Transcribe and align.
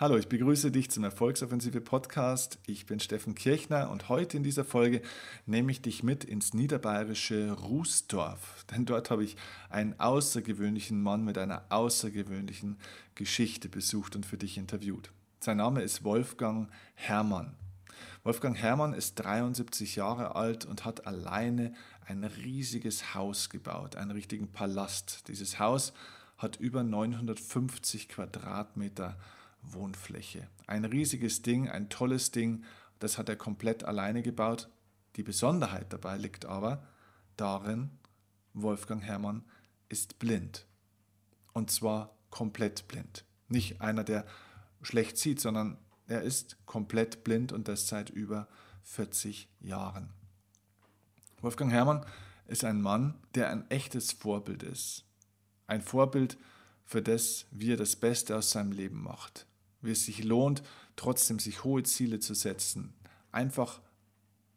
Hallo, 0.00 0.16
ich 0.16 0.28
begrüße 0.28 0.70
dich 0.70 0.92
zum 0.92 1.02
Erfolgsoffensive 1.02 1.80
Podcast. 1.80 2.60
Ich 2.68 2.86
bin 2.86 3.00
Steffen 3.00 3.34
Kirchner 3.34 3.90
und 3.90 4.08
heute 4.08 4.36
in 4.36 4.44
dieser 4.44 4.64
Folge 4.64 5.02
nehme 5.44 5.72
ich 5.72 5.82
dich 5.82 6.04
mit 6.04 6.22
ins 6.22 6.54
niederbayerische 6.54 7.50
Rußdorf. 7.50 8.64
Denn 8.70 8.86
dort 8.86 9.10
habe 9.10 9.24
ich 9.24 9.34
einen 9.70 9.98
außergewöhnlichen 9.98 11.02
Mann 11.02 11.24
mit 11.24 11.36
einer 11.36 11.64
außergewöhnlichen 11.70 12.76
Geschichte 13.16 13.68
besucht 13.68 14.14
und 14.14 14.24
für 14.24 14.38
dich 14.38 14.56
interviewt. 14.56 15.10
Sein 15.40 15.56
Name 15.56 15.82
ist 15.82 16.04
Wolfgang 16.04 16.70
Hermann. 16.94 17.56
Wolfgang 18.22 18.56
Hermann 18.56 18.92
ist 18.92 19.16
73 19.16 19.96
Jahre 19.96 20.36
alt 20.36 20.64
und 20.64 20.84
hat 20.84 21.08
alleine 21.08 21.74
ein 22.06 22.22
riesiges 22.22 23.16
Haus 23.16 23.50
gebaut, 23.50 23.96
einen 23.96 24.12
richtigen 24.12 24.46
Palast. 24.52 25.26
Dieses 25.26 25.58
Haus 25.58 25.92
hat 26.36 26.54
über 26.60 26.84
950 26.84 28.08
Quadratmeter 28.08 29.16
Wohnfläche. 29.62 30.48
Ein 30.66 30.84
riesiges 30.84 31.42
Ding, 31.42 31.68
ein 31.68 31.88
tolles 31.88 32.30
Ding, 32.30 32.64
das 32.98 33.18
hat 33.18 33.28
er 33.28 33.36
komplett 33.36 33.84
alleine 33.84 34.22
gebaut. 34.22 34.68
Die 35.16 35.22
Besonderheit 35.22 35.92
dabei 35.92 36.16
liegt 36.16 36.44
aber 36.44 36.86
darin, 37.36 37.90
Wolfgang 38.54 39.02
Hermann 39.02 39.44
ist 39.88 40.18
blind. 40.18 40.66
Und 41.52 41.70
zwar 41.70 42.14
komplett 42.30 42.88
blind. 42.88 43.24
Nicht 43.48 43.80
einer, 43.80 44.04
der 44.04 44.26
schlecht 44.82 45.16
sieht, 45.16 45.40
sondern 45.40 45.78
er 46.06 46.22
ist 46.22 46.56
komplett 46.66 47.24
blind 47.24 47.52
und 47.52 47.68
das 47.68 47.88
seit 47.88 48.10
über 48.10 48.48
40 48.82 49.48
Jahren. 49.60 50.10
Wolfgang 51.40 51.70
Hermann 51.70 52.04
ist 52.46 52.64
ein 52.64 52.80
Mann, 52.80 53.14
der 53.34 53.50
ein 53.50 53.70
echtes 53.70 54.12
Vorbild 54.12 54.62
ist. 54.62 55.04
Ein 55.66 55.82
Vorbild 55.82 56.38
für 56.84 57.02
das, 57.02 57.46
wie 57.50 57.72
er 57.72 57.76
das 57.76 57.96
Beste 57.96 58.36
aus 58.36 58.50
seinem 58.50 58.72
Leben 58.72 59.02
macht 59.02 59.47
wie 59.80 59.92
es 59.92 60.04
sich 60.04 60.24
lohnt, 60.24 60.62
trotzdem 60.96 61.38
sich 61.38 61.64
hohe 61.64 61.82
Ziele 61.82 62.20
zu 62.20 62.34
setzen. 62.34 62.94
Einfach 63.32 63.80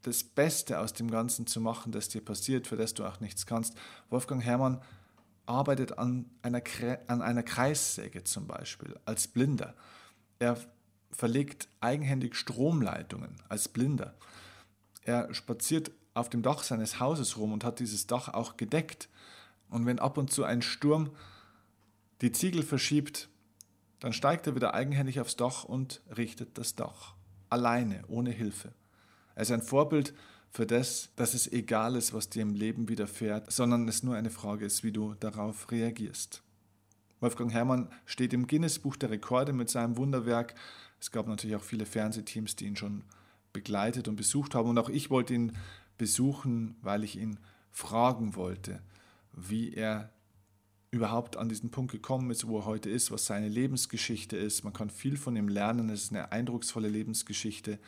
das 0.02 0.24
Beste 0.24 0.80
aus 0.80 0.94
dem 0.94 1.12
Ganzen 1.12 1.46
zu 1.46 1.62
machen, 1.62 1.92
das 1.92 2.10
dir 2.10 2.22
passiert, 2.22 2.68
für 2.68 2.76
das 2.76 2.94
du 2.94 3.06
auch 3.06 3.20
nichts 3.20 3.46
kannst. 3.46 3.76
Wolfgang 4.10 4.44
Herrmann 4.44 4.82
arbeitet 5.46 5.98
an 5.98 6.30
einer, 6.42 6.62
an 7.08 7.22
einer 7.22 7.44
Kreissäge 7.44 8.24
zum 8.24 8.48
Beispiel 8.48 9.00
als 9.06 9.28
Blinder. 9.28 9.76
Er 10.40 10.58
verlegt 11.12 11.68
eigenhändig 11.82 12.36
Stromleitungen 12.36 13.36
als 13.50 13.68
Blinder. 13.68 14.16
Er 15.04 15.34
spaziert 15.34 15.92
auf 16.14 16.30
dem 16.30 16.42
Dach 16.42 16.64
seines 16.64 17.00
Hauses 17.00 17.38
rum 17.38 17.54
und 17.54 17.64
hat 17.64 17.80
dieses 17.80 18.08
Dach 18.08 18.30
auch 18.30 18.58
gedeckt. 18.58 19.10
Und 19.70 19.86
wenn 19.86 20.00
ab 20.00 20.18
und 20.18 20.32
zu 20.32 20.44
ein 20.44 20.62
Sturm 20.62 21.12
die 22.22 22.32
Ziegel 22.32 22.64
verschiebt, 22.64 23.30
dann 24.02 24.14
steigt 24.14 24.48
er 24.48 24.56
wieder 24.56 24.74
eigenhändig 24.74 25.22
aufs 25.22 25.38
Dach 25.38 25.64
und 25.64 26.02
richtet 26.18 26.58
das 26.58 26.76
Dach. 26.76 27.14
Alleine, 27.50 28.04
ohne 28.08 28.32
Hilfe. 28.32 28.74
Er 29.36 29.44
ist 29.44 29.52
ein 29.52 29.62
Vorbild 29.62 30.14
für 30.50 30.66
das, 30.66 31.12
dass 31.16 31.34
es 31.34 31.50
egal 31.52 31.96
ist, 31.96 32.14
was 32.14 32.30
dir 32.30 32.42
im 32.42 32.56
Leben 32.56 32.90
widerfährt, 32.90 33.52
sondern 33.52 33.88
es 33.88 34.04
nur 34.04 34.16
eine 34.16 34.32
Frage 34.32 34.66
ist, 34.66 34.84
wie 34.84 34.92
du 34.92 35.14
darauf 35.14 35.72
reagierst. 35.72 36.42
Wolfgang 37.20 37.54
Herrmann 37.54 37.90
steht 38.06 38.34
im 38.34 38.48
Guinness-Buch 38.48 38.96
der 38.96 39.12
Rekorde 39.12 39.54
mit 39.54 39.70
seinem 39.70 39.96
Wunderwerk. 39.98 40.56
Es 41.00 41.12
gab 41.12 41.28
natürlich 41.28 41.56
auch 41.56 41.64
viele 41.64 41.86
Fernsehteams, 41.86 42.56
die 42.56 42.66
ihn 42.66 42.76
schon 42.76 43.04
begleitet 43.54 44.08
und 44.08 44.16
besucht 44.16 44.56
haben. 44.56 44.70
Und 44.70 44.80
auch 44.80 44.90
ich 44.90 45.12
wollte 45.12 45.36
ihn 45.36 45.56
besuchen, 46.00 46.76
weil 46.82 47.04
ich 47.04 47.18
ihn 47.18 47.38
fragen 47.70 48.36
wollte, 48.36 48.82
wie 49.34 49.74
er 49.74 50.10
überhaupt 50.92 51.38
an 51.38 51.48
diesen 51.48 51.72
Punkt 51.72 51.94
gekommen 51.94 52.30
ist, 52.32 52.48
wo 52.48 52.60
er 52.60 52.66
heute 52.66 52.90
ist, 52.90 53.12
was 53.12 53.26
seine 53.26 53.48
Lebensgeschichte 53.48 54.36
ist. 54.36 54.64
Man 54.64 54.74
kann 54.74 54.90
viel 54.90 55.16
von 55.16 55.36
ihm 55.38 55.48
lernen, 55.48 55.90
es 55.90 56.04
ist 56.04 56.12
eine 56.12 56.32
eindrucksvolle 56.34 56.90
Lebensgeschichte 56.90 57.80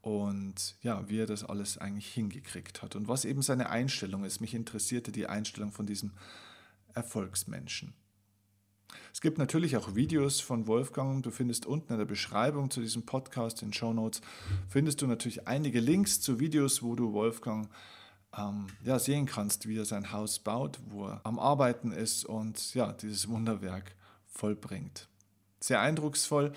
und 0.00 0.76
ja, 0.82 1.06
wie 1.10 1.18
er 1.18 1.26
das 1.26 1.44
alles 1.44 1.76
eigentlich 1.76 2.12
hingekriegt 2.12 2.80
hat 2.80 2.96
und 2.96 3.08
was 3.08 3.26
eben 3.26 3.42
seine 3.42 3.68
Einstellung 3.68 4.24
ist. 4.24 4.40
Mich 4.40 4.54
interessierte 4.54 5.12
die 5.12 5.26
Einstellung 5.26 5.70
von 5.70 5.84
diesem 5.84 6.12
Erfolgsmenschen. 6.94 7.92
Es 9.12 9.20
gibt 9.20 9.38
natürlich 9.38 9.76
auch 9.76 9.94
Videos 9.94 10.40
von 10.40 10.66
Wolfgang. 10.66 11.22
Du 11.22 11.30
findest 11.30 11.66
unten 11.66 11.92
in 11.92 11.98
der 11.98 12.06
Beschreibung 12.06 12.70
zu 12.70 12.80
diesem 12.80 13.04
Podcast, 13.04 13.62
in 13.62 13.72
Show 13.72 13.92
Notes, 13.92 14.22
findest 14.68 15.02
du 15.02 15.06
natürlich 15.06 15.46
einige 15.46 15.80
Links 15.80 16.20
zu 16.20 16.40
Videos, 16.40 16.82
wo 16.82 16.94
du 16.94 17.12
Wolfgang 17.12 17.68
ähm, 18.36 18.66
ja, 18.84 18.98
sehen 18.98 19.26
kannst, 19.26 19.68
wie 19.68 19.78
er 19.78 19.84
sein 19.84 20.12
Haus 20.12 20.38
baut, 20.38 20.78
wo 20.86 21.06
er 21.06 21.20
am 21.24 21.38
Arbeiten 21.38 21.92
ist 21.92 22.24
und 22.24 22.74
ja, 22.74 22.92
dieses 22.92 23.28
Wunderwerk 23.28 23.94
vollbringt. 24.26 25.08
Sehr 25.60 25.80
eindrucksvoll. 25.80 26.52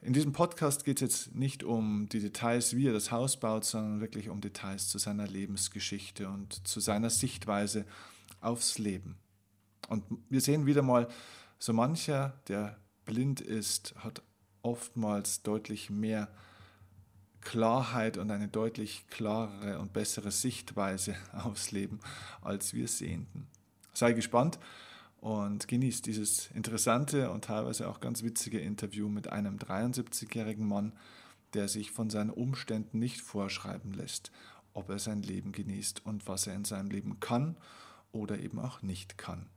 In 0.00 0.12
diesem 0.12 0.32
Podcast 0.32 0.84
geht 0.84 0.96
es 0.96 1.00
jetzt 1.02 1.34
nicht 1.34 1.62
um 1.62 2.08
die 2.08 2.20
Details, 2.20 2.74
wie 2.76 2.88
er 2.88 2.92
das 2.92 3.12
Haus 3.12 3.38
baut, 3.38 3.64
sondern 3.64 4.00
wirklich 4.00 4.28
um 4.28 4.40
Details 4.40 4.88
zu 4.88 4.98
seiner 4.98 5.26
Lebensgeschichte 5.26 6.28
und 6.28 6.66
zu 6.66 6.80
seiner 6.80 7.10
Sichtweise 7.10 7.84
aufs 8.40 8.78
Leben. 8.78 9.18
Und 9.88 10.04
wir 10.28 10.40
sehen 10.40 10.66
wieder 10.66 10.82
mal, 10.82 11.08
so 11.58 11.72
mancher, 11.72 12.40
der 12.48 12.76
blind 13.04 13.40
ist, 13.40 13.94
hat 13.96 14.22
oftmals 14.62 15.42
deutlich 15.42 15.90
mehr 15.90 16.28
Klarheit 17.48 18.18
und 18.18 18.30
eine 18.30 18.46
deutlich 18.46 19.06
klarere 19.08 19.78
und 19.78 19.94
bessere 19.94 20.30
Sichtweise 20.30 21.16
aufs 21.32 21.70
Leben 21.70 21.98
als 22.42 22.74
wir 22.74 22.88
Sehenden. 22.88 23.46
Sei 23.94 24.12
gespannt 24.12 24.58
und 25.22 25.66
genießt 25.66 26.04
dieses 26.04 26.50
interessante 26.50 27.30
und 27.30 27.46
teilweise 27.46 27.88
auch 27.88 28.00
ganz 28.00 28.22
witzige 28.22 28.60
Interview 28.60 29.08
mit 29.08 29.32
einem 29.32 29.56
73-jährigen 29.56 30.68
Mann, 30.68 30.92
der 31.54 31.68
sich 31.68 31.90
von 31.90 32.10
seinen 32.10 32.28
Umständen 32.28 32.98
nicht 32.98 33.22
vorschreiben 33.22 33.94
lässt, 33.94 34.30
ob 34.74 34.90
er 34.90 34.98
sein 34.98 35.22
Leben 35.22 35.52
genießt 35.52 36.04
und 36.04 36.28
was 36.28 36.46
er 36.46 36.54
in 36.54 36.66
seinem 36.66 36.90
Leben 36.90 37.18
kann 37.18 37.56
oder 38.12 38.38
eben 38.40 38.58
auch 38.58 38.82
nicht 38.82 39.16
kann. 39.16 39.48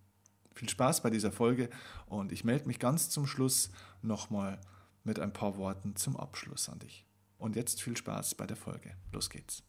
Viel 0.55 0.69
Spaß 0.69 1.03
bei 1.03 1.09
dieser 1.09 1.33
Folge 1.33 1.69
und 2.05 2.31
ich 2.31 2.45
melde 2.45 2.67
mich 2.67 2.79
ganz 2.79 3.09
zum 3.09 3.27
Schluss 3.27 3.69
nochmal 4.01 4.61
mit 5.03 5.19
ein 5.19 5.33
paar 5.33 5.57
Worten 5.57 5.97
zum 5.97 6.15
Abschluss 6.15 6.69
an 6.69 6.79
dich. 6.79 7.05
Und 7.41 7.55
jetzt 7.55 7.81
viel 7.81 7.97
Spaß 7.97 8.35
bei 8.35 8.45
der 8.45 8.55
Folge. 8.55 8.91
Los 9.11 9.31
geht's. 9.31 9.63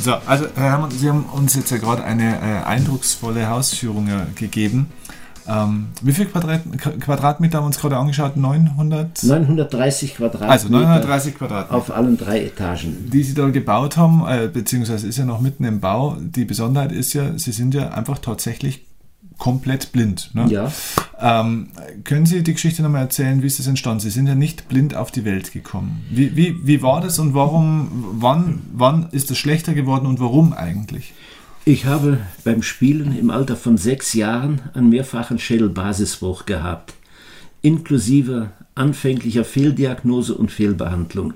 So, 0.00 0.14
also 0.26 0.46
Herr 0.56 0.70
Hermann, 0.70 0.90
Sie 0.90 1.08
haben 1.08 1.26
uns 1.26 1.54
jetzt 1.54 1.70
ja 1.70 1.76
gerade 1.76 2.02
eine 2.02 2.40
äh, 2.40 2.64
eindrucksvolle 2.64 3.48
Hausführung 3.48 4.08
äh, 4.08 4.26
gegeben. 4.34 4.90
Ähm, 5.48 5.86
wie 6.02 6.12
viel 6.12 6.26
Quadrat, 6.26 6.62
Quadratmeter 7.00 7.58
haben 7.58 7.64
wir 7.64 7.68
uns 7.68 7.78
gerade 7.78 7.96
angeschaut? 7.96 8.36
900? 8.36 9.22
930 9.22 10.16
Quadratmeter. 10.16 10.52
Also 10.52 10.68
930 10.68 11.34
Quadratmeter. 11.36 11.74
Auf 11.74 11.90
allen 11.90 12.16
drei 12.16 12.44
Etagen. 12.44 13.10
Die 13.10 13.22
Sie 13.22 13.34
da 13.34 13.48
gebaut 13.48 13.96
haben, 13.96 14.24
äh, 14.26 14.48
beziehungsweise 14.48 15.06
ist 15.06 15.18
ja 15.18 15.24
noch 15.24 15.40
mitten 15.40 15.64
im 15.64 15.80
Bau. 15.80 16.16
Die 16.20 16.44
Besonderheit 16.44 16.92
ist 16.92 17.12
ja, 17.14 17.36
Sie 17.38 17.52
sind 17.52 17.74
ja 17.74 17.90
einfach 17.90 18.18
tatsächlich 18.18 18.82
komplett 19.40 19.90
blind. 19.90 20.30
Ne? 20.34 20.46
Ja. 20.48 20.70
Ähm, 21.18 21.70
können 22.04 22.26
Sie 22.26 22.42
die 22.44 22.52
Geschichte 22.52 22.82
nochmal 22.82 23.02
erzählen, 23.02 23.42
wie 23.42 23.46
ist 23.46 23.58
das 23.58 23.66
entstanden? 23.66 24.00
Sie 24.00 24.10
sind 24.10 24.28
ja 24.28 24.36
nicht 24.36 24.68
blind 24.68 24.94
auf 24.94 25.10
die 25.10 25.24
Welt 25.24 25.52
gekommen. 25.52 26.04
Wie, 26.10 26.36
wie, 26.36 26.54
wie 26.62 26.82
war 26.82 27.00
das 27.00 27.18
und 27.18 27.34
warum, 27.34 27.88
wann, 28.12 28.62
wann 28.72 29.08
ist 29.10 29.30
es 29.30 29.38
schlechter 29.38 29.74
geworden 29.74 30.06
und 30.06 30.20
warum 30.20 30.52
eigentlich? 30.52 31.14
Ich 31.70 31.86
habe 31.86 32.18
beim 32.42 32.64
Spielen 32.64 33.16
im 33.16 33.30
Alter 33.30 33.54
von 33.54 33.76
sechs 33.76 34.12
Jahren 34.14 34.60
einen 34.74 34.88
mehrfachen 34.88 35.38
Schädelbasisbruch 35.38 36.44
gehabt, 36.44 36.94
inklusive 37.62 38.50
anfänglicher 38.74 39.44
Fehldiagnose 39.44 40.34
und 40.34 40.50
Fehlbehandlung. 40.50 41.34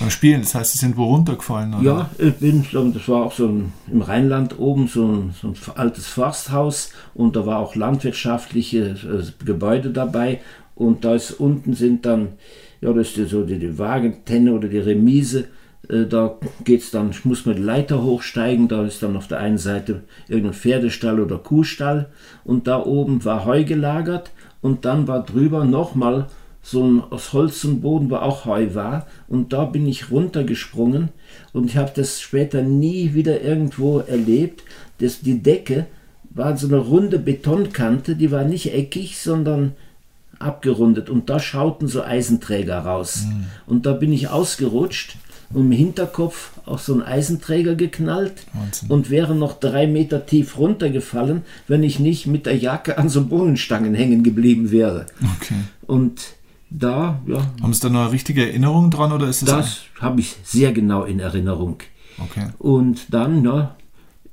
Beim 0.00 0.08
Spielen, 0.08 0.40
das 0.40 0.54
heißt, 0.54 0.72
Sie 0.72 0.78
sind 0.78 0.96
wo 0.96 1.04
runtergefallen? 1.04 1.74
Oder? 1.74 1.82
Ja, 1.84 2.10
ich 2.16 2.32
bin, 2.36 2.64
das 2.94 3.08
war 3.08 3.26
auch 3.26 3.32
so 3.32 3.46
ein, 3.48 3.74
im 3.92 4.00
Rheinland 4.00 4.58
oben 4.58 4.88
so 4.88 5.06
ein, 5.06 5.34
so 5.38 5.48
ein 5.48 5.54
altes 5.74 6.06
Forsthaus 6.06 6.92
und 7.12 7.36
da 7.36 7.44
war 7.44 7.58
auch 7.58 7.74
landwirtschaftliche 7.74 8.96
äh, 9.04 9.44
Gebäude 9.44 9.90
dabei 9.90 10.40
und 10.74 11.04
da 11.04 11.14
ist 11.14 11.32
unten 11.32 11.74
sind 11.74 12.06
dann, 12.06 12.28
ja, 12.80 12.90
das 12.90 13.18
ist 13.18 13.32
so 13.32 13.44
die, 13.44 13.58
die 13.58 13.78
Wagentenne 13.78 14.54
oder 14.54 14.68
die 14.68 14.78
Remise 14.78 15.48
da 15.88 16.38
geht's 16.64 16.90
dann, 16.90 17.14
muss 17.24 17.46
man 17.46 17.56
die 17.56 17.62
Leiter 17.62 18.02
hochsteigen, 18.02 18.68
da 18.68 18.84
ist 18.84 19.02
dann 19.02 19.16
auf 19.16 19.28
der 19.28 19.38
einen 19.38 19.58
Seite 19.58 20.02
irgendein 20.28 20.54
Pferdestall 20.54 21.20
oder 21.20 21.38
Kuhstall 21.38 22.08
und 22.44 22.66
da 22.66 22.82
oben 22.82 23.24
war 23.24 23.44
Heu 23.44 23.64
gelagert 23.64 24.30
und 24.60 24.84
dann 24.84 25.06
war 25.06 25.24
drüber 25.24 25.64
nochmal 25.64 26.26
so 26.62 26.84
ein 26.84 27.02
aus 27.10 27.32
Holz 27.32 27.62
und 27.64 27.80
Boden, 27.80 28.10
wo 28.10 28.16
auch 28.16 28.44
Heu 28.44 28.74
war 28.74 29.06
und 29.28 29.52
da 29.52 29.64
bin 29.64 29.86
ich 29.86 30.10
runtergesprungen 30.10 31.10
und 31.52 31.66
ich 31.66 31.76
habe 31.76 31.92
das 31.94 32.20
später 32.20 32.62
nie 32.62 33.14
wieder 33.14 33.40
irgendwo 33.42 34.00
erlebt, 34.00 34.64
dass 34.98 35.20
die 35.20 35.42
Decke 35.42 35.86
war 36.30 36.56
so 36.56 36.66
eine 36.66 36.78
runde 36.78 37.18
Betonkante, 37.18 38.16
die 38.16 38.30
war 38.30 38.44
nicht 38.44 38.74
eckig, 38.74 39.18
sondern 39.18 39.72
abgerundet 40.38 41.08
und 41.08 41.30
da 41.30 41.38
schauten 41.38 41.88
so 41.88 42.02
Eisenträger 42.02 42.78
raus. 42.80 43.24
Mhm. 43.26 43.46
Und 43.66 43.86
da 43.86 43.92
bin 43.92 44.12
ich 44.12 44.28
ausgerutscht 44.28 45.16
und 45.52 45.66
im 45.66 45.72
Hinterkopf 45.72 46.50
auf 46.64 46.82
so 46.82 46.92
einen 46.92 47.02
Eisenträger 47.02 47.74
geknallt 47.74 48.46
Wahnsinn. 48.52 48.90
und 48.90 49.10
wäre 49.10 49.34
noch 49.34 49.58
drei 49.58 49.86
Meter 49.86 50.26
tief 50.26 50.58
runtergefallen, 50.58 51.42
wenn 51.68 51.82
ich 51.82 52.00
nicht 52.00 52.26
mit 52.26 52.46
der 52.46 52.56
Jacke 52.56 52.98
an 52.98 53.08
so 53.08 53.24
Bohnenstangen 53.24 53.94
hängen 53.94 54.22
geblieben 54.22 54.70
wäre. 54.70 55.06
Okay. 55.36 55.54
Und 55.86 56.34
da, 56.70 57.20
ja. 57.26 57.46
Haben 57.62 57.72
Sie 57.72 57.80
da 57.80 57.88
noch 57.88 58.00
eine 58.00 58.12
richtige 58.12 58.46
Erinnerung 58.46 58.90
dran 58.90 59.12
oder 59.12 59.28
ist 59.28 59.42
es? 59.42 59.48
Das 59.48 59.80
habe 60.00 60.20
ich 60.20 60.36
sehr 60.42 60.72
genau 60.72 61.04
in 61.04 61.20
Erinnerung. 61.20 61.78
Okay. 62.18 62.48
Und 62.58 63.12
dann, 63.14 63.44
ja, 63.44 63.76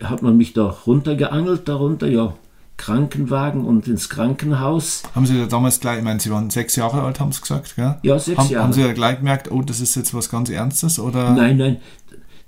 hat 0.02 0.22
man 0.22 0.38
mich 0.38 0.54
da 0.54 0.66
runtergeangelt, 0.66 1.68
darunter, 1.68 2.08
ja, 2.08 2.34
Krankenwagen 2.78 3.66
und 3.66 3.88
ins 3.88 4.10
Krankenhaus. 4.10 5.04
Haben 5.14 5.26
Sie 5.26 5.38
da 5.38 5.46
damals 5.46 5.80
gleich, 5.80 6.00
ich 6.00 6.04
meine, 6.04 6.20
Sie 6.20 6.32
waren 6.32 6.50
sechs 6.50 6.76
Jahre 6.76 7.04
alt, 7.04 7.20
haben 7.20 7.32
Sie 7.32 7.42
gesagt, 7.42 7.76
gell? 7.76 7.98
Ja, 8.04 8.20
sechs 8.20 8.38
haben, 8.38 8.50
Jahre. 8.50 8.64
Haben 8.64 8.74
Sie 8.74 8.84
da 8.84 8.94
gleich 8.94 9.20
gemerkt, 9.20 9.52
oh, 9.52 9.62
das 9.62 9.80
ist 9.80 9.96
jetzt 9.96 10.14
was 10.14 10.30
ganz 10.30 10.50
Ernstes, 10.50 11.00
oder? 11.00 11.32
Nein, 11.32 11.58
nein, 11.58 11.78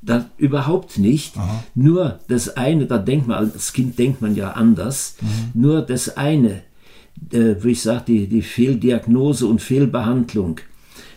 das, 0.01 0.25
überhaupt 0.38 0.98
nicht. 0.98 1.38
Aha. 1.38 1.63
Nur 1.74 2.19
das 2.27 2.57
eine, 2.57 2.86
da 2.86 2.98
denkt 2.98 3.27
man, 3.27 3.38
als 3.38 3.74
Kind 3.74 3.98
denkt 3.98 4.22
man 4.22 4.36
ja 4.36 4.51
anders, 4.51 5.16
mhm. 5.22 5.62
nur 5.62 5.81
das 5.81 6.18
eine, 6.18 6.62
äh, 7.31 7.56
wie 7.62 7.72
ich 7.72 7.81
sage, 7.81 8.04
die, 8.07 8.27
die 8.27 8.42
Fehldiagnose 8.42 9.48
und 9.48 9.62
Fehlbehandlung. 9.62 10.60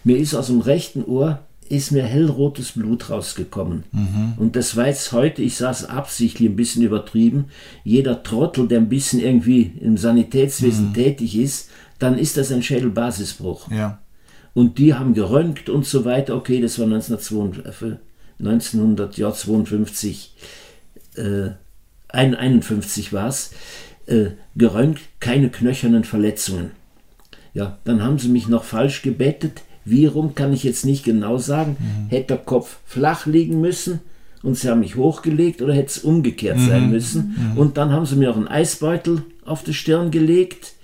Mir 0.05 0.17
ist 0.17 0.35
aus 0.35 0.47
dem 0.47 0.61
rechten 0.61 1.05
Ohr 1.05 1.41
ist 1.71 1.93
mir 1.93 2.03
hellrotes 2.03 2.73
Blut 2.73 3.11
rausgekommen. 3.11 3.85
Mhm. 3.93 4.35
Und 4.37 4.57
das 4.57 4.77
jetzt 4.77 5.13
heute, 5.13 5.43
ich 5.43 5.57
saß 5.57 5.87
absichtlich 5.87 6.49
ein 6.49 6.57
bisschen 6.57 6.83
übertrieben, 6.83 7.47
jeder 7.85 8.23
Trottel, 8.23 8.69
der 8.69 8.79
ein 8.79 8.89
bisschen 8.89 9.21
irgendwie 9.21 9.73
im 9.81 9.97
Sanitätswesen 9.97 10.89
mhm. 10.89 10.95
tätig 10.95 11.37
ist, 11.37 11.71
dann 11.99 12.19
ist 12.19 12.37
das 12.37 12.53
ein 12.53 12.63
Schädelbasisbruch. 12.63 13.71
Ja. 13.71 13.99
Und 14.55 14.79
die 14.79 14.95
haben 14.95 15.15
geröntgt 15.15 15.69
und 15.69 15.87
so 15.87 16.05
weiter. 16.05 16.35
Okay, 16.37 16.61
das 16.61 16.79
war 16.79 16.87
1952, 16.87 17.99
1952 18.39 20.35
äh, 21.17 21.51
51 22.09 23.13
war 23.13 23.29
es. 23.29 23.53
Äh, 24.07 24.31
geröntgt, 24.57 25.03
keine 25.21 25.51
knöchernen 25.51 26.05
Verletzungen. 26.05 26.71
Ja, 27.53 27.79
dann 27.85 28.03
haben 28.03 28.19
sie 28.19 28.29
mich 28.29 28.49
noch 28.49 28.65
falsch 28.65 29.03
gebettet 29.03 29.63
wie 29.91 30.07
rum 30.07 30.35
kann 30.35 30.53
ich 30.53 30.65
jetzt 30.65 30.85
nicht 30.85 31.05
genau 31.05 31.39
sagen. 31.39 31.77
Mhm. 31.79 32.09
Hätte 32.09 32.29
der 32.29 32.39
Kopf 32.39 32.79
flach 32.85 33.27
liegen 33.27 33.61
müssen 33.61 34.01
und 34.43 34.57
sie 34.57 34.69
haben 34.69 34.81
mich 34.81 34.97
hochgelegt 34.97 35.63
oder 35.63 35.75
hätte 35.75 35.89
es 35.89 35.99
umgekehrt 35.99 36.59
mhm. 36.59 36.67
sein 36.67 36.91
müssen. 36.91 37.37
Mhm. 37.53 37.59
Und 37.59 37.77
dann 37.77 37.93
haben 37.93 38.07
sie 38.07 38.17
mir 38.17 38.31
auch 38.31 38.37
einen 38.37 38.49
Eisbeutel 38.49 39.23
auf 39.45 39.65
die 39.65 39.75
Stirn 39.75 40.11
gelegt 40.11 40.75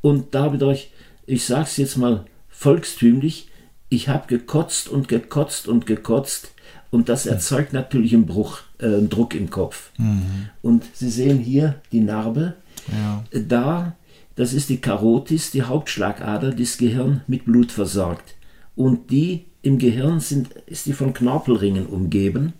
und 0.00 0.34
da 0.34 0.44
habe 0.44 0.56
ich 0.56 0.62
euch, 0.62 0.90
ich 1.26 1.44
sage 1.44 1.64
es 1.64 1.76
jetzt 1.76 1.96
mal 1.96 2.24
volkstümlich, 2.48 3.48
ich 3.88 4.08
habe 4.08 4.26
gekotzt 4.28 4.88
und 4.88 5.08
gekotzt 5.08 5.68
und 5.68 5.86
gekotzt 5.86 6.52
und 6.90 7.08
das 7.08 7.26
erzeugt 7.26 7.72
natürlich 7.72 8.14
einen 8.14 8.26
Bruch, 8.26 8.60
äh, 8.78 8.86
einen 8.86 9.10
Druck 9.10 9.34
im 9.34 9.50
Kopf. 9.50 9.90
Mhm. 9.98 10.48
Und 10.62 10.84
Sie 10.92 11.10
sehen 11.10 11.38
hier 11.38 11.76
die 11.92 12.00
Narbe. 12.00 12.54
Ja. 12.88 13.24
Da, 13.32 13.96
das 14.36 14.52
ist 14.52 14.68
die 14.68 14.80
Karotis, 14.80 15.50
die 15.50 15.62
Hauptschlagader, 15.62 16.52
die 16.52 16.64
das 16.64 16.78
Gehirn 16.78 17.22
mit 17.26 17.44
Blut 17.44 17.72
versorgt 17.72 18.34
und 18.76 19.10
die 19.10 19.46
im 19.62 19.78
Gehirn 19.78 20.20
sind, 20.20 20.52
ist 20.66 20.86
die 20.86 20.92
von 20.92 21.12
Knorpelringen 21.12 21.86
umgeben 21.86 22.54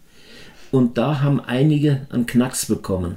und 0.71 0.99
da 0.99 1.21
haben 1.21 1.41
einige 1.41 2.07
einen 2.11 2.27
Knacks 2.27 2.67
bekommen. 2.67 3.17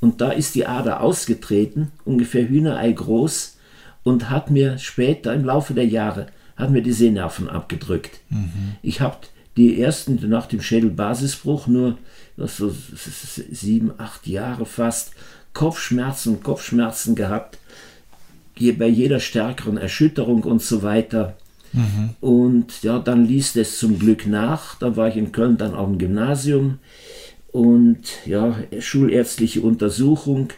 Und 0.00 0.20
da 0.20 0.30
ist 0.30 0.54
die 0.54 0.66
Ader 0.66 1.00
ausgetreten, 1.00 1.92
ungefähr 2.04 2.48
Hühnerei 2.48 2.90
groß, 2.92 3.56
und 4.02 4.30
hat 4.30 4.50
mir 4.50 4.78
später 4.78 5.32
im 5.32 5.44
Laufe 5.44 5.74
der 5.74 5.86
Jahre 5.86 6.26
hat 6.56 6.70
mir 6.70 6.82
die 6.82 6.92
Sehnerven 6.92 7.48
abgedrückt. 7.48 8.20
Mhm. 8.30 8.76
Ich 8.82 9.00
habe 9.00 9.18
die 9.56 9.80
ersten 9.80 10.28
nach 10.28 10.46
dem 10.46 10.60
Schädelbasisbruch 10.60 11.66
nur 11.66 11.98
so 12.36 12.74
sieben, 13.50 13.92
acht 13.98 14.26
Jahre 14.26 14.66
fast 14.66 15.12
Kopfschmerzen, 15.52 16.42
Kopfschmerzen 16.42 17.14
gehabt, 17.14 17.58
bei 18.58 18.86
jeder 18.86 19.20
stärkeren 19.20 19.76
Erschütterung 19.76 20.44
und 20.44 20.62
so 20.62 20.82
weiter. 20.82 21.36
Mhm. 21.72 22.10
Und 22.20 22.82
ja, 22.82 22.98
dann 22.98 23.26
ließ 23.26 23.56
es 23.56 23.78
zum 23.78 23.98
Glück 23.98 24.26
nach. 24.26 24.76
Da 24.78 24.96
war 24.96 25.08
ich 25.08 25.16
in 25.16 25.32
Köln 25.32 25.56
dann 25.56 25.74
auch 25.74 25.86
im 25.86 25.98
Gymnasium. 25.98 26.78
Und 27.50 28.00
ja, 28.24 28.56
schulärztliche 28.78 29.60
Untersuchung, 29.60 30.48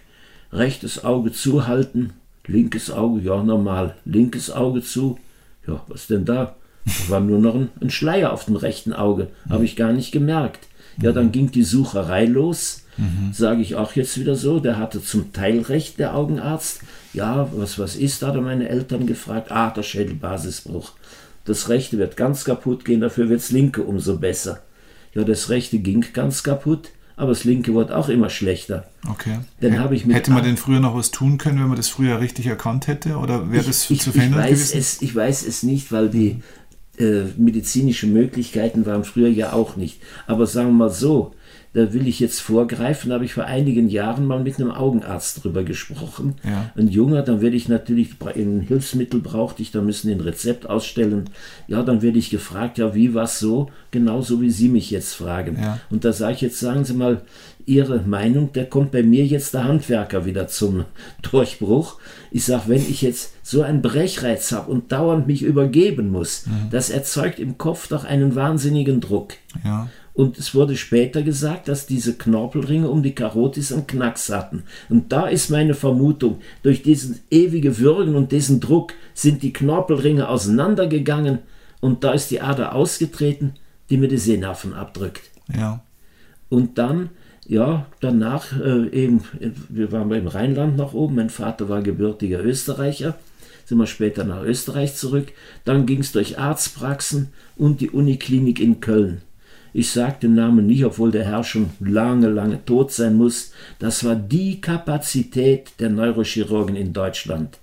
rechtes 0.52 1.04
Auge 1.04 1.32
zuhalten, 1.32 2.12
linkes 2.46 2.90
Auge, 2.90 3.20
ja 3.20 3.42
normal, 3.42 3.96
linkes 4.04 4.50
Auge 4.50 4.82
zu. 4.82 5.18
Ja, 5.66 5.82
was 5.88 6.06
denn 6.06 6.24
da? 6.24 6.54
Da 6.84 7.08
war 7.08 7.20
nur 7.20 7.38
noch 7.38 7.54
ein, 7.54 7.70
ein 7.80 7.90
Schleier 7.90 8.32
auf 8.32 8.44
dem 8.44 8.56
rechten 8.56 8.92
Auge, 8.92 9.28
habe 9.48 9.64
ich 9.64 9.74
gar 9.74 9.92
nicht 9.92 10.12
gemerkt. 10.12 10.68
Ja, 11.00 11.12
dann 11.12 11.32
ging 11.32 11.50
die 11.50 11.64
Sucherei 11.64 12.26
los. 12.26 12.84
Mhm. 12.96 13.32
Sage 13.32 13.62
ich 13.62 13.74
auch 13.74 13.94
jetzt 13.94 14.18
wieder 14.20 14.36
so, 14.36 14.60
der 14.60 14.78
hatte 14.78 15.02
zum 15.02 15.32
Teil 15.32 15.60
recht, 15.62 15.98
der 15.98 16.14
Augenarzt. 16.14 16.82
Ja, 17.14 17.48
was, 17.52 17.78
was 17.78 17.96
ist, 17.96 18.22
da? 18.22 18.28
Hat 18.28 18.42
meine 18.42 18.68
Eltern 18.68 19.06
gefragt. 19.06 19.50
Ah, 19.50 19.70
der 19.70 19.82
Schädelbasisbruch. 19.82 20.92
Das 21.44 21.68
rechte 21.68 21.98
wird 21.98 22.16
ganz 22.16 22.44
kaputt 22.44 22.84
gehen, 22.84 23.00
dafür 23.00 23.28
wird 23.28 23.40
das 23.40 23.50
linke 23.50 23.82
umso 23.82 24.18
besser. 24.18 24.62
Ja, 25.14 25.22
das 25.24 25.50
rechte 25.50 25.78
ging 25.78 26.04
ganz 26.12 26.42
kaputt, 26.42 26.90
aber 27.16 27.30
das 27.30 27.44
linke 27.44 27.72
wurde 27.74 27.96
auch 27.96 28.08
immer 28.08 28.30
schlechter. 28.30 28.88
Okay. 29.08 29.38
Dann 29.60 29.78
habe 29.78 29.94
ich 29.94 30.06
hätte 30.06 30.32
man 30.32 30.42
denn 30.42 30.56
früher 30.56 30.80
noch 30.80 30.96
was 30.96 31.10
tun 31.10 31.38
können, 31.38 31.60
wenn 31.60 31.68
man 31.68 31.76
das 31.76 31.88
früher 31.88 32.18
richtig 32.20 32.46
erkannt 32.46 32.88
hätte? 32.88 33.16
Oder 33.16 33.52
wäre 33.52 33.64
das 33.64 33.88
ich, 33.90 34.00
zu 34.00 34.10
verhindern 34.10 34.40
ich 34.40 34.50
weiß 34.52 34.70
gewesen? 34.70 34.78
Es, 34.78 35.02
ich 35.02 35.14
weiß 35.14 35.46
es 35.46 35.62
nicht, 35.62 35.92
weil 35.92 36.08
die 36.08 36.42
äh, 36.98 37.24
medizinischen 37.36 38.12
Möglichkeiten 38.12 38.86
waren 38.86 39.04
früher 39.04 39.28
ja 39.28 39.52
auch 39.52 39.76
nicht. 39.76 40.00
Aber 40.26 40.46
sagen 40.46 40.68
wir 40.68 40.74
mal 40.74 40.90
so, 40.90 41.34
da 41.74 41.92
will 41.92 42.06
ich 42.06 42.20
jetzt 42.20 42.40
vorgreifen, 42.40 43.10
da 43.10 43.16
habe 43.16 43.24
ich 43.24 43.34
vor 43.34 43.44
einigen 43.44 43.88
Jahren 43.88 44.26
mal 44.26 44.40
mit 44.40 44.60
einem 44.60 44.70
Augenarzt 44.70 45.42
drüber 45.42 45.64
gesprochen. 45.64 46.36
Ja. 46.44 46.70
Ein 46.76 46.88
junger, 46.88 47.22
dann 47.22 47.40
werde 47.40 47.56
ich 47.56 47.68
natürlich, 47.68 48.10
ein 48.24 48.60
Hilfsmittel 48.60 49.20
brauchte 49.20 49.60
ich, 49.60 49.72
da 49.72 49.82
müssen 49.82 50.10
ein 50.10 50.20
Rezept 50.20 50.70
ausstellen. 50.70 51.30
Ja, 51.66 51.82
dann 51.82 52.00
werde 52.00 52.18
ich 52.18 52.30
gefragt, 52.30 52.78
ja, 52.78 52.94
wie 52.94 53.12
war 53.12 53.24
es 53.24 53.40
so? 53.40 53.70
Genauso 53.90 54.40
wie 54.40 54.50
Sie 54.50 54.68
mich 54.68 54.92
jetzt 54.92 55.14
fragen. 55.14 55.58
Ja. 55.60 55.80
Und 55.90 56.04
da 56.04 56.12
sage 56.12 56.34
ich 56.34 56.40
jetzt, 56.42 56.60
sagen 56.60 56.84
Sie 56.84 56.94
mal, 56.94 57.22
Ihre 57.66 58.00
Meinung, 58.02 58.50
da 58.52 58.62
kommt 58.62 58.92
bei 58.92 59.02
mir 59.02 59.24
jetzt 59.24 59.54
der 59.54 59.64
Handwerker 59.64 60.26
wieder 60.26 60.46
zum 60.46 60.84
Durchbruch. 61.22 61.98
Ich 62.30 62.44
sage, 62.44 62.64
wenn 62.66 62.82
ich 62.82 63.02
jetzt 63.02 63.32
so 63.42 63.62
einen 63.62 63.82
Brechreiz 63.82 64.52
habe 64.52 64.70
und 64.70 64.92
dauernd 64.92 65.26
mich 65.26 65.42
übergeben 65.42 66.10
muss, 66.10 66.46
mhm. 66.46 66.70
das 66.70 66.90
erzeugt 66.90 67.40
im 67.40 67.58
Kopf 67.58 67.88
doch 67.88 68.04
einen 68.04 68.36
wahnsinnigen 68.36 69.00
Druck. 69.00 69.32
Ja. 69.64 69.88
Und 70.14 70.38
es 70.38 70.54
wurde 70.54 70.76
später 70.76 71.22
gesagt, 71.22 71.66
dass 71.66 71.86
diese 71.86 72.14
Knorpelringe 72.14 72.88
um 72.88 73.02
die 73.02 73.16
Karotis 73.16 73.72
einen 73.72 73.88
Knacks 73.88 74.30
hatten. 74.30 74.62
Und 74.88 75.12
da 75.12 75.26
ist 75.26 75.50
meine 75.50 75.74
Vermutung, 75.74 76.40
durch 76.62 76.82
diesen 76.82 77.18
ewige 77.30 77.78
Würgen 77.78 78.14
und 78.14 78.30
diesen 78.30 78.60
Druck 78.60 78.92
sind 79.12 79.42
die 79.42 79.52
Knorpelringe 79.52 80.28
auseinandergegangen 80.28 81.40
und 81.80 82.04
da 82.04 82.12
ist 82.12 82.30
die 82.30 82.40
Ader 82.40 82.74
ausgetreten, 82.74 83.54
die 83.90 83.96
mir 83.96 84.08
die 84.08 84.18
Sehnerven 84.18 84.72
abdrückt. 84.72 85.30
Ja. 85.52 85.82
Und 86.48 86.78
dann, 86.78 87.10
ja, 87.44 87.86
danach 88.00 88.58
äh, 88.58 88.88
eben, 88.90 89.24
wir 89.68 89.90
waren 89.90 90.10
im 90.12 90.28
Rheinland 90.28 90.76
nach 90.76 90.94
oben, 90.94 91.16
mein 91.16 91.30
Vater 91.30 91.68
war 91.68 91.82
gebürtiger 91.82 92.42
Österreicher, 92.42 93.18
sind 93.64 93.78
wir 93.78 93.86
später 93.86 94.24
nach 94.24 94.42
Österreich 94.42 94.94
zurück. 94.94 95.32
Dann 95.64 95.86
ging 95.86 96.00
es 96.00 96.12
durch 96.12 96.38
Arztpraxen 96.38 97.30
und 97.56 97.80
die 97.80 97.90
Uniklinik 97.90 98.60
in 98.60 98.80
Köln. 98.80 99.22
Ich 99.76 99.90
sage 99.90 100.18
den 100.22 100.36
Namen 100.36 100.68
nicht, 100.68 100.84
obwohl 100.84 101.10
der 101.10 101.24
Herr 101.24 101.42
schon 101.42 101.70
lange, 101.80 102.28
lange 102.28 102.64
tot 102.64 102.92
sein 102.92 103.16
muss. 103.16 103.50
Das 103.80 104.04
war 104.04 104.14
die 104.14 104.60
Kapazität 104.60 105.72
der 105.80 105.90
Neurochirurgen 105.90 106.76
in 106.76 106.92
Deutschland. 106.92 107.58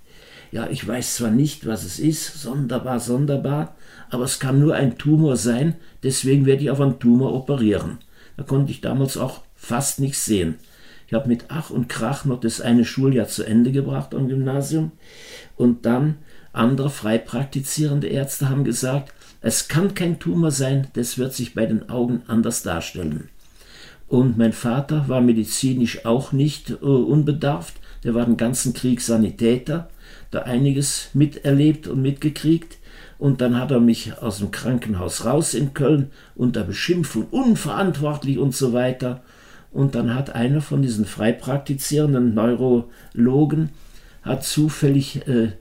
Ja, 0.51 0.67
ich 0.69 0.85
weiß 0.85 1.15
zwar 1.15 1.31
nicht, 1.31 1.65
was 1.65 1.85
es 1.85 1.99
ist, 1.99 2.41
sonderbar, 2.41 2.99
sonderbar, 2.99 3.75
aber 4.09 4.25
es 4.25 4.41
kann 4.41 4.59
nur 4.59 4.75
ein 4.75 4.97
Tumor 4.97 5.37
sein, 5.37 5.75
deswegen 6.03 6.45
werde 6.45 6.63
ich 6.63 6.69
auf 6.69 6.81
einen 6.81 6.99
Tumor 6.99 7.33
operieren. 7.33 7.99
Da 8.35 8.43
konnte 8.43 8.73
ich 8.73 8.81
damals 8.81 9.15
auch 9.15 9.39
fast 9.55 10.01
nichts 10.01 10.25
sehen. 10.25 10.55
Ich 11.07 11.13
habe 11.13 11.29
mit 11.29 11.45
Ach 11.47 11.69
und 11.69 11.87
Krach 11.87 12.25
noch 12.25 12.41
das 12.41 12.59
eine 12.59 12.83
Schuljahr 12.83 13.29
zu 13.29 13.45
Ende 13.45 13.71
gebracht 13.71 14.13
am 14.13 14.27
Gymnasium 14.27 14.91
und 15.55 15.85
dann 15.85 16.17
andere 16.51 16.89
frei 16.89 17.17
praktizierende 17.17 18.07
Ärzte 18.07 18.49
haben 18.49 18.65
gesagt, 18.65 19.13
es 19.41 19.67
kann 19.67 19.95
kein 19.95 20.19
Tumor 20.19 20.51
sein, 20.51 20.87
das 20.93 21.17
wird 21.17 21.33
sich 21.33 21.55
bei 21.55 21.65
den 21.65 21.89
Augen 21.89 22.21
anders 22.27 22.61
darstellen. 22.61 23.29
Und 24.07 24.37
mein 24.37 24.53
Vater 24.53 25.07
war 25.07 25.21
medizinisch 25.21 26.05
auch 26.05 26.31
nicht 26.31 26.69
äh, 26.69 26.75
unbedarft. 26.85 27.75
Der 28.03 28.13
war 28.13 28.25
den 28.25 28.37
ganzen 28.37 28.73
Krieg 28.73 29.01
Sanitäter, 29.01 29.89
da 30.31 30.39
einiges 30.39 31.09
miterlebt 31.13 31.87
und 31.87 32.01
mitgekriegt. 32.01 32.77
Und 33.17 33.41
dann 33.41 33.57
hat 33.57 33.71
er 33.71 33.79
mich 33.79 34.17
aus 34.17 34.39
dem 34.39 34.51
Krankenhaus 34.51 35.25
raus 35.25 35.53
in 35.53 35.73
Köln 35.73 36.11
unter 36.35 36.63
Beschimpfung, 36.63 37.27
unverantwortlich 37.31 38.37
und 38.37 38.55
so 38.55 38.73
weiter. 38.73 39.23
Und 39.71 39.95
dann 39.95 40.13
hat 40.13 40.35
einer 40.35 40.61
von 40.61 40.81
diesen 40.81 41.05
frei 41.05 41.31
praktizierenden 41.31 42.33
Neurologen 42.33 43.69
hat 44.23 44.43
zufällig 44.43 45.27
äh, 45.27 45.53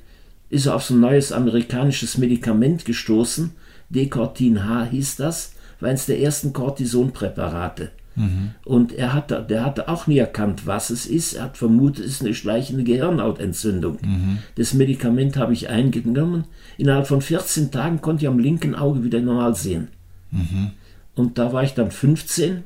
ist 0.51 0.67
er 0.67 0.75
auf 0.75 0.83
so 0.83 0.95
ein 0.95 1.01
neues 1.01 1.33
amerikanisches 1.33 2.19
Medikament 2.19 2.85
gestoßen. 2.85 3.53
Decortin 3.91 4.65
H 4.67 4.87
hieß 4.87 5.17
das, 5.17 5.53
war 5.81 5.91
eines 5.91 6.07
der 6.07 6.21
ersten 6.21 6.53
Cortisonpräparate. 6.53 7.91
Mhm. 8.17 8.51
Und 8.65 8.93
er 8.93 9.13
hatte, 9.13 9.45
der 9.49 9.65
hatte 9.65 9.89
auch 9.89 10.07
nie 10.07 10.19
erkannt, 10.19 10.67
was 10.67 10.91
es 10.91 11.07
ist. 11.07 11.35
Er 11.35 11.45
hat 11.45 11.57
vermutet, 11.57 12.05
es 12.05 12.13
ist 12.13 12.23
eine 12.23 12.35
schleichende 12.35 12.85
Gehirnhautentzündung. 12.85 13.99
Mhm. 14.03 14.39
Das 14.57 14.75
Medikament 14.75 15.37
habe 15.37 15.53
ich 15.53 15.69
eingenommen. 15.69 16.45
Innerhalb 16.77 17.07
von 17.07 17.21
14 17.21 17.71
Tagen 17.71 18.01
konnte 18.01 18.25
ich 18.25 18.29
am 18.29 18.39
linken 18.39 18.75
Auge 18.75 19.05
wieder 19.05 19.21
normal 19.21 19.55
sehen. 19.55 19.89
Mhm. 20.31 20.73
Und 21.15 21.39
da 21.39 21.53
war 21.53 21.63
ich 21.63 21.75
dann 21.75 21.91
15. 21.91 22.65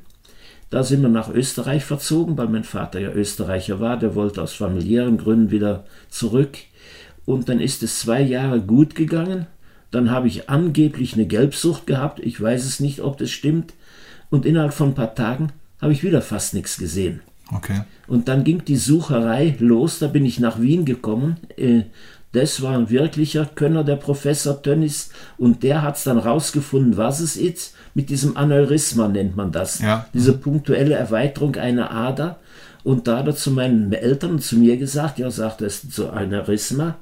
Da 0.70 0.82
sind 0.82 1.02
wir 1.02 1.08
nach 1.08 1.28
Österreich 1.28 1.84
verzogen, 1.84 2.36
weil 2.36 2.48
mein 2.48 2.64
Vater 2.64 2.98
ja 2.98 3.10
Österreicher 3.10 3.80
war. 3.80 3.98
Der 3.98 4.14
wollte 4.14 4.42
aus 4.42 4.52
familiären 4.52 5.18
Gründen 5.18 5.50
wieder 5.50 5.84
zurück. 6.08 6.58
Und 7.26 7.48
dann 7.48 7.60
ist 7.60 7.82
es 7.82 8.00
zwei 8.00 8.20
Jahre 8.20 8.60
gut 8.60 8.94
gegangen. 8.94 9.46
Dann 9.94 10.10
habe 10.10 10.26
ich 10.26 10.50
angeblich 10.50 11.14
eine 11.14 11.24
Gelbsucht 11.24 11.86
gehabt. 11.86 12.18
Ich 12.18 12.40
weiß 12.40 12.64
es 12.64 12.80
nicht, 12.80 13.00
ob 13.00 13.16
das 13.16 13.30
stimmt. 13.30 13.74
Und 14.28 14.44
innerhalb 14.44 14.74
von 14.74 14.88
ein 14.88 14.94
paar 14.94 15.14
Tagen 15.14 15.52
habe 15.80 15.92
ich 15.92 16.02
wieder 16.02 16.20
fast 16.20 16.52
nichts 16.52 16.78
gesehen. 16.78 17.20
Okay. 17.54 17.82
Und 18.08 18.26
dann 18.26 18.42
ging 18.42 18.64
die 18.64 18.76
Sucherei 18.76 19.54
los. 19.60 20.00
Da 20.00 20.08
bin 20.08 20.24
ich 20.24 20.40
nach 20.40 20.60
Wien 20.60 20.84
gekommen. 20.84 21.36
Äh, 21.56 21.82
das 22.32 22.60
war 22.60 22.76
ein 22.76 22.90
wirklicher 22.90 23.46
Könner, 23.46 23.84
der 23.84 23.94
Professor 23.94 24.60
Tönnis. 24.60 25.10
Und 25.38 25.62
der 25.62 25.82
hat 25.82 25.96
es 25.96 26.02
dann 26.02 26.18
rausgefunden, 26.18 26.96
was 26.96 27.20
es 27.20 27.36
ist. 27.36 27.76
Mit 27.94 28.10
diesem 28.10 28.36
Aneurysma 28.36 29.06
nennt 29.06 29.36
man 29.36 29.52
das. 29.52 29.78
Ja. 29.78 30.06
Diese 30.12 30.32
punktuelle 30.32 30.96
Erweiterung 30.96 31.54
einer 31.54 31.92
Ader. 31.92 32.40
Und 32.82 33.06
da 33.06 33.18
hat 33.18 33.28
er 33.28 33.36
zu 33.36 33.52
meinen 33.52 33.92
Eltern 33.92 34.32
und 34.32 34.42
zu 34.42 34.56
mir 34.56 34.76
gesagt, 34.76 35.20
ja, 35.20 35.30
sagt 35.30 35.60
er, 35.60 35.68
es 35.68 35.84
ist 35.84 35.92
so 35.92 36.10
Aneurysma 36.10 36.96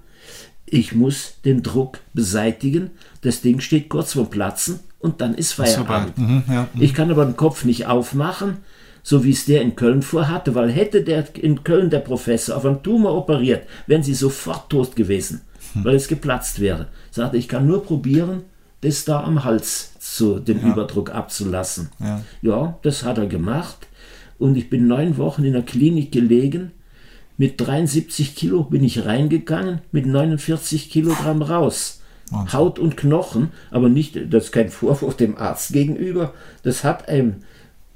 ich 0.66 0.94
muss 0.94 1.34
den 1.44 1.62
Druck 1.62 2.00
beseitigen. 2.14 2.90
Das 3.20 3.40
Ding 3.40 3.60
steht 3.60 3.88
kurz 3.88 4.14
vor 4.14 4.30
Platzen 4.30 4.80
und 4.98 5.20
dann 5.20 5.34
ist 5.34 5.52
Feierabend. 5.52 6.16
Mhm, 6.16 6.42
ja, 6.48 6.68
mhm. 6.72 6.82
Ich 6.82 6.94
kann 6.94 7.10
aber 7.10 7.24
den 7.24 7.36
Kopf 7.36 7.64
nicht 7.64 7.86
aufmachen, 7.86 8.58
so 9.02 9.24
wie 9.24 9.30
es 9.30 9.44
der 9.44 9.62
in 9.62 9.76
Köln 9.76 10.02
vorhatte, 10.02 10.54
weil 10.54 10.70
hätte 10.70 11.02
der 11.02 11.24
in 11.36 11.64
Köln 11.64 11.90
der 11.90 11.98
Professor 11.98 12.56
auf 12.56 12.64
einen 12.64 12.82
Tumor 12.82 13.14
operiert, 13.14 13.66
wären 13.86 14.02
sie 14.02 14.14
sofort 14.14 14.70
tot 14.70 14.96
gewesen, 14.96 15.42
mhm. 15.74 15.84
weil 15.84 15.96
es 15.96 16.08
geplatzt 16.08 16.60
wäre. 16.60 16.86
Sagte, 17.10 17.36
ich 17.36 17.48
kann 17.48 17.66
nur 17.66 17.84
probieren, 17.84 18.42
das 18.80 19.04
da 19.04 19.22
am 19.22 19.44
Hals 19.44 19.92
zu, 19.98 20.38
den 20.38 20.60
ja. 20.60 20.72
Überdruck 20.72 21.10
abzulassen. 21.14 21.90
Ja. 22.00 22.20
ja, 22.42 22.78
das 22.82 23.04
hat 23.04 23.18
er 23.18 23.26
gemacht. 23.26 23.88
Und 24.38 24.56
ich 24.56 24.70
bin 24.70 24.88
neun 24.88 25.18
Wochen 25.18 25.44
in 25.44 25.52
der 25.52 25.62
Klinik 25.62 26.10
gelegen 26.10 26.72
mit 27.38 27.60
73 27.60 28.34
Kilo 28.34 28.64
bin 28.64 28.84
ich 28.84 29.04
reingegangen, 29.04 29.80
mit 29.90 30.06
49 30.06 30.90
Kilogramm 30.90 31.42
raus. 31.42 32.00
Wahnsinn. 32.30 32.52
Haut 32.52 32.78
und 32.78 32.96
Knochen, 32.96 33.50
aber 33.70 33.88
nicht, 33.88 34.16
das 34.32 34.44
ist 34.44 34.52
kein 34.52 34.70
Vorwurf 34.70 35.16
dem 35.16 35.36
Arzt 35.36 35.72
gegenüber, 35.72 36.32
das 36.62 36.84
hat 36.84 37.08
einem 37.08 37.42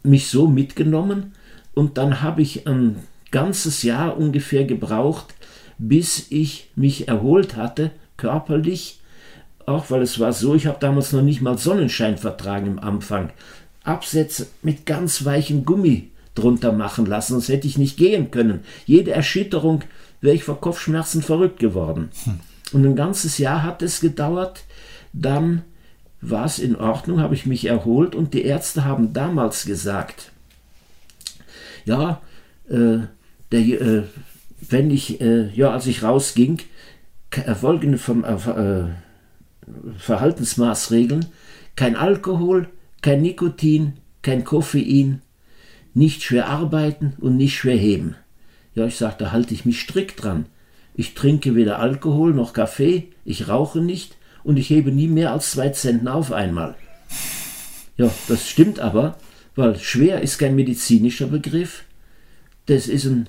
mich 0.02 0.28
so 0.28 0.46
mitgenommen 0.46 1.32
und 1.74 1.98
dann 1.98 2.22
habe 2.22 2.42
ich 2.42 2.66
ein 2.66 2.96
ganzes 3.30 3.82
Jahr 3.82 4.16
ungefähr 4.16 4.64
gebraucht, 4.64 5.34
bis 5.78 6.26
ich 6.30 6.70
mich 6.76 7.08
erholt 7.08 7.56
hatte, 7.56 7.90
körperlich, 8.16 9.00
auch 9.66 9.90
weil 9.90 10.02
es 10.02 10.20
war 10.20 10.32
so, 10.32 10.54
ich 10.54 10.66
habe 10.66 10.78
damals 10.80 11.12
noch 11.12 11.22
nicht 11.22 11.40
mal 11.40 11.58
Sonnenschein 11.58 12.18
vertragen 12.18 12.66
im 12.66 12.78
Anfang. 12.78 13.30
Absätze 13.82 14.46
mit 14.62 14.86
ganz 14.86 15.24
weichem 15.24 15.64
Gummi 15.64 16.10
drunter 16.38 16.72
machen 16.72 17.06
lassen, 17.06 17.32
sonst 17.34 17.48
hätte 17.48 17.66
ich 17.66 17.78
nicht 17.78 17.96
gehen 17.96 18.30
können. 18.30 18.60
Jede 18.84 19.12
Erschütterung 19.12 19.82
wäre 20.20 20.34
ich 20.34 20.44
vor 20.44 20.60
Kopfschmerzen 20.60 21.22
verrückt 21.22 21.58
geworden. 21.58 22.10
Hm. 22.24 22.40
Und 22.72 22.84
ein 22.84 22.96
ganzes 22.96 23.38
Jahr 23.38 23.62
hat 23.62 23.82
es 23.82 24.00
gedauert. 24.00 24.64
Dann 25.12 25.62
war 26.20 26.44
es 26.44 26.58
in 26.58 26.76
Ordnung, 26.76 27.20
habe 27.20 27.34
ich 27.34 27.46
mich 27.46 27.66
erholt 27.66 28.14
und 28.14 28.34
die 28.34 28.42
Ärzte 28.42 28.84
haben 28.84 29.12
damals 29.12 29.64
gesagt, 29.64 30.32
ja, 31.84 32.20
äh, 32.68 32.98
der, 33.52 33.60
äh, 33.60 34.02
wenn 34.60 34.90
ich, 34.90 35.20
äh, 35.20 35.48
ja, 35.54 35.70
als 35.70 35.86
ich 35.86 36.02
rausging, 36.02 36.60
folgende 37.60 37.98
vom, 37.98 38.24
äh, 38.24 38.34
äh, 38.34 38.84
Verhaltensmaßregeln, 39.98 41.26
kein 41.76 41.96
Alkohol, 41.96 42.68
kein 43.02 43.22
Nikotin, 43.22 43.94
kein 44.22 44.44
Koffein, 44.44 45.22
nicht 45.96 46.22
schwer 46.22 46.48
arbeiten 46.48 47.14
und 47.20 47.38
nicht 47.38 47.56
schwer 47.56 47.76
heben. 47.76 48.16
Ja, 48.74 48.84
ich 48.84 48.96
sage, 48.96 49.16
da 49.18 49.32
halte 49.32 49.54
ich 49.54 49.64
mich 49.64 49.80
strikt 49.80 50.22
dran. 50.22 50.44
Ich 50.94 51.14
trinke 51.14 51.54
weder 51.54 51.78
Alkohol 51.78 52.34
noch 52.34 52.52
Kaffee, 52.52 53.08
ich 53.24 53.48
rauche 53.48 53.80
nicht 53.80 54.16
und 54.44 54.58
ich 54.58 54.68
hebe 54.68 54.92
nie 54.92 55.08
mehr 55.08 55.32
als 55.32 55.52
zwei 55.52 55.70
Zentner 55.70 56.14
auf 56.14 56.32
einmal. 56.32 56.74
Ja, 57.96 58.10
das 58.28 58.48
stimmt 58.48 58.78
aber, 58.78 59.16
weil 59.54 59.78
schwer 59.78 60.20
ist 60.20 60.36
kein 60.36 60.54
medizinischer 60.54 61.28
Begriff, 61.28 61.84
das 62.66 62.88
ist 62.88 63.06
ein, 63.06 63.28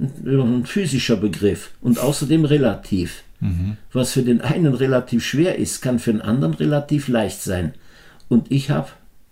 ein, 0.00 0.40
ein 0.40 0.66
physischer 0.66 1.16
Begriff 1.16 1.70
und 1.80 2.00
außerdem 2.00 2.44
relativ. 2.44 3.22
Mhm. 3.38 3.76
Was 3.92 4.12
für 4.12 4.22
den 4.22 4.40
einen 4.40 4.74
relativ 4.74 5.24
schwer 5.24 5.56
ist, 5.56 5.82
kann 5.82 6.00
für 6.00 6.12
den 6.12 6.22
anderen 6.22 6.54
relativ 6.54 7.06
leicht 7.06 7.42
sein. 7.42 7.74
Und 8.28 8.50
ich 8.50 8.70
habe 8.70 8.88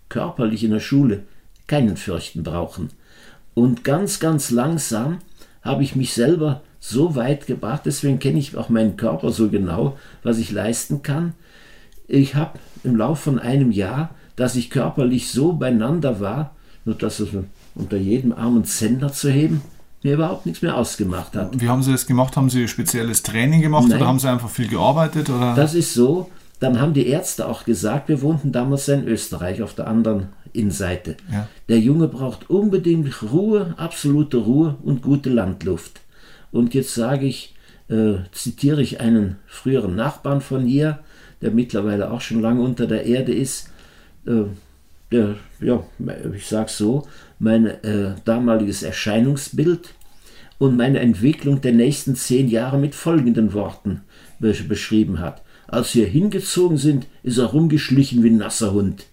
körperlich 0.07 0.63
in 0.63 0.71
der 0.71 0.79
Schule 0.79 1.23
keinen 1.67 1.97
fürchten 1.97 2.43
brauchen. 2.43 2.89
Und 3.53 3.83
ganz, 3.83 4.19
ganz 4.19 4.51
langsam 4.51 5.19
habe 5.61 5.83
ich 5.83 5.95
mich 5.95 6.13
selber 6.13 6.61
so 6.79 7.15
weit 7.15 7.47
gebracht, 7.47 7.81
deswegen 7.85 8.19
kenne 8.19 8.39
ich 8.39 8.55
auch 8.55 8.69
meinen 8.69 8.97
Körper 8.97 9.31
so 9.31 9.49
genau, 9.49 9.97
was 10.23 10.37
ich 10.37 10.51
leisten 10.51 11.01
kann. 11.01 11.33
Ich 12.07 12.35
habe 12.35 12.59
im 12.83 12.95
Laufe 12.95 13.23
von 13.23 13.39
einem 13.39 13.71
Jahr, 13.71 14.11
dass 14.35 14.55
ich 14.55 14.69
körperlich 14.69 15.31
so 15.31 15.53
beieinander 15.53 16.19
war, 16.19 16.55
nur 16.85 16.95
dass 16.95 17.19
es 17.19 17.29
unter 17.75 17.97
jedem 17.97 18.31
armen 18.31 18.63
Zentner 18.63 19.11
zu 19.11 19.29
heben, 19.29 19.61
mir 20.03 20.13
überhaupt 20.13 20.45
nichts 20.45 20.61
mehr 20.61 20.77
ausgemacht 20.77 21.35
hat. 21.35 21.59
Wie 21.59 21.67
haben 21.67 21.83
Sie 21.83 21.91
das 21.91 22.05
gemacht? 22.05 22.37
Haben 22.37 22.49
Sie 22.49 22.67
spezielles 22.67 23.23
Training 23.23 23.61
gemacht 23.61 23.87
Nein, 23.89 23.97
oder 23.97 24.07
haben 24.07 24.19
Sie 24.19 24.29
einfach 24.29 24.49
viel 24.49 24.67
gearbeitet? 24.67 25.29
Oder? 25.29 25.55
Das 25.55 25.73
ist 25.73 25.93
so. 25.93 26.29
Dann 26.59 26.79
haben 26.79 26.93
die 26.93 27.07
Ärzte 27.07 27.47
auch 27.47 27.65
gesagt, 27.65 28.09
wir 28.09 28.21
wohnten 28.21 28.51
damals 28.51 28.87
in 28.87 29.07
Österreich 29.07 29.61
auf 29.61 29.75
der 29.75 29.87
anderen 29.87 30.29
Innenseite. 30.57 31.17
Ja. 31.31 31.47
Der 31.69 31.79
Junge 31.79 32.07
braucht 32.07 32.49
unbedingt 32.49 33.21
Ruhe, 33.31 33.75
absolute 33.77 34.37
Ruhe 34.37 34.77
und 34.83 35.01
gute 35.01 35.29
Landluft. 35.29 36.01
Und 36.51 36.73
jetzt 36.73 36.93
sage 36.95 37.25
ich, 37.25 37.55
äh, 37.89 38.15
zitiere 38.31 38.81
ich 38.81 38.99
einen 38.99 39.37
früheren 39.45 39.95
Nachbarn 39.95 40.41
von 40.41 40.65
hier, 40.65 40.99
der 41.41 41.51
mittlerweile 41.51 42.11
auch 42.11 42.21
schon 42.21 42.41
lange 42.41 42.61
unter 42.61 42.87
der 42.87 43.05
Erde 43.05 43.33
ist. 43.33 43.69
Äh, 44.25 44.43
der, 45.11 45.35
ja, 45.61 45.83
ich 46.35 46.47
sage 46.47 46.69
so, 46.69 47.07
mein 47.39 47.65
äh, 47.65 48.15
damaliges 48.25 48.83
Erscheinungsbild 48.83 49.93
und 50.57 50.75
meine 50.75 50.99
Entwicklung 50.99 51.61
der 51.61 51.71
nächsten 51.71 52.15
zehn 52.15 52.49
Jahre 52.49 52.77
mit 52.77 52.95
folgenden 52.95 53.53
Worten 53.53 54.01
beschrieben 54.39 55.19
hat. 55.19 55.43
Als 55.67 55.95
wir 55.95 56.07
hingezogen 56.07 56.77
sind, 56.77 57.07
ist 57.23 57.37
er 57.37 57.45
rumgeschlichen 57.45 58.23
wie 58.23 58.29
ein 58.29 58.37
nasser 58.37 58.73
Hund 58.73 59.05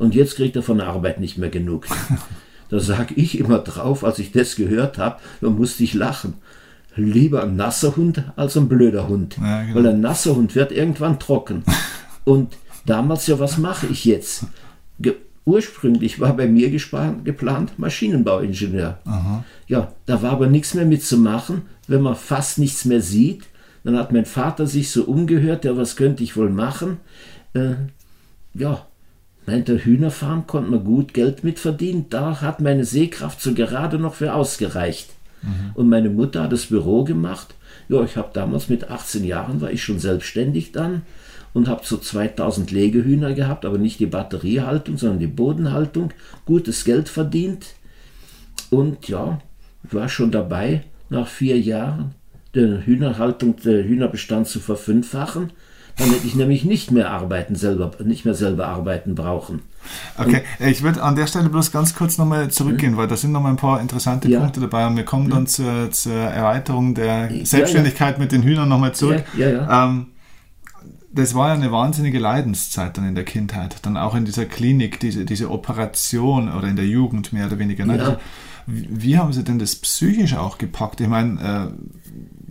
und 0.00 0.14
jetzt 0.14 0.36
kriegt 0.36 0.56
er 0.56 0.62
von 0.62 0.78
der 0.78 0.88
Arbeit 0.88 1.20
nicht 1.20 1.36
mehr 1.36 1.50
genug. 1.50 1.86
Da 2.70 2.80
sage 2.80 3.14
ich 3.14 3.38
immer 3.38 3.58
drauf, 3.58 4.02
als 4.02 4.18
ich 4.18 4.32
das 4.32 4.56
gehört 4.56 4.96
habe, 4.96 5.20
da 5.40 5.50
musste 5.50 5.82
ich 5.82 5.92
lachen. 5.92 6.34
Lieber 6.96 7.42
ein 7.42 7.56
nasser 7.56 7.96
Hund 7.96 8.24
als 8.36 8.56
ein 8.56 8.68
blöder 8.68 9.08
Hund. 9.08 9.36
Ja, 9.38 9.62
genau. 9.62 9.74
Weil 9.74 9.86
ein 9.88 10.00
nasser 10.00 10.36
Hund 10.36 10.54
wird 10.54 10.72
irgendwann 10.72 11.18
trocken. 11.18 11.64
Und 12.24 12.56
damals 12.86 13.26
ja, 13.26 13.38
was 13.38 13.58
mache 13.58 13.88
ich 13.88 14.04
jetzt? 14.04 14.46
Ge 15.00 15.16
ursprünglich 15.44 16.20
war 16.20 16.36
bei 16.36 16.46
mir 16.46 16.70
geplant 16.70 17.78
Maschinenbauingenieur. 17.78 19.00
Aha. 19.04 19.44
Ja, 19.66 19.92
da 20.06 20.22
war 20.22 20.32
aber 20.32 20.46
nichts 20.46 20.74
mehr 20.74 20.84
mitzumachen, 20.86 21.62
wenn 21.88 22.02
man 22.02 22.14
fast 22.14 22.58
nichts 22.58 22.84
mehr 22.84 23.02
sieht. 23.02 23.44
Dann 23.84 23.98
hat 23.98 24.12
mein 24.12 24.26
Vater 24.26 24.66
sich 24.66 24.90
so 24.90 25.04
umgehört, 25.04 25.64
ja, 25.64 25.76
was 25.76 25.96
könnte 25.96 26.22
ich 26.22 26.36
wohl 26.36 26.50
machen? 26.50 26.98
Äh, 27.52 27.74
ja, 28.54 28.86
Nein, 29.46 29.64
der 29.64 29.84
Hühnerfarm 29.84 30.46
konnte 30.46 30.70
man 30.70 30.84
gut 30.84 31.14
Geld 31.14 31.44
mit 31.44 31.58
verdienen. 31.58 32.06
Da 32.10 32.40
hat 32.40 32.60
meine 32.60 32.84
Sehkraft 32.84 33.40
so 33.40 33.54
gerade 33.54 33.98
noch 33.98 34.14
für 34.14 34.34
ausgereicht. 34.34 35.10
Mhm. 35.42 35.70
Und 35.74 35.88
meine 35.88 36.10
Mutter 36.10 36.42
hat 36.42 36.52
das 36.52 36.66
Büro 36.66 37.04
gemacht. 37.04 37.54
Ja, 37.88 38.02
ich 38.04 38.16
habe 38.16 38.30
damals 38.32 38.68
mit 38.68 38.90
18 38.90 39.24
Jahren 39.24 39.60
war 39.60 39.72
ich 39.72 39.82
schon 39.82 39.98
selbstständig 39.98 40.72
dann 40.72 41.02
und 41.52 41.68
habe 41.68 41.82
so 41.84 41.96
2000 41.96 42.70
Legehühner 42.70 43.34
gehabt, 43.34 43.64
aber 43.64 43.78
nicht 43.78 43.98
die 43.98 44.06
Batteriehaltung, 44.06 44.96
sondern 44.98 45.18
die 45.18 45.26
Bodenhaltung. 45.26 46.12
Gutes 46.46 46.84
Geld 46.84 47.08
verdient. 47.08 47.74
Und 48.70 49.08
ja, 49.08 49.40
ich 49.84 49.94
war 49.94 50.08
schon 50.08 50.30
dabei, 50.30 50.84
nach 51.08 51.26
vier 51.26 51.58
Jahren 51.58 52.14
die 52.54 52.84
Hühnerhaltung, 52.84 53.56
den 53.56 53.84
Hühnerbestand 53.84 54.46
zu 54.46 54.60
verfünffachen. 54.60 55.50
Dann 55.96 56.10
hätte 56.10 56.26
ich 56.26 56.34
nämlich 56.34 56.64
nicht 56.64 56.90
mehr 56.90 57.10
arbeiten 57.10 57.54
selber, 57.54 57.90
nicht 58.04 58.24
mehr 58.24 58.34
selber 58.34 58.68
arbeiten 58.68 59.14
brauchen. 59.14 59.62
Okay, 60.16 60.42
und, 60.58 60.66
ich 60.66 60.82
würde 60.82 61.02
an 61.02 61.16
der 61.16 61.26
Stelle 61.26 61.48
bloß 61.48 61.72
ganz 61.72 61.94
kurz 61.94 62.18
nochmal 62.18 62.50
zurückgehen, 62.50 62.92
mhm. 62.92 62.96
weil 62.96 63.08
da 63.08 63.16
sind 63.16 63.32
nochmal 63.32 63.52
ein 63.52 63.56
paar 63.56 63.80
interessante 63.80 64.28
ja. 64.28 64.40
Punkte 64.40 64.60
dabei 64.60 64.86
und 64.86 64.96
wir 64.96 65.04
kommen 65.04 65.30
dann 65.30 65.42
mhm. 65.42 65.46
zur, 65.46 65.90
zur 65.90 66.14
Erweiterung 66.14 66.94
der 66.94 67.30
Selbstständigkeit 67.44 68.12
ja, 68.12 68.16
ja. 68.16 68.18
mit 68.18 68.32
den 68.32 68.42
Hühnern 68.42 68.68
nochmal 68.68 68.94
zurück. 68.94 69.24
Ähm, 69.38 70.06
das 71.12 71.34
war 71.34 71.48
ja 71.48 71.54
eine 71.54 71.72
wahnsinnige 71.72 72.18
Leidenszeit 72.18 72.96
dann 72.96 73.08
in 73.08 73.14
der 73.14 73.24
Kindheit, 73.24 73.76
dann 73.82 73.96
auch 73.96 74.14
in 74.14 74.24
dieser 74.24 74.44
Klinik, 74.44 75.00
diese, 75.00 75.24
diese 75.24 75.50
Operation 75.50 76.52
oder 76.52 76.68
in 76.68 76.76
der 76.76 76.86
Jugend 76.86 77.32
mehr 77.32 77.46
oder 77.46 77.58
weniger. 77.58 77.84
Ne? 77.84 78.18
Wie, 78.66 78.88
wie, 78.90 79.18
haben 79.18 79.32
Sie 79.32 79.42
denn 79.42 79.58
das 79.58 79.74
psychisch 79.76 80.34
auch 80.34 80.58
gepackt? 80.58 81.00
Ich 81.00 81.08
meine, 81.08 81.40
äh, 81.40 81.99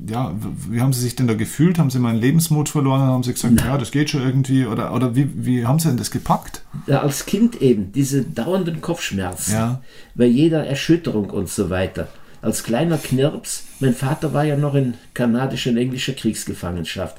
ja, 0.08 0.34
wie 0.70 0.82
haben 0.82 0.94
Sie 0.94 1.02
sich 1.02 1.16
denn 1.16 1.28
da 1.28 1.34
gefühlt? 1.34 1.78
Haben 1.78 1.90
Sie 1.90 2.00
mal 2.00 2.10
einen 2.10 2.20
Lebensmut 2.20 2.70
verloren? 2.70 3.02
Haben 3.02 3.24
Sie 3.24 3.34
gesagt, 3.34 3.60
ja, 3.62 3.78
das 3.78 3.92
geht 3.92 4.10
schon 4.10 4.22
irgendwie? 4.22 4.66
Oder, 4.66 4.94
oder 4.94 5.16
wie, 5.16 5.30
wie 5.46 5.66
haben 5.66 5.80
Sie 5.80 5.88
denn 5.88 5.98
das 5.98 6.12
gepackt? 6.12 6.62
Ja, 6.88 7.02
als 7.02 7.26
Kind 7.26 7.62
eben, 7.62 7.92
diese 7.92 8.24
dauernden 8.24 8.82
Kopfschmerzen, 8.82 9.54
ja. 9.54 9.82
bei 10.16 10.26
jeder 10.26 10.66
Erschütterung 10.66 11.30
und 11.30 11.50
so 11.50 11.70
weiter. 11.70 12.08
Als 12.42 12.64
kleiner 12.64 12.98
Knirps, 12.98 13.66
mein 13.80 13.94
Vater 13.94 14.34
war 14.34 14.46
ja 14.46 14.56
noch 14.56 14.76
in 14.76 14.94
kanadischer 15.14 15.72
und 15.72 15.78
englischer 15.78 16.14
Kriegsgefangenschaft. 16.14 17.18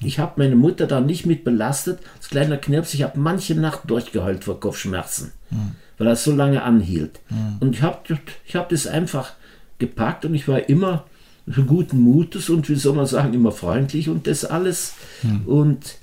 Ich 0.00 0.18
habe 0.18 0.34
meine 0.36 0.56
Mutter 0.56 0.86
da 0.86 1.00
nicht 1.00 1.26
mit 1.26 1.44
belastet. 1.44 2.00
Als 2.16 2.28
kleiner 2.28 2.56
Knirps, 2.56 2.94
ich 2.94 3.02
habe 3.02 3.18
manche 3.18 3.54
Nacht 3.54 3.82
durchgeheult 3.90 4.44
vor 4.44 4.60
Kopfschmerzen, 4.60 5.32
mhm. 5.50 5.72
weil 5.98 6.06
das 6.06 6.24
so 6.24 6.32
lange 6.32 6.62
anhielt. 6.62 7.20
Mhm. 7.28 7.56
Und 7.60 7.74
ich 7.74 7.82
habe 7.82 7.98
ich 8.46 8.56
hab 8.56 8.68
das 8.70 8.86
einfach 8.86 9.32
gepackt 9.78 10.24
und 10.24 10.34
ich 10.34 10.48
war 10.48 10.68
immer 10.68 11.04
guten 11.46 12.00
Mutes 12.00 12.50
und 12.50 12.68
wie 12.68 12.74
soll 12.74 12.94
man 12.94 13.06
sagen, 13.06 13.34
immer 13.34 13.52
freundlich 13.52 14.08
und 14.08 14.26
das 14.26 14.44
alles. 14.44 14.94
Mhm. 15.22 15.42
Und 15.46 15.98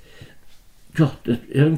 ja, 0.96 1.12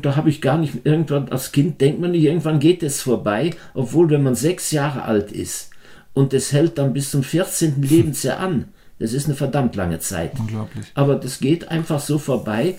da 0.03 0.17
habe 0.17 0.31
ich 0.31 0.41
gar 0.41 0.59
nicht, 0.59 0.85
irgendwann 0.85 1.29
als 1.31 1.53
Kind 1.53 1.81
denkt 1.81 2.01
man 2.01 2.11
nicht, 2.11 2.25
irgendwann 2.25 2.61
geht 2.61 2.83
es 2.83 3.01
vorbei, 3.01 3.55
obwohl 3.75 4.11
wenn 4.11 4.23
man 4.23 4.35
sechs 4.35 4.71
Jahre 4.71 5.03
alt 5.03 5.33
ist 5.33 5.71
und 6.13 6.35
es 6.35 6.53
hält 6.53 6.79
dann 6.79 6.93
bis 6.93 7.11
zum 7.11 7.23
14. 7.23 7.83
Lebensjahr 7.83 8.39
an, 8.39 8.67
das 8.99 9.13
ist 9.13 9.27
eine 9.27 9.35
verdammt 9.35 9.75
lange 9.75 9.99
Zeit. 9.99 10.39
Unglaublich. 10.39 10.87
Aber 10.95 11.17
das 11.17 11.41
geht 11.41 11.69
einfach 11.69 12.01
so 12.01 12.19
vorbei. 12.19 12.77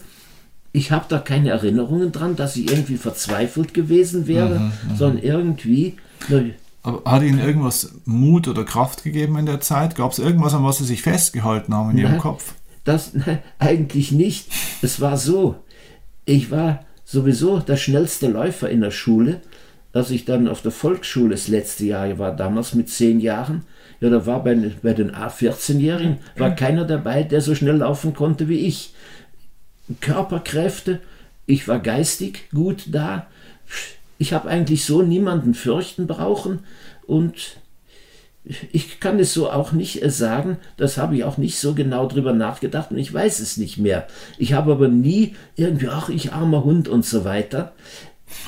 Ich 0.74 0.92
habe 0.92 1.06
da 1.10 1.20
keine 1.20 1.50
Erinnerungen 1.50 2.12
dran, 2.12 2.36
dass 2.36 2.56
ich 2.56 2.70
irgendwie 2.70 2.98
verzweifelt 2.98 3.74
gewesen 3.74 4.28
wäre, 4.28 4.60
mhm. 4.60 4.96
sondern 4.96 5.24
irgendwie. 5.24 5.96
Aber 6.84 7.10
hat 7.10 7.24
Ihnen 7.24 7.40
irgendwas 7.40 7.94
Mut 8.06 8.48
oder 8.48 8.64
Kraft 8.64 9.04
gegeben 9.04 9.38
in 9.38 9.46
der 9.46 9.60
Zeit? 9.60 9.96
Gab 9.96 10.12
es 10.12 10.20
irgendwas, 10.20 10.54
an 10.54 10.64
was 10.64 10.78
Sie 10.78 10.86
sich 10.86 11.02
festgehalten 11.02 11.74
haben 11.74 11.92
in 11.92 11.98
Ihrem 11.98 12.12
nein, 12.12 12.22
Kopf? 12.22 12.54
Das 12.84 13.14
nein, 13.14 13.40
eigentlich 13.60 14.12
nicht. 14.12 14.50
Es 14.82 15.02
war 15.02 15.18
so. 15.18 15.56
Ich 16.26 16.52
war 16.52 16.86
sowieso 17.04 17.60
der 17.60 17.78
schnellste 17.78 18.28
Läufer 18.28 18.70
in 18.70 18.82
der 18.82 18.92
Schule. 18.92 19.42
Als 19.94 20.12
ich 20.12 20.26
dann 20.26 20.48
auf 20.48 20.62
der 20.62 20.72
Volksschule 20.72 21.32
das 21.32 21.48
letzte 21.48 21.86
Jahr 21.86 22.20
war, 22.20 22.36
damals 22.36 22.76
mit 22.76 22.90
zehn 22.90 23.20
Jahren, 23.20 23.64
ja, 24.00 24.10
da 24.10 24.26
war 24.26 24.44
bei, 24.44 24.56
bei 24.84 24.94
den 24.94 25.12
A14-Jährigen 25.12 26.20
war 26.36 26.52
keiner 26.52 26.86
dabei, 26.86 27.24
der 27.24 27.42
so 27.42 27.56
schnell 27.56 27.78
laufen 27.78 28.14
konnte 28.14 28.48
wie 28.48 28.60
ich. 28.60 28.94
Körperkräfte, 30.02 31.00
ich 31.46 31.68
war 31.68 31.80
geistig 31.80 32.50
gut 32.54 32.86
da. 32.92 33.28
Ich 34.18 34.34
habe 34.34 34.50
eigentlich 34.50 34.86
so 34.86 35.02
niemanden 35.02 35.54
fürchten 35.54 36.08
brauchen 36.08 36.60
und 37.06 37.58
ich 38.72 39.00
kann 39.00 39.20
es 39.20 39.34
so 39.34 39.50
auch 39.52 39.72
nicht 39.72 40.02
äh, 40.02 40.10
sagen, 40.10 40.58
das 40.78 40.98
habe 40.98 41.16
ich 41.16 41.24
auch 41.24 41.38
nicht 41.38 41.60
so 41.60 41.74
genau 41.74 42.08
drüber 42.08 42.34
nachgedacht 42.34 42.92
und 42.92 42.98
ich 42.98 43.14
weiß 43.14 43.40
es 43.40 43.58
nicht 43.58 43.78
mehr. 43.78 44.08
Ich 44.38 44.54
habe 44.54 44.72
aber 44.72 44.88
nie 44.88 45.36
irgendwie, 45.56 45.90
ach, 45.90 46.10
ich 46.10 46.34
armer 46.34 46.64
Hund 46.64 46.88
und 46.88 47.06
so 47.06 47.26
weiter. 47.26 47.74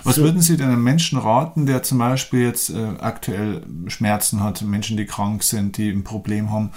Was 0.04 0.16
so. 0.16 0.24
würden 0.24 0.42
Sie 0.42 0.58
denn 0.58 0.68
einem 0.68 0.84
Menschen 0.84 1.20
raten, 1.20 1.66
der 1.66 1.84
zum 1.84 2.00
Beispiel 2.00 2.44
jetzt 2.46 2.70
äh, 2.70 2.96
aktuell 3.00 3.62
Schmerzen 3.88 4.44
hat, 4.44 4.62
Menschen, 4.62 4.98
die 4.98 5.06
krank 5.06 5.44
sind, 5.44 5.78
die 5.78 5.90
ein 5.90 6.04
Problem 6.04 6.52
haben? 6.52 6.72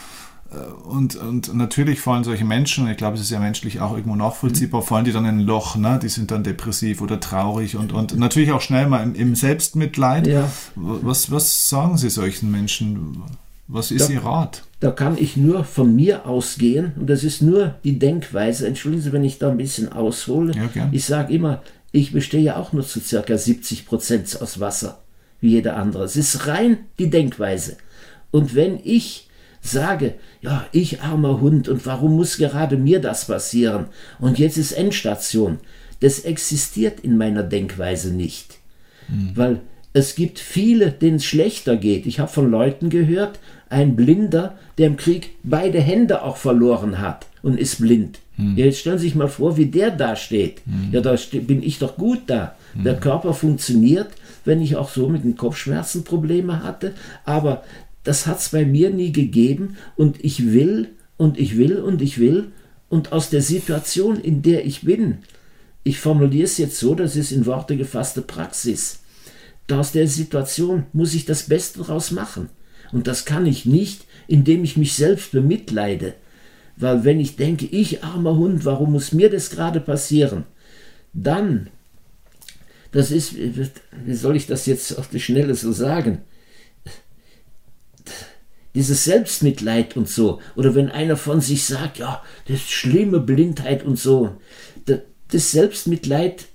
Äh, 0.53 0.89
und, 0.89 1.17
und 1.17 1.55
natürlich 1.55 2.01
fallen 2.01 2.25
solche 2.25 2.45
Menschen, 2.45 2.89
ich 2.89 2.97
glaube, 2.97 3.17
es 3.17 3.23
ist 3.23 3.31
ja 3.31 3.41
menschlich 3.41 3.81
auch 3.81 3.97
irgendwo 3.97 4.17
nachvollziehbar, 4.17 4.83
mhm. 4.83 4.87
fallen 4.87 5.05
die 5.05 5.13
dann 5.13 5.25
in 5.25 5.39
ein 5.39 5.41
Loch, 5.41 5.77
ne? 5.77 5.99
die 6.03 6.09
sind 6.09 6.31
dann 6.31 6.45
depressiv 6.45 7.01
oder 7.01 7.21
traurig 7.21 7.77
und, 7.77 7.93
und 7.93 8.19
natürlich 8.19 8.53
auch 8.53 8.61
schnell 8.61 8.87
mal 8.87 9.03
im, 9.03 9.15
im 9.15 9.35
Selbstmitleid. 9.35 10.27
Ja. 10.27 10.51
Was, 10.75 11.31
was 11.31 11.69
sagen 11.69 11.97
Sie 11.97 12.11
solchen 12.11 12.51
Menschen? 12.51 13.23
Was 13.69 13.91
ist 13.91 14.09
da, 14.09 14.13
Ihr 14.13 14.25
Rat? 14.25 14.65
Da 14.81 14.91
kann 14.91 15.17
ich 15.17 15.37
nur 15.37 15.65
von 15.65 15.95
mir 15.95 16.27
ausgehen 16.27 16.93
und 16.97 17.09
das 17.09 17.25
ist 17.25 17.41
nur 17.41 17.77
die 17.85 17.99
Denkweise. 17.99 18.67
Entschuldigen 18.67 19.03
Sie, 19.03 19.13
wenn 19.13 19.25
ich 19.25 19.39
da 19.39 19.51
ein 19.51 19.57
bisschen 19.57 19.91
aushole. 19.91 20.53
Ja, 20.55 20.89
ich 20.91 21.05
sage 21.07 21.33
immer, 21.33 21.63
ich 21.93 22.13
bestehe 22.13 22.43
ja 22.43 22.57
auch 22.57 22.73
nur 22.73 22.85
zu 22.85 23.01
circa 23.01 23.39
70 23.39 23.87
Prozent 23.87 24.43
aus 24.43 24.61
Wasser, 24.61 24.99
wie 25.41 25.51
jeder 25.51 25.77
andere. 25.77 26.05
Es 26.05 26.17
ist 26.17 26.47
rein 26.47 26.79
die 26.99 27.09
Denkweise. 27.09 27.77
Und 28.31 28.55
wenn 28.55 28.81
ich 28.83 29.29
sage, 29.63 30.15
ja, 30.41 30.67
ich 30.73 31.01
armer 31.01 31.41
Hund 31.41 31.69
und 31.69 31.87
warum 31.87 32.17
muss 32.17 32.37
gerade 32.37 32.77
mir 32.77 33.01
das 33.01 33.27
passieren? 33.27 33.87
Und 34.19 34.39
jetzt 34.39 34.59
ist 34.59 34.73
Endstation. 34.73 35.59
Das 36.01 36.21
existiert 36.21 37.01
in 37.01 37.17
meiner 37.17 37.45
Denkweise 37.45 38.13
nicht. 38.13 38.59
Mhm. 39.09 39.33
Weil 39.35 39.61
es 39.93 40.15
gibt 40.15 40.39
viele, 40.39 40.91
denen 40.91 41.17
es 41.17 41.25
schlechter 41.25 41.77
geht. 41.77 42.07
Ich 42.07 42.19
habe 42.19 42.31
von 42.31 42.51
Leuten 42.51 42.91
gehört, 42.91 43.39
ein 43.69 43.95
Blinder, 43.95 44.57
der 44.79 44.87
im 44.89 44.97
Krieg 44.97 45.37
beide 45.43 45.81
Hände 45.81 46.23
auch 46.23 46.37
verloren 46.37 46.99
hat 46.99 47.27
und 47.43 47.59
ist 47.59 47.81
blind. 47.81 48.19
Hm. 48.37 48.57
Ja, 48.57 48.67
jetzt 48.67 48.79
stellen 48.79 48.99
Sie 48.99 49.07
sich 49.07 49.15
mal 49.15 49.29
vor, 49.29 49.57
wie 49.57 49.67
der 49.67 49.91
da 49.91 50.17
steht. 50.17 50.63
Hm. 50.65 50.93
Ja, 50.93 51.01
da 51.01 51.15
bin 51.33 51.63
ich 51.63 51.79
doch 51.79 51.97
gut 51.97 52.23
da. 52.27 52.57
Hm. 52.75 52.85
Der 52.85 52.97
Körper 52.97 53.35
funktioniert, 53.35 54.09
wenn 54.45 54.63
ich 54.63 54.77
auch 54.77 54.89
so 54.89 55.09
mit 55.09 55.25
den 55.25 55.37
Kopfschmerzen 55.37 56.05
Probleme 56.05 56.63
hatte. 56.63 56.93
Aber 57.25 57.63
das 58.05 58.27
hat 58.27 58.41
es 58.41 58.49
bei 58.49 58.65
mir 58.65 58.91
nie 58.91 59.13
gegeben 59.13 59.77
und 59.97 60.25
ich 60.25 60.53
will 60.53 60.91
und 61.17 61.39
ich 61.39 61.57
will 61.57 61.79
und 61.79 62.03
ich 62.03 62.19
will. 62.19 62.53
Und 62.89 63.13
aus 63.13 63.31
der 63.31 63.43
Situation, 63.43 64.21
in 64.21 64.43
der 64.43 64.67
ich 64.67 64.83
bin, 64.83 65.19
ich 65.85 65.99
formuliere 65.99 66.45
es 66.45 66.59
jetzt 66.59 66.79
so, 66.79 66.95
das 66.95 67.17
ist 67.17 67.33
in 67.33 67.47
Worte 67.47 67.77
gefasste 67.77 68.23
Praxis. 68.23 69.01
Aus 69.71 69.93
der 69.93 70.07
Situation 70.07 70.85
muss 70.93 71.15
ich 71.15 71.25
das 71.25 71.45
Beste 71.45 71.79
daraus 71.79 72.11
machen. 72.11 72.51
Und 72.93 73.07
das 73.07 73.25
kann 73.25 73.47
ich 73.47 73.65
nicht, 73.65 74.05
indem 74.29 74.65
ich 74.65 74.77
mich 74.77 74.93
selbst 74.93 75.33
bemitleide. 75.33 76.15
Weil 76.77 77.05
wenn 77.05 77.21
ich 77.21 77.37
denke, 77.37 77.65
ich 77.67 78.05
armer 78.05 78.37
Hund, 78.37 78.67
warum 78.67 78.93
muss 78.93 79.13
mir 79.13 79.31
das 79.31 79.49
gerade 79.49 79.81
passieren? 79.81 80.45
Dann, 81.15 81.69
das 82.91 83.11
ist, 83.11 83.35
wie 83.35 84.15
soll 84.15 84.37
ich 84.37 84.47
das 84.47 84.67
jetzt 84.67 84.99
auf 84.99 85.09
die 85.09 85.21
Schnelle 85.21 85.55
so 85.55 85.73
sagen? 85.73 86.19
Dieses 88.75 89.05
Selbstmitleid 89.05 89.97
und 89.97 90.09
so. 90.09 90.41
Oder 90.57 90.75
wenn 90.75 90.89
einer 90.89 91.17
von 91.17 91.41
sich 91.41 91.65
sagt, 91.65 91.99
ja, 91.99 92.23
das 92.47 92.57
ist 92.57 92.71
schlimme 92.71 93.21
Blindheit 93.21 93.85
und 93.85 93.99
so. 93.99 94.37
Das 94.87 95.51
Selbstmitleid 95.51 96.47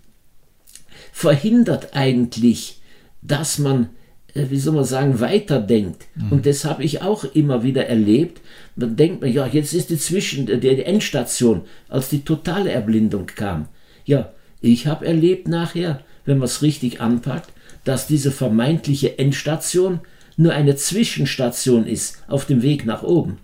verhindert 1.11 1.95
eigentlich, 1.95 2.81
dass 3.21 3.59
man 3.59 3.89
äh, 4.37 4.49
wie 4.49 4.59
soll 4.59 4.75
man 4.75 4.83
sagen, 4.83 5.19
weiterdenkt. 5.19 6.05
Mhm. 6.15 6.31
Und 6.31 6.45
das 6.45 6.65
habe 6.65 6.83
ich 6.83 7.01
auch 7.01 7.23
immer 7.23 7.63
wieder 7.63 7.87
erlebt. 7.87 8.41
Dann 8.75 8.95
denkt 8.95 9.21
man, 9.21 9.31
ja, 9.31 9.47
jetzt 9.47 9.73
ist 9.73 9.89
die 9.89 9.97
Zwischen, 9.97 10.47
äh, 10.47 10.59
die 10.59 10.83
Endstation, 10.83 11.61
als 11.89 12.09
die 12.09 12.23
totale 12.23 12.71
Erblindung 12.71 13.25
kam. 13.27 13.67
Ja, 14.05 14.33
ich 14.61 14.87
habe 14.87 15.05
erlebt 15.05 15.47
nachher, 15.47 16.01
wenn 16.25 16.37
man 16.37 16.45
es 16.45 16.61
richtig 16.61 17.01
anpackt, 17.01 17.51
dass 17.83 18.07
diese 18.07 18.31
vermeintliche 18.31 19.17
Endstation 19.17 20.01
nur 20.37 20.53
eine 20.53 20.75
Zwischenstation 20.75 21.85
ist 21.85 22.23
auf 22.27 22.45
dem 22.45 22.61
Weg 22.61 22.85
nach 22.85 23.03
oben. 23.03 23.39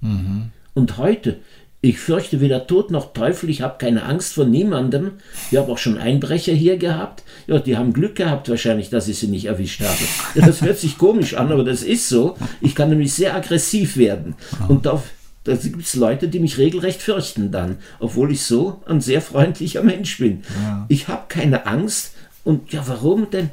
Mhm. 0.00 0.50
Und 0.74 0.96
heute 0.96 1.40
ich 1.82 1.98
fürchte 1.98 2.42
weder 2.42 2.66
Tod 2.66 2.90
noch 2.90 3.14
Teufel, 3.14 3.48
ich 3.48 3.62
habe 3.62 3.78
keine 3.78 4.04
Angst 4.04 4.34
vor 4.34 4.44
niemandem. 4.44 5.12
Ich 5.50 5.56
habe 5.56 5.72
auch 5.72 5.78
schon 5.78 5.96
Einbrecher 5.96 6.52
hier 6.52 6.76
gehabt. 6.76 7.22
Ja, 7.46 7.58
die 7.58 7.78
haben 7.78 7.94
Glück 7.94 8.16
gehabt 8.16 8.50
wahrscheinlich, 8.50 8.90
dass 8.90 9.08
ich 9.08 9.18
sie 9.18 9.28
nicht 9.28 9.46
erwischt 9.46 9.80
habe. 9.80 9.98
Ja, 10.34 10.44
das 10.44 10.60
hört 10.60 10.76
sich 10.76 10.98
komisch 10.98 11.34
an, 11.34 11.50
aber 11.50 11.64
das 11.64 11.82
ist 11.82 12.10
so. 12.10 12.36
Ich 12.60 12.74
kann 12.74 12.90
nämlich 12.90 13.14
sehr 13.14 13.34
aggressiv 13.34 13.96
werden. 13.96 14.34
Und 14.68 14.84
da, 14.84 15.02
da 15.44 15.54
gibt 15.54 15.86
es 15.86 15.94
Leute, 15.94 16.28
die 16.28 16.38
mich 16.38 16.58
regelrecht 16.58 17.00
fürchten 17.00 17.50
dann, 17.50 17.78
obwohl 17.98 18.30
ich 18.30 18.42
so 18.42 18.82
ein 18.84 19.00
sehr 19.00 19.22
freundlicher 19.22 19.82
Mensch 19.82 20.18
bin. 20.18 20.42
Ja. 20.62 20.84
Ich 20.88 21.08
habe 21.08 21.24
keine 21.28 21.64
Angst. 21.64 22.12
Und 22.44 22.74
ja, 22.74 22.86
warum 22.86 23.30
denn? 23.30 23.50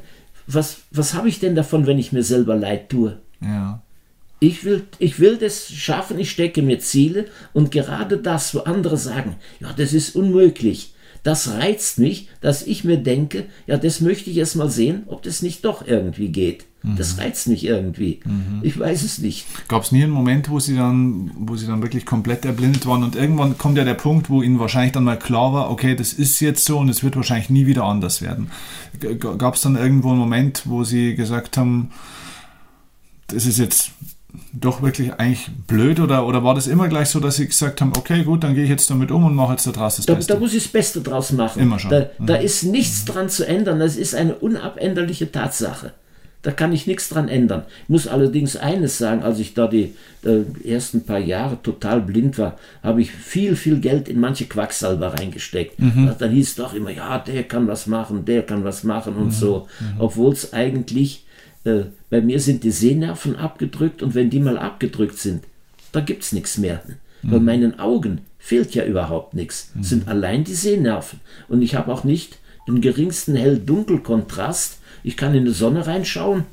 Was, 0.50 0.78
was 0.90 1.12
habe 1.12 1.28
ich 1.28 1.40
denn 1.40 1.54
davon, 1.54 1.86
wenn 1.86 1.98
ich 1.98 2.10
mir 2.10 2.22
selber 2.22 2.56
leid 2.56 2.88
tue? 2.88 3.18
Ja. 3.42 3.82
Ich 4.40 4.64
will, 4.64 4.86
ich 4.98 5.20
will 5.20 5.36
das 5.36 5.70
schaffen, 5.70 6.18
ich 6.18 6.30
stecke 6.30 6.62
mir 6.62 6.78
Ziele 6.78 7.26
und 7.52 7.70
gerade 7.70 8.16
das, 8.16 8.54
wo 8.54 8.60
andere 8.60 8.96
sagen, 8.96 9.36
ja, 9.60 9.72
das 9.72 9.92
ist 9.92 10.16
unmöglich, 10.16 10.94
das 11.28 11.50
reizt 11.50 11.98
mich, 11.98 12.30
dass 12.40 12.66
ich 12.66 12.84
mir 12.84 12.96
denke, 12.96 13.44
ja, 13.66 13.76
das 13.76 14.00
möchte 14.00 14.30
ich 14.30 14.38
erst 14.38 14.56
mal 14.56 14.70
sehen, 14.70 15.02
ob 15.08 15.22
das 15.22 15.42
nicht 15.42 15.62
doch 15.62 15.86
irgendwie 15.86 16.30
geht. 16.30 16.64
Mhm. 16.82 16.96
Das 16.96 17.18
reizt 17.18 17.48
mich 17.48 17.66
irgendwie. 17.66 18.20
Mhm. 18.24 18.60
Ich 18.62 18.78
weiß 18.78 19.02
es 19.02 19.18
nicht. 19.18 19.44
Gab 19.68 19.82
es 19.82 19.92
nie 19.92 20.02
einen 20.02 20.12
Moment, 20.12 20.48
wo 20.48 20.58
sie 20.58 20.74
dann, 20.74 21.30
wo 21.36 21.54
sie 21.54 21.66
dann 21.66 21.82
wirklich 21.82 22.06
komplett 22.06 22.46
erblindet 22.46 22.86
waren 22.86 23.02
und 23.02 23.14
irgendwann 23.14 23.58
kommt 23.58 23.76
ja 23.76 23.84
der 23.84 23.92
Punkt, 23.92 24.30
wo 24.30 24.40
ihnen 24.40 24.58
wahrscheinlich 24.58 24.92
dann 24.92 25.04
mal 25.04 25.18
klar 25.18 25.52
war, 25.52 25.70
okay, 25.70 25.94
das 25.94 26.14
ist 26.14 26.40
jetzt 26.40 26.64
so 26.64 26.78
und 26.78 26.88
es 26.88 27.04
wird 27.04 27.14
wahrscheinlich 27.14 27.50
nie 27.50 27.66
wieder 27.66 27.84
anders 27.84 28.22
werden. 28.22 28.50
Gab 29.20 29.56
es 29.56 29.60
dann 29.60 29.76
irgendwo 29.76 30.08
einen 30.08 30.20
Moment, 30.20 30.62
wo 30.64 30.82
sie 30.82 31.14
gesagt 31.14 31.58
haben, 31.58 31.90
das 33.26 33.44
ist 33.44 33.58
jetzt 33.58 33.90
doch 34.52 34.82
wirklich 34.82 35.14
eigentlich 35.14 35.48
blöd 35.66 36.00
oder, 36.00 36.26
oder 36.26 36.44
war 36.44 36.54
das 36.54 36.66
immer 36.66 36.88
gleich 36.88 37.08
so, 37.08 37.20
dass 37.20 37.36
Sie 37.36 37.46
gesagt 37.46 37.80
haben, 37.80 37.92
okay, 37.96 38.24
gut, 38.24 38.44
dann 38.44 38.54
gehe 38.54 38.64
ich 38.64 38.70
jetzt 38.70 38.90
damit 38.90 39.10
um 39.10 39.24
und 39.24 39.34
mache 39.34 39.52
jetzt 39.52 39.66
daraus 39.66 39.96
das 39.96 40.06
da, 40.06 40.14
Beste? 40.14 40.34
Da 40.34 40.38
muss 40.38 40.52
ich 40.52 40.64
das 40.64 40.72
Beste 40.72 41.00
draus 41.00 41.32
machen. 41.32 41.62
Immer 41.62 41.78
schon. 41.78 41.90
Da, 41.90 42.10
mhm. 42.18 42.26
da 42.26 42.34
ist 42.36 42.62
nichts 42.64 43.04
dran 43.04 43.28
zu 43.28 43.46
ändern, 43.46 43.80
das 43.80 43.96
ist 43.96 44.14
eine 44.14 44.34
unabänderliche 44.34 45.32
Tatsache. 45.32 45.92
Da 46.42 46.52
kann 46.52 46.72
ich 46.72 46.86
nichts 46.86 47.08
dran 47.08 47.28
ändern. 47.28 47.64
Ich 47.82 47.88
muss 47.88 48.06
allerdings 48.06 48.54
eines 48.56 48.96
sagen, 48.96 49.22
als 49.22 49.40
ich 49.40 49.54
da 49.54 49.66
die, 49.66 49.94
die 50.22 50.70
ersten 50.70 51.04
paar 51.04 51.18
Jahre 51.18 51.60
total 51.60 52.00
blind 52.00 52.38
war, 52.38 52.56
habe 52.82 53.02
ich 53.02 53.10
viel, 53.10 53.56
viel 53.56 53.80
Geld 53.80 54.08
in 54.08 54.20
manche 54.20 54.44
Quacksalber 54.44 55.14
reingesteckt. 55.14 55.80
Mhm. 55.80 56.12
Dann 56.16 56.30
hieß 56.30 56.50
es 56.50 56.54
doch 56.54 56.74
immer, 56.74 56.90
ja, 56.90 57.18
der 57.18 57.42
kann 57.42 57.66
was 57.66 57.88
machen, 57.88 58.24
der 58.24 58.42
kann 58.42 58.62
was 58.62 58.84
machen 58.84 59.16
und 59.16 59.26
mhm. 59.26 59.32
so. 59.32 59.68
Mhm. 59.80 60.00
Obwohl 60.00 60.32
es 60.32 60.52
eigentlich, 60.52 61.24
äh, 61.68 61.84
bei 62.10 62.20
mir 62.20 62.40
sind 62.40 62.64
die 62.64 62.70
Sehnerven 62.70 63.36
abgedrückt 63.36 64.02
und 64.02 64.14
wenn 64.14 64.30
die 64.30 64.40
mal 64.40 64.58
abgedrückt 64.58 65.18
sind, 65.18 65.44
da 65.92 66.00
gibt 66.00 66.22
es 66.22 66.32
nichts 66.32 66.58
mehr. 66.58 66.82
Bei 67.22 67.38
mhm. 67.38 67.44
meinen 67.44 67.78
Augen 67.78 68.22
fehlt 68.38 68.74
ja 68.74 68.84
überhaupt 68.84 69.34
nichts. 69.34 69.72
Es 69.80 69.88
sind 69.88 70.08
allein 70.08 70.44
die 70.44 70.54
Sehnerven. 70.54 71.20
Und 71.48 71.62
ich 71.62 71.74
habe 71.74 71.92
auch 71.92 72.04
nicht 72.04 72.38
den 72.66 72.80
geringsten 72.80 73.34
Hell-Dunkel-Kontrast 73.34 74.78
ich 75.02 75.16
kann 75.16 75.34
in 75.34 75.44
die 75.44 75.52
Sonne 75.52 75.86
reinschauen, 75.86 76.44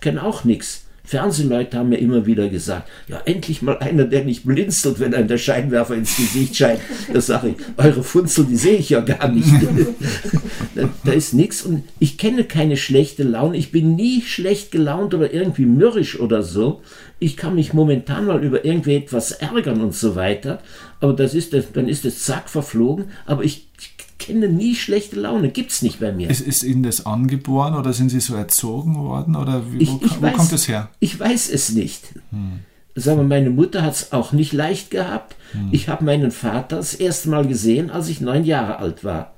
kenne 0.00 0.22
auch 0.22 0.44
nichts. 0.44 0.85
Fernsehleute 1.06 1.78
haben 1.78 1.90
mir 1.90 1.98
immer 1.98 2.26
wieder 2.26 2.48
gesagt, 2.48 2.88
ja, 3.06 3.20
endlich 3.24 3.62
mal 3.62 3.78
einer, 3.78 4.04
der 4.04 4.24
nicht 4.24 4.44
blinzelt, 4.44 4.98
wenn 4.98 5.14
einem 5.14 5.28
der 5.28 5.38
Scheinwerfer 5.38 5.94
ins 5.94 6.16
Gesicht 6.16 6.56
scheint. 6.56 6.80
Da 7.12 7.20
sage 7.20 7.50
ich, 7.50 7.54
eure 7.76 8.02
Funzel, 8.02 8.44
die 8.44 8.56
sehe 8.56 8.76
ich 8.76 8.90
ja 8.90 9.00
gar 9.00 9.28
nicht. 9.28 9.48
da, 10.74 10.88
da, 11.04 11.12
ist 11.12 11.32
nichts 11.32 11.62
und 11.62 11.84
ich 12.00 12.18
kenne 12.18 12.44
keine 12.44 12.76
schlechte 12.76 13.22
Laune. 13.22 13.56
Ich 13.56 13.70
bin 13.70 13.94
nie 13.94 14.20
schlecht 14.22 14.72
gelaunt 14.72 15.14
oder 15.14 15.32
irgendwie 15.32 15.64
mürrisch 15.64 16.18
oder 16.18 16.42
so. 16.42 16.82
Ich 17.20 17.36
kann 17.36 17.54
mich 17.54 17.72
momentan 17.72 18.26
mal 18.26 18.42
über 18.44 18.64
irgendwie 18.64 18.96
etwas 18.96 19.30
ärgern 19.30 19.80
und 19.80 19.94
so 19.94 20.16
weiter. 20.16 20.60
Aber 21.00 21.12
das 21.12 21.34
ist, 21.34 21.54
dann 21.74 21.88
ist 21.88 22.04
es 22.04 22.24
zack 22.24 22.50
verflogen. 22.50 23.06
Aber 23.26 23.44
ich, 23.44 23.68
ich 23.80 23.95
kenne 24.26 24.48
nie 24.48 24.74
schlechte 24.74 25.18
Laune. 25.18 25.48
Gibt 25.50 25.70
es 25.70 25.82
nicht 25.82 26.00
bei 26.00 26.12
mir. 26.12 26.28
Ist, 26.28 26.40
ist, 26.40 26.62
Ihnen 26.62 26.82
das 26.82 27.06
angeboren 27.06 27.74
oder 27.74 27.92
sind 27.92 28.10
Sie 28.10 28.20
so 28.20 28.34
erzogen 28.34 28.96
worden? 28.96 29.36
Oder 29.36 29.62
wie, 29.72 29.78
ich, 29.78 29.90
wo, 29.90 30.00
ich 30.04 30.18
wo 30.18 30.22
weiß, 30.22 30.36
kommt 30.36 30.52
es 30.52 30.68
her? 30.68 30.88
Ich 31.00 31.18
weiß 31.18 31.48
es 31.50 31.72
nicht. 31.72 32.14
Hm. 32.30 32.60
Sagen 32.94 33.18
wir, 33.18 33.24
meine 33.24 33.50
Mutter 33.50 33.82
hat 33.82 33.92
es 33.92 34.12
auch 34.12 34.32
nicht 34.32 34.52
leicht 34.52 34.90
gehabt. 34.90 35.36
Hm. 35.52 35.68
Ich 35.72 35.88
habe 35.88 36.04
meinen 36.04 36.30
Vater 36.30 36.76
das 36.76 36.94
erste 36.94 37.28
Mal 37.28 37.46
gesehen, 37.46 37.90
als 37.90 38.08
ich 38.08 38.20
neun 38.20 38.44
Jahre 38.44 38.78
alt 38.78 39.04
war. 39.04 39.34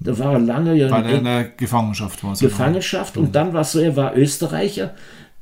Da 0.00 0.18
war 0.18 0.34
er 0.34 0.38
lange 0.38 0.74
ja 0.74 0.88
Bei 0.88 1.02
in 1.10 1.24
der 1.24 1.44
Gefangenschaft 1.44 2.22
war 2.24 2.36
Gefangenschaft 2.36 3.16
und 3.16 3.34
dann 3.34 3.52
war 3.54 3.62
es 3.62 3.72
so, 3.72 3.78
er 3.78 3.96
war 3.96 4.16
Österreicher, 4.16 4.94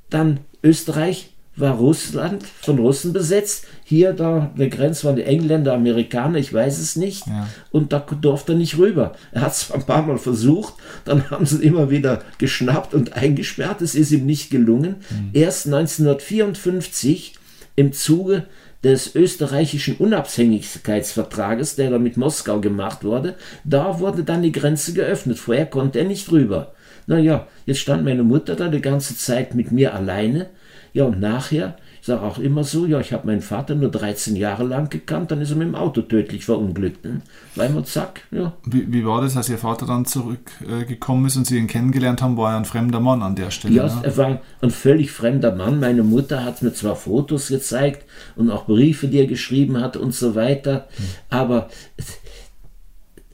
dann 0.08 0.40
Österreich, 0.62 1.31
war 1.62 1.76
Russland 1.76 2.44
von 2.60 2.78
Russen 2.78 3.14
besetzt. 3.14 3.64
Hier 3.84 4.12
da 4.12 4.50
der 4.58 4.68
Grenze 4.68 5.04
waren 5.04 5.16
die 5.16 5.22
Engländer, 5.22 5.72
Amerikaner, 5.72 6.38
ich 6.38 6.52
weiß 6.52 6.78
es 6.78 6.96
nicht. 6.96 7.26
Ja. 7.26 7.48
Und 7.70 7.94
da 7.94 8.00
durfte 8.00 8.52
er 8.52 8.58
nicht 8.58 8.76
rüber. 8.76 9.14
Er 9.30 9.42
hat 9.42 9.52
es 9.52 9.72
ein 9.72 9.84
paar 9.84 10.02
Mal 10.02 10.18
versucht, 10.18 10.74
dann 11.06 11.30
haben 11.30 11.46
sie 11.46 11.56
ihn 11.56 11.62
immer 11.62 11.90
wieder 11.90 12.22
geschnappt 12.36 12.92
und 12.92 13.14
eingesperrt. 13.14 13.80
Es 13.80 13.94
ist 13.94 14.10
ihm 14.10 14.26
nicht 14.26 14.50
gelungen. 14.50 14.96
Mhm. 15.08 15.30
Erst 15.32 15.66
1954 15.66 17.34
im 17.76 17.92
Zuge 17.92 18.44
des 18.84 19.14
österreichischen 19.14 19.96
Unabhängigkeitsvertrages, 19.96 21.76
der 21.76 21.90
da 21.90 21.98
mit 21.98 22.16
Moskau 22.16 22.60
gemacht 22.60 23.04
wurde, 23.04 23.36
da 23.62 24.00
wurde 24.00 24.24
dann 24.24 24.42
die 24.42 24.52
Grenze 24.52 24.92
geöffnet. 24.92 25.38
Vorher 25.38 25.66
konnte 25.66 26.00
er 26.00 26.04
nicht 26.04 26.30
rüber. 26.32 26.74
Naja, 27.06 27.46
jetzt 27.66 27.78
stand 27.78 28.04
meine 28.04 28.24
Mutter 28.24 28.56
da 28.56 28.68
die 28.68 28.80
ganze 28.80 29.16
Zeit 29.16 29.54
mit 29.54 29.70
mir 29.70 29.94
alleine 29.94 30.50
ja, 30.92 31.04
und 31.04 31.20
nachher, 31.20 31.76
ich 32.00 32.06
sage 32.06 32.22
auch 32.22 32.38
immer 32.38 32.64
so, 32.64 32.84
ja, 32.84 33.00
ich 33.00 33.12
habe 33.12 33.26
meinen 33.26 33.40
Vater 33.40 33.74
nur 33.74 33.90
13 33.90 34.36
Jahre 34.36 34.64
lang 34.64 34.90
gekannt, 34.90 35.30
dann 35.30 35.40
ist 35.40 35.50
er 35.50 35.56
mit 35.56 35.68
dem 35.68 35.74
Auto 35.74 36.02
tödlich 36.02 36.44
verunglückt. 36.44 37.04
Ne? 37.04 37.22
Weil 37.54 37.70
man 37.70 37.84
zack, 37.84 38.22
ja. 38.30 38.52
Wie, 38.66 38.92
wie, 38.92 39.06
war 39.06 39.22
das, 39.22 39.36
als 39.36 39.48
Ihr 39.48 39.58
Vater 39.58 39.86
dann 39.86 40.04
zurückgekommen 40.04 41.24
äh, 41.24 41.28
ist 41.28 41.36
und 41.36 41.46
Sie 41.46 41.56
ihn 41.56 41.66
kennengelernt 41.66 42.20
haben, 42.20 42.36
war 42.36 42.52
er 42.52 42.58
ein 42.58 42.64
fremder 42.64 43.00
Mann 43.00 43.22
an 43.22 43.36
der 43.36 43.50
Stelle? 43.50 43.74
Ja, 43.74 43.86
ne? 43.86 44.00
er 44.02 44.16
war 44.16 44.40
ein 44.60 44.70
völlig 44.70 45.12
fremder 45.12 45.54
Mann. 45.54 45.80
Meine 45.80 46.02
Mutter 46.02 46.44
hat 46.44 46.62
mir 46.62 46.74
zwar 46.74 46.96
Fotos 46.96 47.48
gezeigt 47.48 48.04
und 48.36 48.50
auch 48.50 48.66
Briefe, 48.66 49.08
die 49.08 49.18
er 49.18 49.26
geschrieben 49.26 49.80
hat 49.80 49.96
und 49.96 50.14
so 50.14 50.34
weiter, 50.34 50.88
hm. 50.96 51.04
aber 51.30 51.68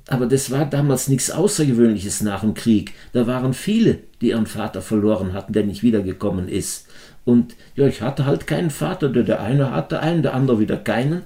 aber 0.09 0.27
das 0.27 0.51
war 0.51 0.64
damals 0.64 1.09
nichts 1.09 1.31
Außergewöhnliches 1.31 2.23
nach 2.23 2.40
dem 2.40 2.55
Krieg. 2.55 2.94
Da 3.12 3.27
waren 3.27 3.53
viele, 3.53 3.99
die 4.23 4.31
ihren 4.31 4.47
Vater 4.47 4.81
verloren 4.81 5.35
hatten, 5.35 5.53
der 5.53 5.64
nicht 5.64 5.83
wiedergekommen 5.83 6.49
ist. 6.49 6.88
Und 7.29 7.57
ja, 7.77 7.87
ich 7.87 8.01
hatte 8.01 8.25
halt 8.25 8.47
keinen 8.47 8.71
Vater. 8.71 9.11
Der, 9.11 9.43
eine 9.43 9.71
hatte 9.71 10.01
einen, 10.01 10.23
der 10.23 10.33
andere 10.33 10.61
wieder 10.61 10.79
keinen. 10.79 11.25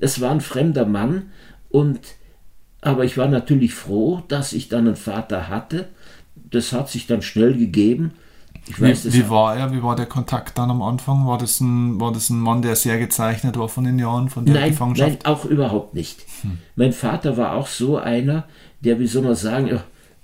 Es 0.00 0.20
war 0.20 0.32
ein 0.32 0.40
fremder 0.40 0.86
Mann. 0.86 1.30
Und, 1.70 2.00
aber 2.80 3.04
ich 3.04 3.16
war 3.16 3.28
natürlich 3.28 3.74
froh, 3.74 4.24
dass 4.26 4.52
ich 4.52 4.68
dann 4.68 4.88
einen 4.88 4.96
Vater 4.96 5.48
hatte. 5.48 5.88
Das 6.34 6.72
hat 6.72 6.90
sich 6.90 7.06
dann 7.06 7.22
schnell 7.22 7.56
gegeben. 7.56 8.10
Weiß, 8.76 9.04
wie, 9.04 9.12
wie 9.12 9.30
war 9.30 9.56
er? 9.56 9.72
Wie 9.72 9.84
war 9.84 9.94
der 9.94 10.06
Kontakt 10.06 10.58
dann 10.58 10.72
am 10.72 10.82
Anfang? 10.82 11.28
War 11.28 11.38
das 11.38 11.60
ein, 11.60 12.00
war 12.00 12.12
das 12.12 12.28
ein 12.30 12.40
Mann, 12.40 12.62
der 12.62 12.74
sehr 12.74 12.98
gezeichnet 12.98 13.56
war 13.56 13.68
von 13.68 13.84
den 13.84 14.00
Jahren, 14.00 14.30
von 14.30 14.44
der 14.44 14.54
nein, 14.56 14.70
Gefangenschaft? 14.70 15.10
Nein, 15.10 15.32
auch 15.32 15.44
überhaupt 15.44 15.94
nicht. 15.94 16.24
Hm. 16.42 16.58
Mein 16.74 16.92
Vater 16.92 17.36
war 17.36 17.52
auch 17.52 17.68
so 17.68 17.98
einer, 17.98 18.48
der, 18.80 18.98
wie 18.98 19.06
soll 19.06 19.22
man 19.22 19.36
sagen, 19.36 19.78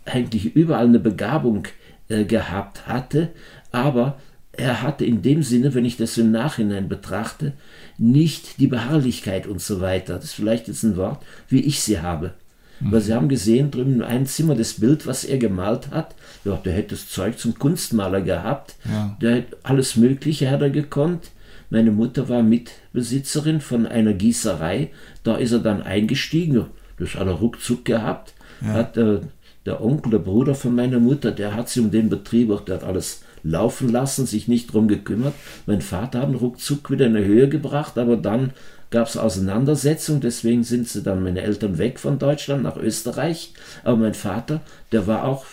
eigentlich 0.05 0.57
überall 0.57 0.87
eine 0.87 0.98
Begabung 0.98 1.68
äh, 2.09 2.24
gehabt 2.24 2.88
hatte, 2.88 3.29
aber 3.70 4.16
er 4.61 4.83
hatte 4.83 5.05
in 5.05 5.23
dem 5.23 5.42
Sinne, 5.42 5.75
wenn 5.75 5.85
ich 5.85 5.96
das 5.96 6.18
im 6.18 6.31
Nachhinein 6.31 6.88
betrachte, 6.88 7.53
nicht 7.99 8.61
die 8.61 8.66
Beharrlichkeit 8.66 9.46
und 9.46 9.61
so 9.61 9.81
weiter. 9.81 10.16
Das 10.16 10.25
ist 10.25 10.35
vielleicht 10.35 10.68
jetzt 10.68 10.83
ein 10.83 10.96
Wort, 10.96 11.23
wie 11.49 11.61
ich 11.61 11.81
sie 11.81 12.01
habe. 12.01 12.35
Mhm. 12.81 12.92
Weil 12.92 13.01
Sie 13.01 13.14
haben 13.14 13.29
gesehen, 13.29 13.70
drüben 13.70 13.94
in 13.94 14.03
einem 14.03 14.27
Zimmer 14.27 14.55
das 14.55 14.75
Bild, 14.75 15.07
was 15.07 15.25
er 15.25 15.38
gemalt 15.38 15.90
hat. 15.90 16.14
Ja, 16.44 16.57
der 16.57 16.73
hätte 16.73 16.94
das 16.94 17.09
Zeug 17.09 17.38
zum 17.38 17.59
Kunstmaler 17.59 18.20
gehabt. 18.20 18.77
Ja. 18.85 19.16
Der 19.20 19.37
hat 19.37 19.57
alles 19.62 19.96
Mögliche 19.96 20.51
hat 20.51 20.62
er 20.62 20.70
gekonnt. 20.70 21.31
Meine 21.70 21.92
Mutter 21.92 22.29
war 22.29 22.42
Mitbesitzerin 22.42 23.61
von 23.61 23.87
einer 23.87 24.12
Gießerei. 24.12 24.90
Da 25.23 25.37
ist 25.37 25.53
er 25.53 25.61
dann 25.61 25.83
eingestiegen. 25.83 26.66
Das 26.99 27.14
hat 27.14 27.27
er 27.27 27.35
ruckzuck 27.35 27.85
gehabt. 27.85 28.35
Ja. 28.61 28.68
Hat 28.68 28.96
äh, 28.96 29.20
der 29.66 29.83
Onkel, 29.83 30.11
der 30.11 30.18
Bruder 30.18 30.55
von 30.55 30.75
meiner 30.75 30.99
Mutter, 30.99 31.31
der 31.31 31.55
hat 31.55 31.68
sich 31.68 31.83
um 31.83 31.90
den 31.90 32.09
Betrieb, 32.09 32.51
auch 32.51 32.62
der 32.62 32.77
hat 32.77 32.85
alles 32.85 33.23
laufen 33.42 33.88
lassen, 33.88 34.26
sich 34.26 34.48
nicht 34.48 34.72
drum 34.72 34.88
gekümmert. 34.88 35.35
Mein 35.66 35.81
Vater 35.81 36.20
hat 36.20 36.26
einen 36.26 36.35
ruckzuck 36.37 36.90
wieder 36.90 37.07
in 37.07 37.14
die 37.14 37.24
Höhe 37.24 37.48
gebracht, 37.48 37.98
aber 37.98 38.16
dann 38.16 38.53
gab 38.90 39.07
es 39.07 39.16
Auseinandersetzungen, 39.16 40.20
deswegen 40.20 40.64
sind 40.64 40.88
sie 40.88 41.03
dann 41.03 41.22
meine 41.22 41.42
Eltern 41.42 41.79
weg 41.79 41.98
von 41.98 42.18
Deutschland 42.18 42.62
nach 42.62 42.76
Österreich. 42.76 43.53
Aber 43.85 43.96
mein 43.96 44.14
Vater, 44.14 44.61
der 44.92 45.07
war 45.07 45.24
auch 45.24 45.46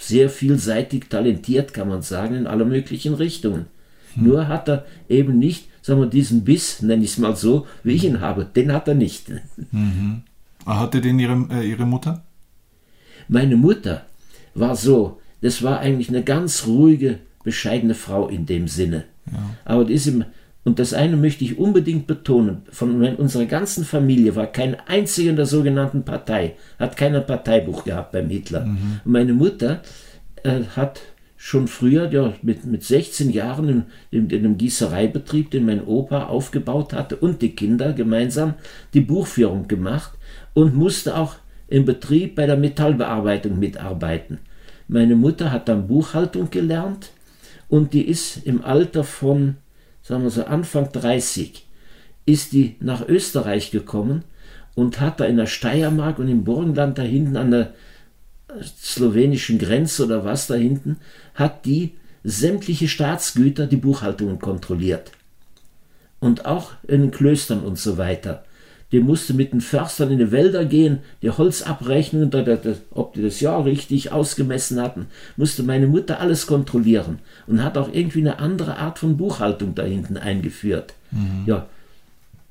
sehr 0.00 0.30
vielseitig 0.30 1.08
talentiert, 1.08 1.72
kann 1.72 1.88
man 1.88 2.02
sagen, 2.02 2.34
in 2.34 2.46
alle 2.46 2.64
möglichen 2.64 3.14
Richtungen. 3.14 3.66
Hm. 4.14 4.24
Nur 4.24 4.48
hat 4.48 4.68
er 4.68 4.84
eben 5.08 5.38
nicht, 5.38 5.68
sagen 5.80 6.00
wir, 6.00 6.06
diesen 6.06 6.44
Biss, 6.44 6.82
nenne 6.82 7.04
ich 7.04 7.12
es 7.12 7.18
mal 7.18 7.36
so, 7.36 7.66
wie 7.84 7.92
ich 7.92 8.04
ihn 8.04 8.20
habe. 8.20 8.44
Den 8.44 8.72
hat 8.72 8.88
er 8.88 8.94
nicht. 8.94 9.30
Mhm. 9.70 10.22
Hatte 10.66 11.00
den 11.00 11.20
ihre, 11.20 11.46
äh, 11.52 11.70
ihre 11.70 11.86
Mutter? 11.86 12.24
Meine 13.28 13.56
Mutter 13.56 14.02
war 14.54 14.74
so, 14.74 15.20
das 15.40 15.62
war 15.62 15.80
eigentlich 15.80 16.08
eine 16.08 16.22
ganz 16.22 16.66
ruhige, 16.66 17.18
bescheidene 17.44 17.94
Frau 17.94 18.28
in 18.28 18.46
dem 18.46 18.68
Sinne. 18.68 19.04
Ja. 19.30 19.38
Aber 19.64 19.84
die 19.84 19.94
ist 19.94 20.06
im, 20.06 20.24
und 20.64 20.80
das 20.80 20.94
eine 20.94 21.16
möchte 21.16 21.44
ich 21.44 21.58
unbedingt 21.58 22.06
betonen, 22.06 22.62
von 22.70 23.00
unserer 23.16 23.46
ganzen 23.46 23.84
Familie 23.84 24.34
war 24.34 24.48
kein 24.48 24.76
einziger 24.86 25.30
in 25.30 25.36
der 25.36 25.46
sogenannten 25.46 26.04
Partei, 26.04 26.56
hat 26.78 26.96
kein 26.96 27.12
Parteibuch 27.24 27.84
gehabt 27.84 28.12
beim 28.12 28.28
Hitler. 28.28 28.66
Mhm. 28.66 29.00
Und 29.04 29.12
meine 29.12 29.32
Mutter 29.32 29.82
äh, 30.42 30.62
hat 30.74 31.00
schon 31.36 31.68
früher, 31.68 32.10
ja, 32.10 32.32
mit, 32.42 32.64
mit 32.64 32.82
16 32.82 33.30
Jahren 33.30 33.68
in, 33.68 33.84
in, 34.10 34.30
in 34.30 34.44
einem 34.44 34.58
Gießereibetrieb, 34.58 35.52
den 35.52 35.66
mein 35.66 35.84
Opa 35.84 36.24
aufgebaut 36.24 36.92
hatte, 36.92 37.14
und 37.14 37.42
die 37.42 37.54
Kinder 37.54 37.92
gemeinsam 37.92 38.54
die 38.94 39.02
Buchführung 39.02 39.68
gemacht 39.68 40.12
und 40.54 40.74
musste 40.74 41.16
auch 41.16 41.36
im 41.68 41.84
Betrieb 41.84 42.34
bei 42.34 42.46
der 42.46 42.56
Metallbearbeitung 42.56 43.58
mitarbeiten. 43.58 44.38
Meine 44.88 45.16
Mutter 45.16 45.50
hat 45.52 45.68
dann 45.68 45.88
Buchhaltung 45.88 46.50
gelernt 46.50 47.10
und 47.68 47.92
die 47.92 48.06
ist 48.06 48.46
im 48.46 48.64
Alter 48.64 49.04
von, 49.04 49.56
sagen 50.02 50.22
wir 50.22 50.30
so, 50.30 50.44
Anfang 50.44 50.92
30, 50.92 51.66
ist 52.24 52.52
die 52.52 52.76
nach 52.80 53.06
Österreich 53.06 53.70
gekommen 53.70 54.24
und 54.74 55.00
hat 55.00 55.20
da 55.20 55.24
in 55.24 55.36
der 55.36 55.46
Steiermark 55.46 56.18
und 56.18 56.28
im 56.28 56.44
Burgenland 56.44 56.98
da 56.98 57.02
hinten 57.02 57.36
an 57.36 57.50
der 57.50 57.74
slowenischen 58.62 59.58
Grenze 59.58 60.04
oder 60.04 60.24
was 60.24 60.46
da 60.46 60.54
hinten, 60.54 60.98
hat 61.34 61.64
die 61.66 61.92
sämtliche 62.22 62.88
Staatsgüter, 62.88 63.66
die 63.66 63.76
Buchhaltungen 63.76 64.38
kontrolliert. 64.38 65.12
Und 66.20 66.46
auch 66.46 66.72
in 66.86 67.10
Klöstern 67.10 67.60
und 67.60 67.78
so 67.78 67.98
weiter. 67.98 68.44
Die 68.92 69.00
musste 69.00 69.34
mit 69.34 69.52
den 69.52 69.60
Förstern 69.60 70.12
in 70.12 70.18
die 70.18 70.30
Wälder 70.30 70.64
gehen, 70.64 71.00
die 71.22 71.30
Holzabrechnungen, 71.30 72.30
ob 72.92 73.14
die 73.14 73.22
das 73.22 73.40
Jahr 73.40 73.64
richtig 73.64 74.12
ausgemessen 74.12 74.80
hatten, 74.80 75.06
musste 75.36 75.64
meine 75.64 75.88
Mutter 75.88 76.20
alles 76.20 76.46
kontrollieren 76.46 77.18
und 77.46 77.64
hat 77.64 77.76
auch 77.76 77.88
irgendwie 77.92 78.20
eine 78.20 78.38
andere 78.38 78.76
Art 78.76 78.98
von 78.98 79.16
Buchhaltung 79.16 79.74
da 79.74 79.82
hinten 79.82 80.16
eingeführt. 80.16 80.94
Mhm. 81.10 81.44
Ja, 81.46 81.66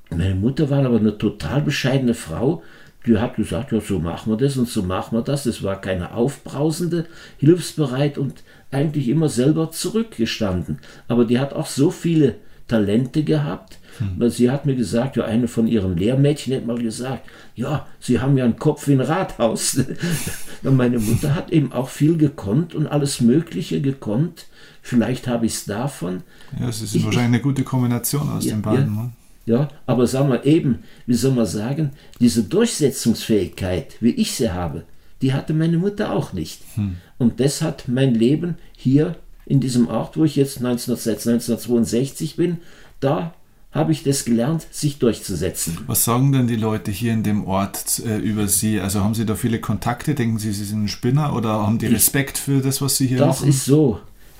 meine 0.10 0.36
Mutter 0.36 0.70
war 0.70 0.86
aber 0.86 1.00
eine 1.00 1.18
total 1.18 1.62
bescheidene 1.62 2.14
Frau. 2.14 2.64
Die 3.06 3.18
hat 3.18 3.36
gesagt, 3.36 3.72
ja, 3.72 3.80
so 3.80 4.00
machen 4.00 4.32
wir 4.32 4.38
das 4.38 4.58
und 4.58 4.68
so 4.68 4.82
machen 4.82 5.18
wir 5.18 5.22
das. 5.22 5.46
Es 5.46 5.64
war 5.64 5.80
keine 5.80 6.14
aufbrausende, 6.14 7.06
hilfsbereit 7.38 8.18
und 8.18 8.44
eigentlich 8.72 9.08
immer 9.10 9.30
selber 9.30 9.72
zurückgestanden. 9.72 10.80
Aber 11.08 11.26
die 11.26 11.40
hat 11.40 11.54
auch 11.54 11.68
so 11.68 11.92
viele 11.92 12.36
Talente 12.68 13.24
gehabt. 13.24 13.80
Hm. 13.98 14.30
Sie 14.30 14.52
hat 14.52 14.66
mir 14.66 14.76
gesagt, 14.76 15.16
ja, 15.16 15.26
eine 15.26 15.48
von 15.48 15.68
ihren 15.68 15.96
Lehrmädchen 15.96 16.56
hat 16.56 16.66
mal 16.66 16.78
gesagt, 16.78 17.28
ja, 17.56 17.86
Sie 18.00 18.20
haben 18.20 18.38
ja 18.38 18.44
einen 18.44 18.58
Kopf 18.58 18.88
wie 18.88 18.94
ein 18.94 19.02
Rathaus. 19.02 19.80
und 20.64 20.76
meine 20.76 21.00
Mutter 21.00 21.36
hat 21.36 21.52
eben 21.52 21.72
auch 21.72 21.90
viel 21.90 22.18
gekonnt 22.18 22.76
und 22.76 22.88
alles 22.88 23.22
Mögliche 23.22 23.82
gekonnt. 23.82 24.48
Vielleicht 24.82 25.28
habe 25.28 25.46
ich 25.46 25.54
es 25.54 25.66
davon. 25.66 26.24
Ja, 26.60 26.70
es 26.70 26.82
ist 26.82 26.96
ich, 26.96 27.06
wahrscheinlich 27.06 27.36
eine 27.36 27.42
gute 27.42 27.64
Kombination 27.64 28.30
aus 28.30 28.46
ja, 28.46 28.56
den 28.56 28.62
beiden. 28.62 28.96
Ja, 28.96 29.02
ne? 29.04 29.12
Ja, 29.48 29.68
aber 29.86 30.08
sagen 30.08 30.30
wir 30.30 30.46
eben, 30.46 30.80
wie 31.06 31.14
soll 31.14 31.34
man 31.34 31.46
sagen, 31.46 31.92
diese 32.20 32.44
Durchsetzungsfähigkeit, 32.44 33.96
wie 34.00 34.10
ich 34.10 34.34
sie 34.34 34.52
habe, 34.52 34.84
die 35.22 35.34
hatte 35.34 35.54
meine 35.54 35.78
Mutter 35.78 36.12
auch 36.12 36.34
nicht. 36.34 36.62
Hm. 36.76 36.98
Und 37.18 37.40
das 37.40 37.62
hat 37.62 37.88
mein 37.88 38.16
Leben 38.16 38.56
hier 38.76 39.16
in 39.46 39.60
diesem 39.60 39.88
Ort, 39.88 40.18
wo 40.18 40.24
ich 40.24 40.36
jetzt 40.36 40.58
1962 40.58 42.36
bin, 42.36 42.58
da 43.00 43.34
habe 43.72 43.92
ich 43.92 44.04
das 44.04 44.24
gelernt, 44.24 44.66
sich 44.72 45.00
durchzusetzen. 45.00 45.78
Was 45.86 46.06
sagen 46.06 46.32
denn 46.32 46.48
die 46.48 46.56
Leute 46.56 46.92
hier 46.92 47.12
in 47.12 47.24
dem 47.24 47.46
Ort 47.46 48.02
äh, 48.06 48.18
über 48.18 48.48
Sie? 48.48 48.80
Also 48.80 49.02
haben 49.02 49.14
Sie 49.14 49.26
da 49.26 49.36
viele 49.36 49.60
Kontakte? 49.60 50.16
Denken 50.16 50.40
Sie, 50.40 50.54
Sie 50.54 50.64
sind 50.64 50.86
ein 50.86 50.88
Spinner 50.88 51.36
oder 51.36 51.50
haben 51.50 51.78
die 51.78 51.88
Respekt 51.88 52.38
für 52.38 52.62
das, 52.62 52.82
was 52.82 52.96
Sie 52.96 53.08
hier 53.08 53.18
das 53.18 53.42
machen? 53.42 53.48
Das 53.48 53.56
ist 53.58 53.66
so. 53.66 54.00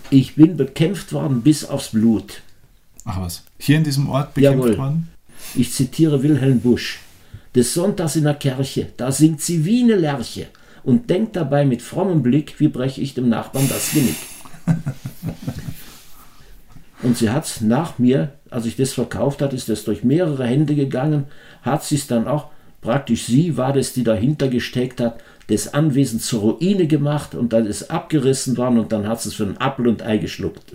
Ich 0.10 0.36
bin 0.36 0.56
bekämpft 0.56 1.12
worden 1.12 1.42
bis 1.42 1.66
aufs 1.66 1.90
Blut. 1.90 2.42
Ach 3.04 3.20
was. 3.20 3.44
Hier 3.60 3.78
in 3.78 3.84
diesem 3.84 4.10
Ort 4.10 4.34
bekämpft 4.34 4.64
Jawohl. 4.64 4.78
worden? 4.78 5.10
Ich 5.54 5.74
zitiere 5.74 6.24
Wilhelm 6.24 6.62
Busch. 6.62 7.00
Des 7.54 7.74
Sonntags 7.74 8.16
in 8.16 8.24
der 8.24 8.36
Kirche, 8.36 8.88
da 8.98 9.12
singt 9.12 9.42
sie 9.42 9.66
wie 9.66 9.84
eine 9.84 9.96
Lerche 9.96 10.48
und 10.84 11.10
denkt 11.10 11.36
dabei 11.36 11.66
mit 11.66 11.82
frommem 11.82 12.22
Blick, 12.22 12.60
wie 12.60 12.68
breche 12.68 13.02
ich 13.02 13.14
dem 13.14 13.30
Nachbarn 13.30 13.68
das 13.70 13.92
Genick. 13.92 14.16
Und 17.04 17.18
sie 17.18 17.30
hat 17.30 17.62
nach 17.62 18.00
mir, 18.00 18.34
als 18.50 18.66
ich 18.66 18.76
das 18.76 18.94
verkauft 18.94 19.42
hat, 19.42 19.54
ist 19.54 19.70
das 19.70 19.84
durch 19.84 20.04
mehrere 20.04 20.46
Hände 20.46 20.76
gegangen, 20.76 21.26
hat 21.62 21.84
sie 21.84 21.96
es 21.96 22.08
dann 22.08 22.28
auch, 22.28 22.50
praktisch 22.82 23.26
sie 23.26 23.58
war 23.58 23.74
das, 23.74 23.94
die 23.94 24.04
dahinter 24.04 24.48
gesteckt 24.48 25.00
hat, 25.00 25.20
das 25.48 25.74
Anwesen 25.74 26.20
zur 26.20 26.42
Ruine 26.42 26.88
gemacht 26.88 27.36
und 27.36 27.54
dann 27.54 27.66
ist 27.66 27.92
abgerissen 27.92 28.58
worden 28.58 28.80
und 28.80 28.92
dann 28.92 29.08
hat 29.08 29.22
sie 29.22 29.30
es 29.30 29.36
für 29.36 29.44
ein 29.44 29.60
Apfel 29.60 29.88
und 29.88 30.02
Ei 30.04 30.18
geschluckt. 30.18 30.74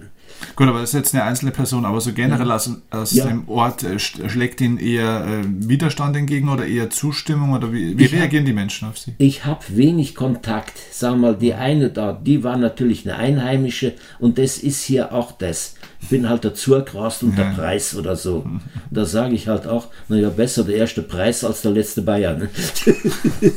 Gut, 0.56 0.68
aber 0.68 0.80
das 0.80 0.90
ist 0.90 0.94
jetzt 0.94 1.14
eine 1.14 1.24
einzelne 1.24 1.50
Person, 1.50 1.84
aber 1.84 2.00
so 2.00 2.12
generell 2.12 2.48
ja. 2.48 2.54
aus, 2.54 2.70
aus 2.90 3.12
ja. 3.12 3.26
dem 3.26 3.48
Ort 3.48 3.82
äh, 3.82 3.98
schlägt 3.98 4.60
Ihnen 4.60 4.78
eher 4.78 5.26
äh, 5.26 5.44
Widerstand 5.44 6.16
entgegen 6.16 6.48
oder 6.48 6.66
eher 6.66 6.90
Zustimmung 6.90 7.52
oder 7.52 7.72
wie, 7.72 7.98
wie 7.98 8.04
reagieren 8.04 8.44
hab, 8.44 8.46
die 8.46 8.52
Menschen 8.52 8.88
auf 8.88 8.98
Sie? 8.98 9.14
Ich 9.18 9.44
habe 9.44 9.60
wenig 9.68 10.14
Kontakt. 10.14 10.72
Sagen 10.90 11.20
wir 11.20 11.32
mal, 11.32 11.36
die 11.36 11.54
eine 11.54 11.90
da, 11.90 12.12
die 12.12 12.44
war 12.44 12.56
natürlich 12.56 13.08
eine 13.08 13.18
Einheimische 13.18 13.94
und 14.18 14.38
das 14.38 14.58
ist 14.58 14.82
hier 14.82 15.12
auch 15.12 15.32
das. 15.32 15.74
Ich 16.02 16.08
bin 16.08 16.28
halt 16.28 16.44
dazu 16.44 16.70
gerast 16.70 17.22
und 17.22 17.36
ja. 17.36 17.44
der 17.44 17.52
Preis 17.52 17.94
oder 17.94 18.16
so. 18.16 18.46
Da 18.90 19.04
sage 19.04 19.34
ich 19.34 19.48
halt 19.48 19.66
auch, 19.66 19.88
naja, 20.08 20.30
besser 20.30 20.64
der 20.64 20.76
erste 20.76 21.02
Preis 21.02 21.44
als 21.44 21.62
der 21.62 21.72
letzte 21.72 22.02
Bayern. 22.02 22.38
Ne? 22.38 22.48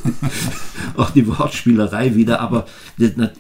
auch 0.98 1.12
die 1.12 1.28
Wortspielerei 1.28 2.15
wieder, 2.15 2.41
aber 2.41 2.65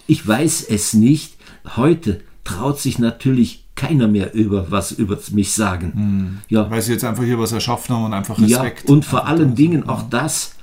ich 0.07 0.25
weiß 0.25 0.65
es 0.69 0.93
nicht. 0.93 1.35
Heute 1.75 2.21
traut 2.43 2.79
sich 2.79 2.99
natürlich 2.99 3.63
keiner 3.75 4.07
mehr 4.07 4.33
über 4.33 4.69
was 4.69 4.91
über 4.91 5.17
mich 5.31 5.53
sagen. 5.53 5.91
Mhm. 5.95 6.37
Ja. 6.49 6.69
Weil 6.69 6.81
sie 6.81 6.93
jetzt 6.93 7.03
einfach 7.03 7.23
hier 7.23 7.39
was 7.39 7.51
erschaffen 7.51 7.95
haben 7.95 8.05
und 8.05 8.13
einfach 8.13 8.39
Respekt. 8.39 8.87
Ja, 8.87 8.93
und 8.93 9.05
vor 9.05 9.25
allen 9.27 9.55
Dingen 9.55 9.89
auch 9.89 10.03
das, 10.09 10.55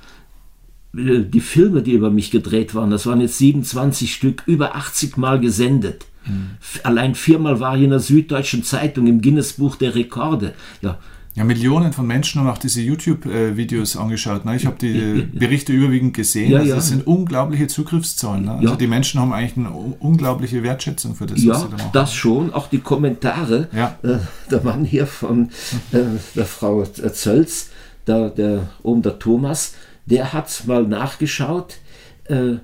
äh, 0.95 1.21
die 1.21 1.41
Filme, 1.41 1.81
die 1.81 1.93
über 1.93 2.09
mich 2.09 2.31
gedreht 2.31 2.73
waren, 2.73 2.89
das 2.89 3.05
waren 3.05 3.21
jetzt 3.21 3.37
27 3.37 4.13
Stück, 4.13 4.43
über 4.45 4.75
80 4.75 5.17
Mal 5.17 5.39
gesendet. 5.39 6.05
Mhm. 6.25 6.51
Allein 6.83 7.15
viermal 7.15 7.59
war 7.59 7.75
ich 7.75 7.83
in 7.83 7.89
der 7.89 7.99
Süddeutschen 7.99 8.63
Zeitung 8.63 9.07
im 9.07 9.21
Guinness-Buch 9.21 9.75
der 9.75 9.95
Rekorde. 9.95 10.53
Ja, 10.81 10.97
ja, 11.33 11.45
Millionen 11.45 11.93
von 11.93 12.05
Menschen 12.05 12.41
haben 12.41 12.49
auch 12.49 12.57
diese 12.57 12.81
YouTube-Videos 12.81 13.95
angeschaut. 13.95 14.43
Ne? 14.43 14.57
Ich 14.57 14.65
habe 14.65 14.75
die 14.77 15.27
Berichte 15.33 15.71
überwiegend 15.71 16.13
gesehen. 16.13 16.51
Ja, 16.51 16.59
also 16.59 16.75
das 16.75 16.89
sind 16.89 17.07
unglaubliche 17.07 17.67
Zugriffszahlen. 17.67 18.45
Ne? 18.45 18.51
Also 18.55 18.69
ja. 18.69 18.75
die 18.75 18.87
Menschen 18.87 19.21
haben 19.21 19.31
eigentlich 19.31 19.55
eine 19.55 19.71
unglaubliche 19.71 20.61
Wertschätzung 20.61 21.15
für 21.15 21.27
das, 21.27 21.41
ja, 21.41 21.53
was 21.53 21.61
sie 21.61 21.69
da 21.69 21.77
machen. 21.77 21.89
Das 21.93 22.13
schon, 22.13 22.53
auch 22.53 22.67
die 22.67 22.79
Kommentare. 22.79 23.69
Ja. 23.73 23.97
Äh, 24.03 24.17
der 24.49 24.61
Mann 24.61 24.83
hier 24.83 25.07
von 25.07 25.49
äh, 25.93 25.99
der 26.35 26.45
Frau 26.45 26.83
Zölz, 26.83 27.69
der, 28.07 28.29
der, 28.29 28.69
oben 28.83 29.01
der 29.01 29.17
Thomas, 29.17 29.75
der 30.05 30.33
hat 30.33 30.63
mal 30.67 30.83
nachgeschaut. 30.83 31.77
Äh, 32.25 32.55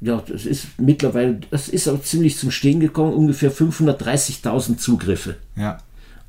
ja, 0.00 0.22
das 0.26 0.46
ist 0.46 0.78
mittlerweile, 0.78 1.40
das 1.50 1.68
ist 1.68 1.88
auch 1.88 2.00
ziemlich 2.00 2.38
zum 2.38 2.50
Stehen 2.50 2.80
gekommen, 2.80 3.12
ungefähr 3.12 3.52
530.000 3.52 4.78
Zugriffe. 4.78 5.36
Ja. 5.56 5.78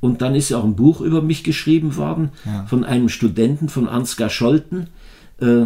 Und 0.05 0.21
dann 0.21 0.35
ist 0.35 0.49
ja 0.49 0.57
auch 0.57 0.63
ein 0.63 0.75
Buch 0.75 1.01
über 1.01 1.21
mich 1.21 1.43
geschrieben 1.43 1.95
worden 1.95 2.29
ja. 2.45 2.65
von 2.67 2.83
einem 2.83 3.09
Studenten 3.09 3.69
von 3.69 3.87
Ansgar 3.87 4.29
Scholten. 4.29 4.87
Äh, 5.39 5.65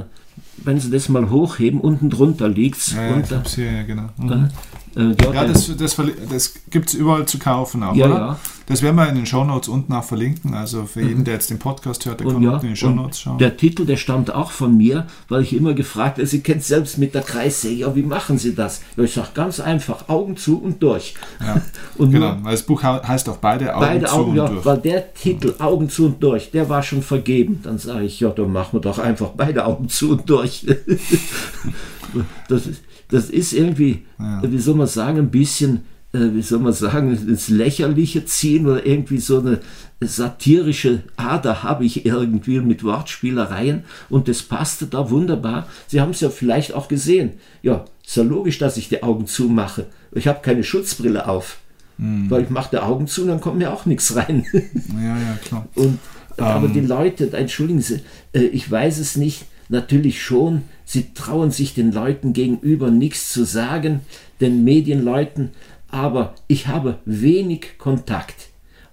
wenn 0.63 0.79
Sie 0.79 0.89
das 0.89 1.09
mal 1.09 1.29
hochheben, 1.29 1.79
unten 1.79 2.09
drunter 2.09 2.47
liegt 2.47 2.77
es. 2.77 2.93
Ja, 2.93 3.17
ja, 3.17 3.41
ich 3.45 3.53
hier, 3.53 3.71
ja, 3.71 3.83
genau. 3.83 4.09
Mhm. 4.17 4.49
Äh, 4.95 5.15
ja, 5.33 5.45
das, 5.45 5.75
das, 5.77 5.97
das 6.29 6.53
gibt 6.69 6.89
es 6.89 6.93
überall 6.95 7.25
zu 7.25 7.37
kaufen 7.37 7.83
auch, 7.83 7.95
ja, 7.95 8.05
oder? 8.05 8.15
Ja. 8.15 8.39
Das 8.69 8.83
werden 8.83 8.95
wir 8.95 9.09
in 9.09 9.15
den 9.15 9.25
Shownotes 9.25 9.67
unten 9.67 9.91
auch 9.93 10.03
verlinken. 10.03 10.53
Also 10.53 10.85
für 10.85 11.01
jeden, 11.01 11.19
mhm. 11.19 11.23
der 11.23 11.33
jetzt 11.33 11.49
den 11.49 11.57
Podcast 11.57 12.05
hört, 12.05 12.19
der 12.19 12.27
und 12.27 12.33
kann 12.33 12.43
ja, 12.43 12.55
in 12.57 12.67
den 12.67 12.75
Shownotes 12.75 13.19
schauen. 13.19 13.39
Der 13.39 13.57
Titel, 13.57 13.85
der 13.85 13.97
stammt 13.97 14.33
auch 14.33 14.51
von 14.51 14.77
mir, 14.77 15.07
weil 15.27 15.41
ich 15.41 15.53
immer 15.53 15.73
gefragt 15.73 16.17
habe, 16.17 16.27
Sie 16.27 16.41
kennen 16.41 16.61
selbst 16.61 16.99
mit 16.99 17.15
der 17.15 17.23
Kreissäge, 17.23 17.81
ja, 17.81 17.95
wie 17.95 18.03
machen 18.03 18.37
Sie 18.37 18.53
das? 18.53 18.81
Ja, 18.95 19.03
ich 19.03 19.13
sage 19.13 19.29
ganz 19.33 19.59
einfach, 19.59 20.07
Augen 20.07 20.37
zu 20.37 20.61
und 20.61 20.81
durch. 20.83 21.15
Ja, 21.41 21.61
und 21.97 22.11
genau, 22.11 22.37
weil 22.43 22.51
das 22.51 22.63
Buch 22.63 22.83
heißt 22.83 23.27
auch 23.27 23.37
beide 23.37 23.75
Augen 23.75 23.85
beide 23.85 24.05
zu 24.05 24.13
Augen, 24.13 24.29
und 24.29 24.37
ja, 24.37 24.47
durch. 24.47 24.65
Weil 24.65 24.77
der 24.77 25.13
Titel, 25.13 25.55
Augen 25.59 25.89
zu 25.89 26.05
und 26.05 26.21
durch, 26.23 26.51
der 26.51 26.69
war 26.69 26.83
schon 26.83 27.01
vergeben. 27.01 27.59
Dann 27.63 27.79
sage 27.79 28.05
ich, 28.05 28.19
ja, 28.19 28.29
dann 28.29 28.53
machen 28.53 28.73
wir 28.73 28.81
doch 28.81 28.99
einfach 28.99 29.29
beide 29.35 29.65
Augen 29.65 29.89
zu 29.89 30.11
und 30.11 30.29
durch. 30.29 30.65
das 32.47 32.67
ist 32.67 32.83
das 33.09 33.29
ist 33.29 33.53
irgendwie, 33.53 34.05
wie 34.43 34.59
soll 34.59 34.75
man 34.75 34.87
sagen, 34.87 35.17
ein 35.17 35.31
bisschen, 35.31 35.81
wie 36.11 36.41
soll 36.41 36.59
man 36.59 36.73
sagen, 36.73 37.11
ins 37.11 37.49
Lächerliche 37.49 38.25
ziehen 38.25 38.65
oder 38.65 38.85
irgendwie 38.85 39.19
so 39.19 39.39
eine 39.39 39.59
satirische 40.01 41.03
Ader 41.17 41.61
habe 41.61 41.85
ich 41.85 42.05
irgendwie 42.05 42.59
mit 42.61 42.83
Wortspielereien 42.83 43.83
und 44.09 44.27
das 44.27 44.41
passte 44.41 44.87
da 44.87 45.11
wunderbar. 45.11 45.67
Sie 45.87 46.01
haben 46.01 46.11
es 46.11 46.21
ja 46.21 46.29
vielleicht 46.29 46.73
auch 46.73 46.87
gesehen. 46.87 47.33
Ja, 47.61 47.85
ist 48.05 48.17
ja 48.17 48.23
logisch, 48.23 48.57
dass 48.57 48.77
ich 48.77 48.89
die 48.89 49.03
Augen 49.03 49.27
zumache. 49.27 49.85
Ich 50.11 50.27
habe 50.27 50.39
keine 50.41 50.63
Schutzbrille 50.63 51.27
auf. 51.27 51.59
Mhm. 51.99 52.31
Weil 52.31 52.43
ich 52.43 52.49
mache 52.49 52.69
die 52.71 52.79
Augen 52.79 53.07
zu 53.07 53.23
und 53.23 53.27
dann 53.27 53.41
kommt 53.41 53.57
mir 53.57 53.71
auch 53.71 53.85
nichts 53.85 54.15
rein. 54.15 54.45
Ja, 54.53 55.17
ja, 55.17 55.37
klar. 55.43 55.67
Und, 55.75 55.99
aber 56.37 56.67
um. 56.67 56.73
die 56.73 56.79
ähm. 56.79 56.87
Leute, 56.87 57.31
entschuldigen 57.33 57.81
Sie, 57.81 57.99
äh, 58.31 58.39
ich 58.39 58.71
weiß 58.71 58.99
es 58.99 59.17
nicht, 59.17 59.45
natürlich 59.67 60.23
schon, 60.23 60.63
sie 60.85 61.13
trauen 61.13 61.51
sich 61.51 61.73
den 61.73 61.91
Leuten 61.91 62.33
gegenüber 62.33 62.89
nichts 62.89 63.31
zu 63.31 63.43
sagen, 63.43 64.01
den 64.41 64.63
Medienleuten, 64.63 65.51
aber 65.91 66.35
ich 66.47 66.67
habe 66.67 66.99
wenig 67.05 67.77
Kontakt. 67.77 68.49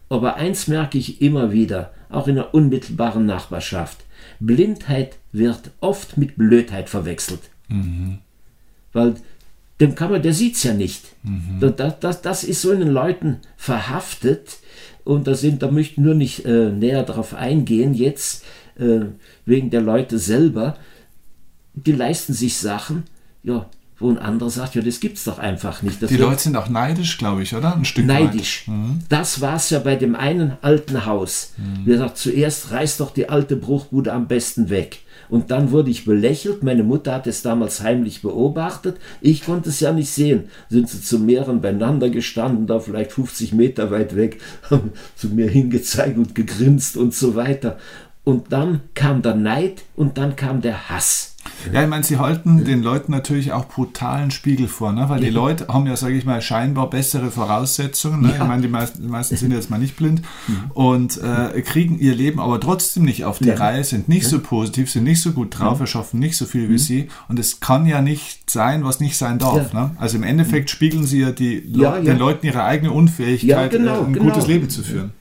Aber 0.09 0.37
eins 0.37 0.68
merke 0.68 0.98
ich 0.98 1.20
immer 1.20 1.52
wieder, 1.52 1.92
auch 2.09 2.28
in 2.28 2.37
der 2.37 2.54
unmittelbaren 2.54 3.26
Nachbarschaft. 3.26 4.04
Blindheit 4.38 5.16
wird 5.32 5.70
oft 5.80 6.16
mit 6.16 6.37
Blödheit 6.37 6.88
verwechselt. 6.88 7.40
Mhm. 7.68 8.18
Weil 8.92 9.16
dem 9.80 9.94
kann 9.94 10.11
man, 10.11 10.22
der 10.22 10.32
sieht 10.32 10.54
es 10.56 10.62
ja 10.62 10.72
nicht. 10.72 11.04
Mhm. 11.22 11.72
Das, 11.76 11.98
das, 12.00 12.22
das 12.22 12.44
ist 12.44 12.62
so 12.62 12.72
in 12.72 12.80
den 12.80 12.90
Leuten 12.90 13.38
verhaftet 13.56 14.59
und 15.04 15.26
da 15.26 15.35
sind, 15.35 15.62
da 15.62 15.70
möchte 15.70 15.92
ich 15.92 15.98
nur 15.98 16.14
nicht 16.14 16.44
äh, 16.44 16.70
näher 16.70 17.02
darauf 17.02 17.35
eingehen 17.35 17.94
jetzt, 17.94 18.44
äh, 18.78 19.00
wegen 19.44 19.70
der 19.70 19.80
Leute 19.80 20.18
selber, 20.18 20.76
die 21.74 21.92
leisten 21.92 22.32
sich 22.32 22.56
Sachen, 22.56 23.04
ja, 23.42 23.68
wo 23.98 24.11
ein 24.11 24.18
anderer 24.18 24.50
sagt, 24.50 24.74
ja, 24.74 24.82
das 24.82 25.00
gibt's 25.00 25.24
doch 25.24 25.38
einfach 25.38 25.82
nicht. 25.82 26.02
Das 26.02 26.11
die 26.11 26.16
Leute 26.16 26.42
sind 26.42 26.56
auch 26.56 26.68
neidisch, 26.68 27.16
glaube 27.16 27.42
ich, 27.42 27.54
oder? 27.54 27.74
Ein 27.74 27.85
Stück 27.85 28.04
neidisch. 28.04 28.68
Mhm. 28.68 29.00
Das 29.09 29.40
war's 29.40 29.70
ja 29.70 29.78
bei 29.78 29.96
dem 29.96 30.14
einen 30.14 30.52
alten 30.61 31.06
Haus. 31.06 31.54
Mhm. 31.56 31.87
Wir 31.87 31.98
sagt 31.98 32.18
zuerst 32.18 32.72
reiß 32.72 32.98
doch 32.98 33.12
die 33.12 33.28
alte 33.28 33.56
Bruchbude 33.56 34.12
am 34.12 34.28
besten 34.28 34.68
weg. 34.68 35.00
Und 35.28 35.50
dann 35.50 35.70
wurde 35.70 35.90
ich 35.90 36.04
belächelt. 36.04 36.62
Meine 36.62 36.82
Mutter 36.82 37.14
hat 37.14 37.26
es 37.26 37.42
damals 37.42 37.82
heimlich 37.82 38.22
beobachtet. 38.22 38.98
Ich 39.20 39.44
konnte 39.44 39.70
es 39.70 39.80
ja 39.80 39.92
nicht 39.92 40.11
sehen. 40.11 40.44
Sind 40.68 40.88
sie 40.88 41.00
zu 41.00 41.18
mehreren 41.18 41.61
beieinander 41.61 42.11
gestanden, 42.11 42.66
da 42.66 42.78
vielleicht 42.78 43.12
50 43.12 43.52
Meter 43.52 43.90
weit 43.90 44.14
weg, 44.14 44.40
haben 44.70 44.92
zu 45.16 45.28
mir 45.28 45.48
hingezeigt 45.48 46.16
und 46.16 46.35
gegrinst 46.35 46.96
und 46.96 47.14
so 47.14 47.35
weiter. 47.35 47.78
Und 48.26 48.52
dann 48.52 48.80
kam 48.94 49.22
der 49.22 49.36
Neid 49.36 49.84
und 49.94 50.18
dann 50.18 50.34
kam 50.34 50.60
der 50.60 50.88
Hass. 50.88 51.36
Ja, 51.72 51.84
ich 51.84 51.88
meine, 51.88 52.02
sie 52.02 52.18
halten 52.18 52.64
den 52.64 52.82
Leuten 52.82 53.12
natürlich 53.12 53.52
auch 53.52 53.66
brutalen 53.66 54.32
Spiegel 54.32 54.66
vor, 54.66 54.92
ne? 54.92 55.08
weil 55.08 55.20
die 55.20 55.30
Leute 55.30 55.68
haben 55.68 55.86
ja, 55.86 55.94
sage 55.94 56.14
ich 56.14 56.24
mal, 56.24 56.42
scheinbar 56.42 56.90
bessere 56.90 57.30
Voraussetzungen. 57.30 58.22
Ne? 58.22 58.30
Ja. 58.30 58.42
Ich 58.42 58.48
meine, 58.48 58.62
die 58.62 58.68
meisten, 58.68 59.00
die 59.00 59.08
meisten, 59.08 59.36
sind 59.36 59.52
jetzt 59.52 59.70
mal 59.70 59.78
nicht 59.78 59.94
blind 59.94 60.22
mhm. 60.48 60.72
und 60.74 61.22
äh, 61.22 61.62
kriegen 61.62 62.00
ihr 62.00 62.16
Leben 62.16 62.40
aber 62.40 62.58
trotzdem 62.58 63.04
nicht 63.04 63.24
auf 63.24 63.38
die 63.38 63.46
ja. 63.46 63.54
Reihe, 63.54 63.84
sind 63.84 64.08
nicht 64.08 64.26
so 64.26 64.40
positiv, 64.40 64.90
sind 64.90 65.04
nicht 65.04 65.22
so 65.22 65.30
gut 65.30 65.56
drauf, 65.60 65.78
erschaffen 65.78 66.18
nicht 66.18 66.36
so 66.36 66.46
viel 66.46 66.68
wie 66.68 66.72
mhm. 66.72 66.78
sie. 66.78 67.08
Und 67.28 67.38
es 67.38 67.60
kann 67.60 67.86
ja 67.86 68.02
nicht 68.02 68.50
sein, 68.50 68.82
was 68.82 68.98
nicht 68.98 69.16
sein 69.16 69.38
darf. 69.38 69.72
Ne? 69.72 69.92
Also 70.00 70.16
im 70.16 70.24
Endeffekt 70.24 70.70
spiegeln 70.70 71.04
sie 71.04 71.20
ja, 71.20 71.30
die 71.30 71.60
Le 71.60 72.02
den 72.04 72.18
Leuten 72.18 72.44
ihre 72.44 72.64
eigene 72.64 72.90
Unfähigkeit, 72.90 73.70
genau, 73.70 74.02
ein 74.02 74.14
genau. 74.14 74.32
gutes 74.32 74.48
Leben 74.48 74.68
zu 74.68 74.82
führen. 74.82 75.12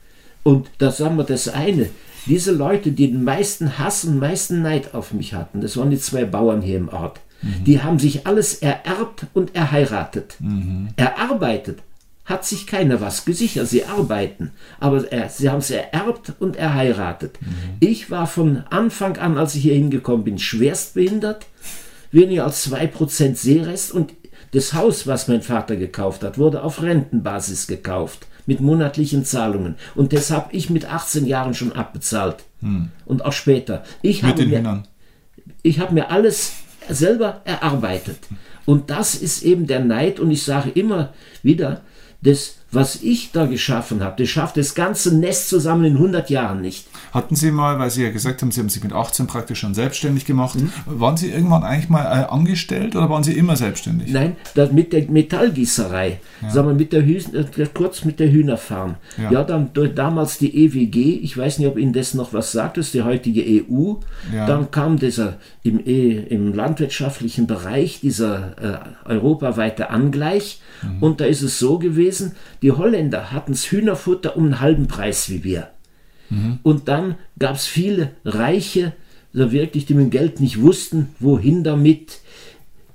Und 0.42 0.68
da 0.78 0.90
sagen 0.90 1.16
wir 1.16 1.22
das 1.22 1.46
eine. 1.46 1.88
Diese 2.26 2.52
Leute, 2.52 2.92
die 2.92 3.10
den 3.10 3.24
meisten 3.24 3.78
Hass 3.78 4.04
und 4.04 4.18
meisten 4.18 4.62
Neid 4.62 4.94
auf 4.94 5.12
mich 5.12 5.34
hatten, 5.34 5.60
das 5.60 5.76
waren 5.76 5.90
die 5.90 5.98
zwei 5.98 6.24
Bauern 6.24 6.62
hier 6.62 6.76
im 6.76 6.88
Ort, 6.88 7.20
mhm. 7.42 7.64
die 7.64 7.82
haben 7.82 7.98
sich 7.98 8.26
alles 8.26 8.54
ererbt 8.54 9.26
und 9.32 9.54
erheiratet. 9.54 10.36
Mhm. 10.40 10.88
Erarbeitet 10.96 11.78
hat 12.24 12.44
sich 12.44 12.66
keiner 12.66 13.00
was 13.00 13.24
gesichert. 13.24 13.68
Sie 13.68 13.84
arbeiten, 13.84 14.50
aber 14.80 15.10
er, 15.10 15.28
sie 15.28 15.48
haben 15.48 15.60
es 15.60 15.70
ererbt 15.70 16.32
und 16.40 16.56
erheiratet. 16.56 17.38
Mhm. 17.40 17.76
Ich 17.78 18.10
war 18.10 18.26
von 18.26 18.64
Anfang 18.70 19.16
an, 19.16 19.38
als 19.38 19.54
ich 19.54 19.62
hier 19.62 19.74
hingekommen 19.74 20.24
bin, 20.24 20.38
schwerstbehindert, 20.38 21.46
weniger 22.10 22.44
als 22.44 22.68
2% 22.68 23.36
Sehrest 23.36 23.92
und 23.92 24.12
das 24.52 24.74
Haus, 24.74 25.06
was 25.06 25.28
mein 25.28 25.42
Vater 25.42 25.76
gekauft 25.76 26.24
hat, 26.24 26.38
wurde 26.38 26.62
auf 26.62 26.82
Rentenbasis 26.82 27.66
gekauft 27.66 28.26
mit 28.46 28.60
monatlichen 28.60 29.24
Zahlungen. 29.24 29.74
Und 29.94 30.12
das 30.12 30.30
habe 30.30 30.54
ich 30.54 30.70
mit 30.70 30.86
18 30.86 31.26
Jahren 31.26 31.54
schon 31.54 31.72
abbezahlt. 31.72 32.44
Hm. 32.60 32.90
Und 33.04 33.24
auch 33.24 33.32
später. 33.32 33.82
Ich 34.02 34.22
mit 34.22 34.32
habe 34.32 34.42
den 34.42 34.50
mir, 34.50 34.58
Hühnern. 34.58 34.88
Ich 35.62 35.80
habe 35.80 35.94
mir 35.94 36.10
alles 36.10 36.52
selber 36.88 37.42
erarbeitet. 37.44 38.18
Und 38.64 38.90
das 38.90 39.14
ist 39.14 39.42
eben 39.42 39.66
der 39.66 39.80
Neid. 39.80 40.20
Und 40.20 40.30
ich 40.30 40.42
sage 40.42 40.70
immer 40.70 41.12
wieder, 41.42 41.82
das 42.22 42.56
was 42.72 43.02
ich 43.02 43.32
da 43.32 43.46
geschaffen 43.46 44.02
habe, 44.02 44.22
das 44.22 44.30
schafft 44.30 44.56
das 44.56 44.74
ganze 44.74 45.16
Nest 45.16 45.48
zusammen 45.48 45.84
in 45.84 45.94
100 45.94 46.30
Jahren 46.30 46.60
nicht. 46.60 46.86
Hatten 47.16 47.34
Sie 47.34 47.50
mal, 47.50 47.78
weil 47.78 47.90
Sie 47.90 48.02
ja 48.02 48.10
gesagt 48.10 48.42
haben, 48.42 48.50
Sie 48.50 48.60
haben 48.60 48.68
sich 48.68 48.84
mit 48.84 48.92
18 48.92 49.26
praktisch 49.26 49.60
schon 49.60 49.72
selbstständig 49.72 50.26
gemacht, 50.26 50.56
mhm. 50.56 50.70
waren 50.84 51.16
Sie 51.16 51.30
irgendwann 51.30 51.62
eigentlich 51.62 51.88
mal 51.88 52.04
äh, 52.04 52.26
angestellt 52.26 52.94
oder 52.94 53.08
waren 53.08 53.22
Sie 53.24 53.32
immer 53.32 53.56
selbstständig? 53.56 54.12
Nein, 54.12 54.36
das 54.54 54.70
mit 54.70 54.92
der 54.92 55.10
Metallgießerei, 55.10 56.20
ja. 56.42 56.50
sagen 56.50 56.68
wir 56.68 56.74
mit 56.74 56.92
der 56.92 57.06
Hühn, 57.06 57.24
äh, 57.34 57.66
kurz 57.72 58.04
mit 58.04 58.20
der 58.20 58.30
Hühnerfarm. 58.30 58.96
Ja, 59.16 59.30
ja 59.32 59.44
dann 59.44 59.70
damals 59.94 60.36
die 60.36 60.66
EWG, 60.66 61.20
ich 61.22 61.38
weiß 61.38 61.58
nicht, 61.58 61.68
ob 61.68 61.78
Ihnen 61.78 61.94
das 61.94 62.12
noch 62.12 62.34
was 62.34 62.52
sagt, 62.52 62.76
das 62.76 62.86
ist 62.86 62.94
die 62.94 63.02
heutige 63.02 63.42
EU. 63.42 63.94
Ja. 64.34 64.46
Dann 64.46 64.70
kam 64.70 64.98
dieser 64.98 65.38
im, 65.62 65.80
e, 65.86 66.18
im 66.18 66.52
landwirtschaftlichen 66.52 67.46
Bereich 67.46 68.00
dieser 68.00 68.92
äh, 69.06 69.08
europaweite 69.08 69.88
Angleich 69.88 70.60
mhm. 70.82 71.02
und 71.02 71.20
da 71.22 71.24
ist 71.24 71.40
es 71.40 71.58
so 71.58 71.78
gewesen, 71.78 72.32
die 72.60 72.72
Holländer 72.72 73.32
hatten 73.32 73.52
das 73.52 73.70
Hühnerfutter 73.70 74.36
um 74.36 74.44
einen 74.44 74.60
halben 74.60 74.86
Preis 74.86 75.30
wie 75.30 75.42
wir. 75.42 75.68
Mhm. 76.30 76.58
Und 76.62 76.88
dann 76.88 77.16
gab 77.38 77.56
es 77.56 77.66
viele 77.66 78.12
Reiche, 78.24 78.92
so 79.32 79.52
wirklich, 79.52 79.86
die 79.86 79.94
mit 79.94 80.06
dem 80.06 80.10
Geld 80.10 80.40
nicht 80.40 80.60
wussten, 80.60 81.10
wohin 81.20 81.62
damit. 81.62 82.20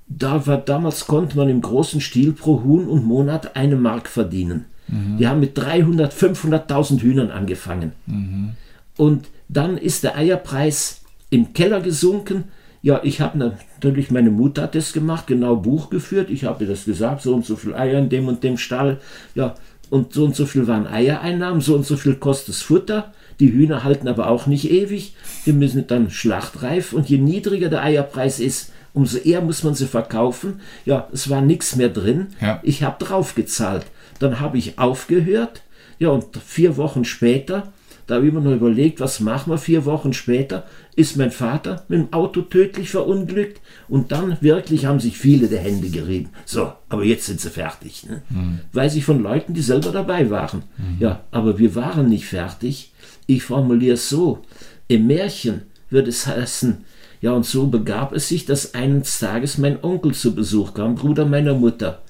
Da 0.08 0.46
war, 0.48 0.58
damals 0.58 1.08
konnte 1.08 1.38
man 1.38 1.50
im 1.50 1.62
großen 1.62 2.02
Stil 2.02 2.34
pro 2.34 2.64
Huhn 2.64 2.88
und 2.88 3.06
Monat 3.06 3.56
eine 3.56 3.76
Mark 3.76 4.10
verdienen. 4.10 4.66
Mhm. 4.88 5.18
Die 5.18 5.28
haben 5.28 5.40
mit 5.40 5.58
300, 5.58 6.14
500.000 6.14 7.00
Hühnern 7.02 7.32
angefangen. 7.32 7.94
Mhm. 8.08 8.52
Und 8.98 9.28
dann 9.48 9.78
ist 9.78 10.04
der 10.04 10.18
Eierpreis 10.18 11.02
im 11.30 11.54
Keller 11.54 11.82
gesunken. 11.82 12.46
Ja, 12.82 13.02
ich 13.04 13.22
habe 13.22 13.38
natürlich, 13.38 14.12
meine 14.12 14.32
Mutter 14.32 14.64
hat 14.64 14.76
das 14.76 14.94
gemacht, 14.94 15.28
genau 15.28 15.56
Buch 15.56 15.90
geführt. 15.90 16.30
Ich 16.30 16.46
habe 16.46 16.64
ihr 16.64 16.70
das 16.70 16.86
gesagt, 16.86 17.22
so 17.22 17.34
und 17.36 17.46
so 17.46 17.56
viel 17.56 17.74
Eier 17.74 18.00
in 18.00 18.10
dem 18.10 18.28
und 18.28 18.44
dem 18.44 18.58
Stall. 18.58 19.00
Ja, 19.36 19.56
und 19.90 20.14
so 20.14 20.26
und 20.26 20.36
so 20.36 20.46
viel 20.46 20.68
waren 20.68 20.88
Eiereinnahmen, 20.88 21.62
so 21.62 21.76
und 21.76 21.86
so 21.86 21.98
viel 21.98 22.16
kostet 22.16 22.50
das 22.50 22.62
Futter. 22.62 23.14
Die 23.42 23.52
Hühner 23.52 23.84
halten 23.84 24.08
aber 24.08 24.28
auch 24.30 24.46
nicht 24.46 24.70
ewig. 24.70 25.16
Die 25.48 25.52
müssen 25.52 25.88
dann 25.88 26.12
schlachtreif. 26.12 26.94
Und 26.94 27.10
je 27.10 27.18
niedriger 27.18 27.70
der 27.70 27.84
Eierpreis 27.84 28.40
ist, 28.40 28.72
umso 28.94 29.18
eher 29.18 29.42
muss 29.42 29.64
man 29.64 29.74
sie 29.74 29.88
verkaufen. 29.88 30.62
Ja, 30.86 31.08
es 31.12 31.30
war 31.30 31.42
nichts 31.42 31.76
mehr 31.76 31.90
drin. 31.90 32.28
Ja. 32.40 32.60
Ich 32.62 32.84
habe 32.84 33.04
draufgezahlt. 33.04 33.88
Dann 34.20 34.40
habe 34.40 34.60
ich 34.60 34.78
aufgehört. 34.78 35.64
Ja, 35.98 36.10
und 36.10 36.38
vier 36.38 36.78
Wochen 36.78 37.04
später 37.04 37.74
da 38.12 38.16
habe 38.16 38.28
ich 38.28 38.34
mir 38.34 38.42
noch 38.42 38.52
überlegt, 38.52 39.00
was 39.00 39.22
machen 39.22 39.54
wir 39.54 39.58
vier 39.58 39.86
Wochen 39.86 40.12
später? 40.12 40.66
Ist 40.98 41.16
mein 41.16 41.32
Vater 41.32 41.86
mit 41.88 41.98
dem 41.98 42.12
Auto 42.12 42.42
tödlich 42.42 42.90
verunglückt? 42.90 43.62
Und 43.88 44.12
dann 44.12 44.38
wirklich 44.42 44.86
haben 44.86 45.00
sich 45.00 45.18
viele 45.18 45.48
die 45.48 45.58
Hände 45.58 45.88
gerieben. 45.88 46.30
So, 46.44 46.74
aber 46.90 47.06
jetzt 47.06 47.28
sind 47.28 47.40
sie 47.40 47.50
fertig. 47.50 48.06
Ne? 48.10 48.22
Mhm. 48.30 48.60
Weiß 48.74 48.96
ich 48.96 49.06
von 49.06 49.24
Leuten, 49.24 49.54
die 49.54 49.62
selber 49.62 49.92
dabei 49.92 50.30
waren. 50.30 50.64
Mhm. 50.78 50.98
Ja, 51.00 51.22
aber 51.32 51.58
wir 51.58 51.74
waren 51.76 52.10
nicht 52.10 52.26
fertig. 52.26 52.92
Ich 53.28 53.44
formuliere 53.44 53.96
es 53.96 54.10
so. 54.10 54.44
Im 54.88 55.08
Märchen 55.08 55.64
wird 55.90 56.08
es 56.08 56.28
heißen, 56.28 56.84
ja, 57.22 57.32
und 57.34 57.46
so 57.46 57.68
begab 57.68 58.14
es 58.14 58.28
sich, 58.28 58.46
dass 58.46 58.74
eines 58.74 59.20
Tages 59.20 59.58
mein 59.58 59.84
Onkel 59.84 60.14
zu 60.14 60.34
Besuch 60.34 60.74
kam, 60.74 60.96
Bruder 60.96 61.26
meiner 61.26 61.54
Mutter, 61.54 62.02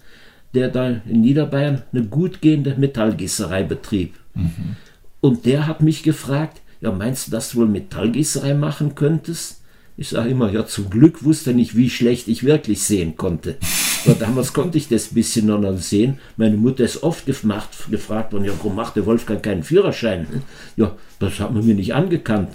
der 0.54 0.69
da 0.69 0.88
in 0.89 1.21
Niederbayern 1.21 1.84
eine 1.91 2.06
gut 2.06 2.41
gehende 2.41 2.76
Metallgießerei 2.76 3.63
betrieb. 3.63 4.15
Mhm. 4.34 4.78
Und 5.19 5.45
der 5.45 5.67
hat 5.67 5.82
mich 5.82 6.04
gefragt, 6.04 6.62
ja, 6.80 6.91
meinst 6.91 7.28
du, 7.28 7.32
dass 7.32 7.52
du 7.52 7.58
wohl 7.58 7.67
Metallgießerei 7.67 8.54
machen 8.54 8.95
könntest? 8.95 9.62
Ich 9.97 10.10
sage 10.10 10.30
immer, 10.30 10.52
ja, 10.52 10.65
zum 10.65 10.89
Glück 10.89 11.24
wusste 11.24 11.52
er 11.52 11.56
nicht, 11.56 11.76
wie 11.76 11.89
schlecht 11.89 12.28
ich 12.28 12.43
wirklich 12.43 12.82
sehen 12.82 13.17
konnte. 13.17 13.58
Aber 14.05 14.15
damals 14.15 14.53
konnte 14.53 14.77
ich 14.77 14.87
das 14.87 15.11
ein 15.11 15.15
bisschen 15.15 15.45
noch 15.45 15.77
sehen. 15.77 16.17
Meine 16.37 16.57
Mutter 16.57 16.83
ist 16.83 17.03
oft 17.03 17.25
gemacht, 17.25 17.69
gefragt 17.89 18.33
worden, 18.33 18.45
ja, 18.45 18.53
warum 18.57 18.75
macht 18.75 18.95
der 18.95 19.05
Wolfgang 19.05 19.43
keinen 19.43 19.63
Führerschein? 19.63 20.27
Ja, 20.75 20.95
das 21.19 21.39
hat 21.39 21.53
man 21.53 21.65
mir 21.65 21.75
nicht 21.75 21.93
angekannt. 21.93 22.49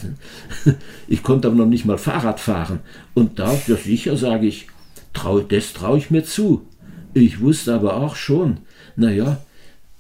Ich 1.08 1.22
konnte 1.22 1.48
aber 1.48 1.56
noch 1.56 1.66
nicht 1.66 1.84
mal 1.84 1.98
Fahrrad 1.98 2.40
fahren. 2.40 2.80
Und 3.14 3.38
da, 3.38 3.52
ja 3.66 3.76
sicher, 3.76 4.16
sage 4.16 4.46
ich, 4.46 4.66
trau, 5.12 5.38
das 5.40 5.72
traue 5.72 5.98
ich 5.98 6.10
mir 6.10 6.24
zu. 6.24 6.66
Ich 7.14 7.40
wusste 7.40 7.74
aber 7.74 7.96
auch 7.96 8.16
schon, 8.16 8.58
naja, 8.96 9.38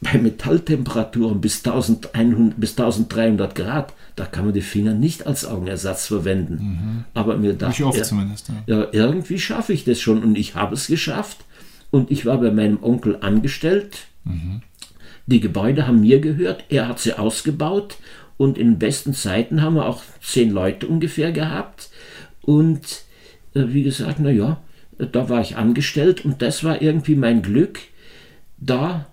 bei 0.00 0.18
Metalltemperaturen 0.18 1.40
bis, 1.40 1.64
1100, 1.64 2.60
bis 2.60 2.72
1300 2.72 3.54
Grad, 3.54 3.94
da 4.14 4.26
kann 4.26 4.44
man 4.44 4.54
die 4.54 4.60
Finger 4.60 4.92
nicht 4.92 5.26
als 5.26 5.44
Augenersatz 5.46 6.06
verwenden. 6.06 6.54
Mhm. 6.54 7.04
Aber 7.14 7.36
mir 7.38 7.54
dachte, 7.54 7.82
ich 7.82 8.02
zumindest. 8.02 8.50
Ja. 8.66 8.78
ja 8.78 8.88
irgendwie 8.92 9.38
schaffe 9.38 9.72
ich 9.72 9.84
das 9.84 10.00
schon 10.00 10.22
und 10.22 10.36
ich 10.36 10.54
habe 10.54 10.74
es 10.74 10.86
geschafft. 10.86 11.38
Und 11.90 12.10
ich 12.10 12.26
war 12.26 12.38
bei 12.38 12.50
meinem 12.50 12.82
Onkel 12.82 13.16
angestellt. 13.20 14.06
Mhm. 14.24 14.60
Die 15.26 15.40
Gebäude 15.40 15.86
haben 15.86 16.00
mir 16.00 16.20
gehört, 16.20 16.64
er 16.68 16.88
hat 16.88 16.98
sie 16.98 17.14
ausgebaut 17.14 17.96
und 18.36 18.58
in 18.58 18.78
besten 18.78 19.14
Zeiten 19.14 19.62
haben 19.62 19.74
wir 19.74 19.86
auch 19.86 20.02
zehn 20.20 20.50
Leute 20.50 20.86
ungefähr 20.86 21.32
gehabt. 21.32 21.90
Und 22.42 23.02
äh, 23.54 23.64
wie 23.68 23.82
gesagt, 23.82 24.20
naja, 24.20 24.60
da 24.98 25.28
war 25.28 25.40
ich 25.40 25.56
angestellt 25.56 26.24
und 26.24 26.42
das 26.42 26.64
war 26.64 26.82
irgendwie 26.82 27.16
mein 27.16 27.42
Glück. 27.42 27.80
Da 28.58 29.06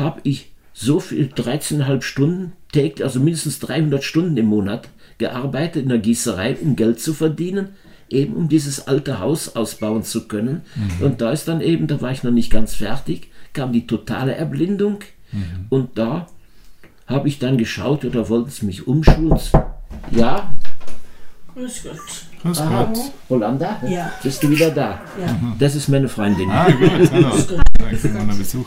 habe 0.00 0.20
ich 0.24 0.50
so 0.72 0.98
viel, 1.00 1.26
13,5 1.26 2.02
Stunden 2.02 2.52
täglich, 2.72 3.04
also 3.04 3.20
mindestens 3.20 3.58
300 3.60 4.02
Stunden 4.02 4.36
im 4.36 4.46
Monat 4.46 4.88
gearbeitet 5.18 5.82
in 5.82 5.88
der 5.88 5.98
Gießerei, 5.98 6.56
um 6.56 6.76
Geld 6.76 7.00
zu 7.00 7.12
verdienen, 7.12 7.70
eben 8.08 8.34
um 8.34 8.48
dieses 8.48 8.88
alte 8.88 9.20
Haus 9.20 9.54
ausbauen 9.54 10.02
zu 10.02 10.26
können. 10.26 10.62
Mhm. 10.74 11.06
Und 11.06 11.20
da 11.20 11.30
ist 11.30 11.48
dann 11.48 11.60
eben, 11.60 11.86
da 11.86 12.00
war 12.00 12.10
ich 12.10 12.22
noch 12.22 12.32
nicht 12.32 12.50
ganz 12.50 12.74
fertig, 12.74 13.28
kam 13.52 13.72
die 13.72 13.86
totale 13.86 14.34
Erblindung. 14.34 15.00
Mhm. 15.32 15.66
Und 15.68 15.98
da 15.98 16.26
habe 17.06 17.28
ich 17.28 17.38
dann 17.38 17.58
geschaut, 17.58 18.04
oder 18.04 18.28
wollten 18.28 18.50
sie 18.50 18.66
mich 18.66 18.86
umschulen. 18.86 19.38
Ja? 20.10 20.54
Grüß 21.54 21.82
Gott. 21.82 22.00
Grüß 22.42 22.58
Gott. 22.58 22.98
Holanda? 23.28 23.82
Ja. 23.88 24.12
Bist 24.22 24.42
du 24.42 24.50
wieder 24.50 24.70
da? 24.70 25.00
Ja. 25.20 25.38
Das 25.58 25.74
ist 25.74 25.88
meine 25.88 26.08
Freundin. 26.08 26.48
Ah, 26.50 26.70
gut. 26.70 27.12
Hallo. 27.12 27.30
Danke 27.78 27.96
für 27.96 28.08
meinen 28.08 28.38
Besuch 28.38 28.66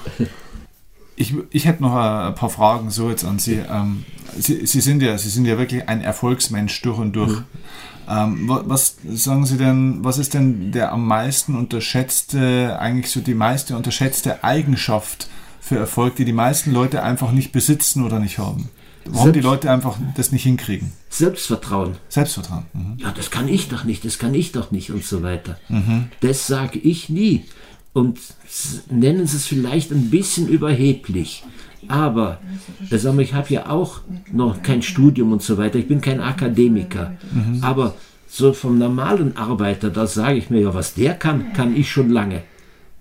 ich, 1.15 1.34
ich 1.52 1.65
hätte 1.65 1.84
noch 1.84 1.95
ein 1.95 2.36
paar 2.36 2.49
Fragen 2.49 2.89
so 2.89 3.10
jetzt 3.10 3.25
an 3.25 3.40
Sie. 3.40 3.62
Ähm, 3.69 4.06
Sie, 4.37 4.65
Sie, 4.65 4.81
sind 4.81 5.02
ja, 5.02 5.17
Sie 5.17 5.29
sind 5.29 5.46
ja 5.46 5.58
wirklich 5.58 5.87
ein 5.87 6.02
Erfolgsmensch 6.02 6.81
durch 6.81 6.98
und 6.98 7.13
durch. 7.13 7.31
Mhm. 7.31 7.46
Ähm, 8.10 8.50
was 8.65 8.98
sagen 9.08 9.46
Sie 9.46 9.58
denn, 9.58 10.04
was 10.04 10.17
ist 10.17 10.33
denn 10.33 10.71
der 10.71 10.92
am 10.92 11.08
meisten 11.08 11.56
unterschätzte, 11.56 12.77
eigentlich 12.79 13.12
so 13.12 13.21
die 13.21 13.35
meiste 13.35 13.77
unterschätzte 13.77 14.44
Eigenschaft 14.44 15.27
für 15.62 15.77
Erfolg, 15.77 16.15
die 16.15 16.25
die 16.25 16.33
meisten 16.33 16.71
Leute 16.73 17.04
einfach 17.04 17.31
nicht 17.31 17.52
besitzen 17.52 18.04
oder 18.04 18.19
nicht 18.19 18.40
haben? 18.40 18.69
Warum 19.06 19.25
Selbst, 19.25 19.35
die 19.35 19.42
Leute 19.42 19.71
einfach 19.71 19.98
das 20.15 20.31
nicht 20.31 20.44
hinkriegen? 20.44 20.94
Selbstvertrauen. 21.10 21.98
Selbstvertrauen. 22.10 22.65
Mhm. 22.73 22.98
Ja, 23.00 23.12
das 23.12 23.31
kann 23.31 23.48
ich 23.48 23.67
doch 23.67 23.83
nicht, 23.83 24.06
das 24.06 24.17
kann 24.17 24.33
ich 24.33 24.52
doch 24.52 24.71
nicht 24.71 24.92
und 24.92 25.04
so 25.04 25.23
weiter. 25.23 25.58
Mhm. 25.69 26.10
Das 26.21 26.48
sage 26.48 26.79
ich 26.79 27.10
nie. 27.10 27.46
Und 27.94 28.19
nennen 28.89 29.27
Sie 29.27 29.37
es 29.37 29.46
vielleicht 29.46 29.91
ein 29.91 30.10
bisschen 30.10 30.48
überheblich. 30.48 31.44
Aber 31.87 32.39
sag 32.89 33.13
mal, 33.13 33.21
ich 33.21 33.33
habe 33.33 33.54
ja 33.54 33.69
auch 33.69 34.02
noch 34.31 34.63
kein 34.63 34.81
Studium 34.81 35.31
und 35.31 35.41
so 35.41 35.58
weiter. 35.58 35.79
Ich 35.79 35.87
bin 35.87 36.02
kein 36.02 36.21
Akademiker. 36.21 37.13
Mhm. 37.31 37.63
Aber 37.63 37.96
so 38.27 38.54
vom 38.54 38.77
normalen 38.77 39.37
Arbeiter, 39.37 39.89
da 39.89 40.08
sage 40.08 40.37
ich 40.37 40.50
mir 40.50 40.62
ja, 40.62 40.73
was 40.73 40.96
der 40.96 41.13
kann, 41.13 41.54
kann 41.54 41.75
ich 41.75 41.91
schon 41.91 42.10
lange 42.10 42.41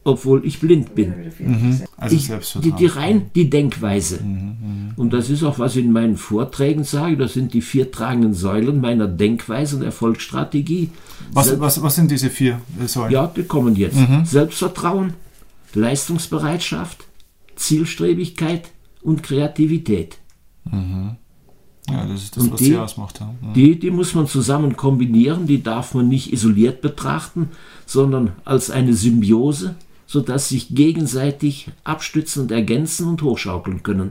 obwohl 0.05 0.45
ich 0.45 0.61
blind 0.61 0.95
bin. 0.95 1.15
Mhm. 1.39 1.81
Also 1.97 2.17
ich, 2.17 2.61
die, 2.61 2.73
die 2.73 2.87
rein 2.87 3.31
die 3.35 3.49
Denkweise. 3.49 4.23
Mhm, 4.23 4.35
mhm. 4.35 4.93
Und 4.97 5.13
das 5.13 5.31
ist 5.31 5.45
auch, 5.45 5.59
was 5.59 5.77
ich 5.77 5.85
in 5.85 5.93
meinen 5.93 6.17
Vorträgen 6.17 6.85
sage, 6.85 7.17
das 7.17 7.35
sind 7.35 7.55
die 7.55 7.61
vier 7.61 7.91
tragenden 7.91 8.35
Säulen 8.35 8.81
meiner 8.81 9.07
Denkweise 9.07 9.77
und 9.77 9.83
Erfolgsstrategie. 9.83 10.91
Was, 11.33 11.59
was, 11.61 11.83
was 11.83 11.95
sind 11.95 12.11
diese 12.11 12.31
vier 12.31 12.61
Säulen? 12.87 13.13
Ja, 13.13 13.27
die 13.29 13.45
kommen 13.45 13.77
jetzt. 13.77 13.97
Mhm. 13.97 14.25
Selbstvertrauen, 14.25 15.15
Leistungsbereitschaft, 15.75 17.05
Zielstrebigkeit 17.55 18.71
und 19.03 19.23
Kreativität. 19.23 20.19
Mhm. 20.65 21.17
Ja, 21.91 22.07
das 22.07 22.25
ist 22.25 22.37
das, 22.37 22.45
und 22.45 22.53
was 22.53 22.59
die, 22.59 22.65
sie 22.67 22.77
ausmacht. 22.77 23.21
Ja. 23.21 23.35
Die, 23.55 23.79
die 23.79 23.91
muss 23.91 24.15
man 24.15 24.27
zusammen 24.27 24.77
kombinieren, 24.77 25.47
die 25.47 25.63
darf 25.63 25.95
man 25.95 26.09
nicht 26.09 26.33
isoliert 26.33 26.81
betrachten, 26.81 27.51
sondern 27.87 28.33
als 28.45 28.71
eine 28.71 28.95
Symbiose 28.95 29.75
sodass 30.13 30.51
sich 30.51 30.75
gegenseitig 30.75 31.71
abstützen 31.85 32.43
und 32.43 32.53
ergänzen 32.53 33.09
und 33.09 33.23
hochschaukeln 33.23 33.83
können. 33.83 34.11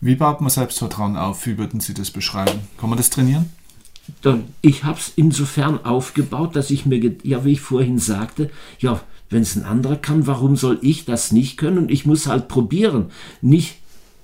Wie 0.00 0.14
baut 0.14 0.40
man 0.40 0.48
Selbstvertrauen 0.48 1.16
auf? 1.16 1.44
Wie 1.44 1.58
würden 1.58 1.80
Sie 1.80 1.92
das 1.92 2.12
beschreiben? 2.12 2.60
Kann 2.78 2.88
man 2.88 2.96
das 2.96 3.10
trainieren? 3.10 3.50
Ich 4.62 4.84
habe 4.84 5.00
es 5.00 5.12
insofern 5.16 5.84
aufgebaut, 5.84 6.54
dass 6.54 6.70
ich 6.70 6.86
mir, 6.86 7.16
ja, 7.24 7.44
wie 7.44 7.52
ich 7.52 7.60
vorhin 7.60 7.98
sagte, 7.98 8.48
ja, 8.78 9.00
wenn 9.28 9.42
es 9.42 9.56
ein 9.56 9.64
anderer 9.64 9.96
kann, 9.96 10.28
warum 10.28 10.54
soll 10.54 10.78
ich 10.82 11.04
das 11.04 11.32
nicht 11.32 11.56
können? 11.56 11.78
Und 11.78 11.90
ich 11.90 12.06
muss 12.06 12.28
halt 12.28 12.46
probieren. 12.46 13.10
Nicht 13.42 13.78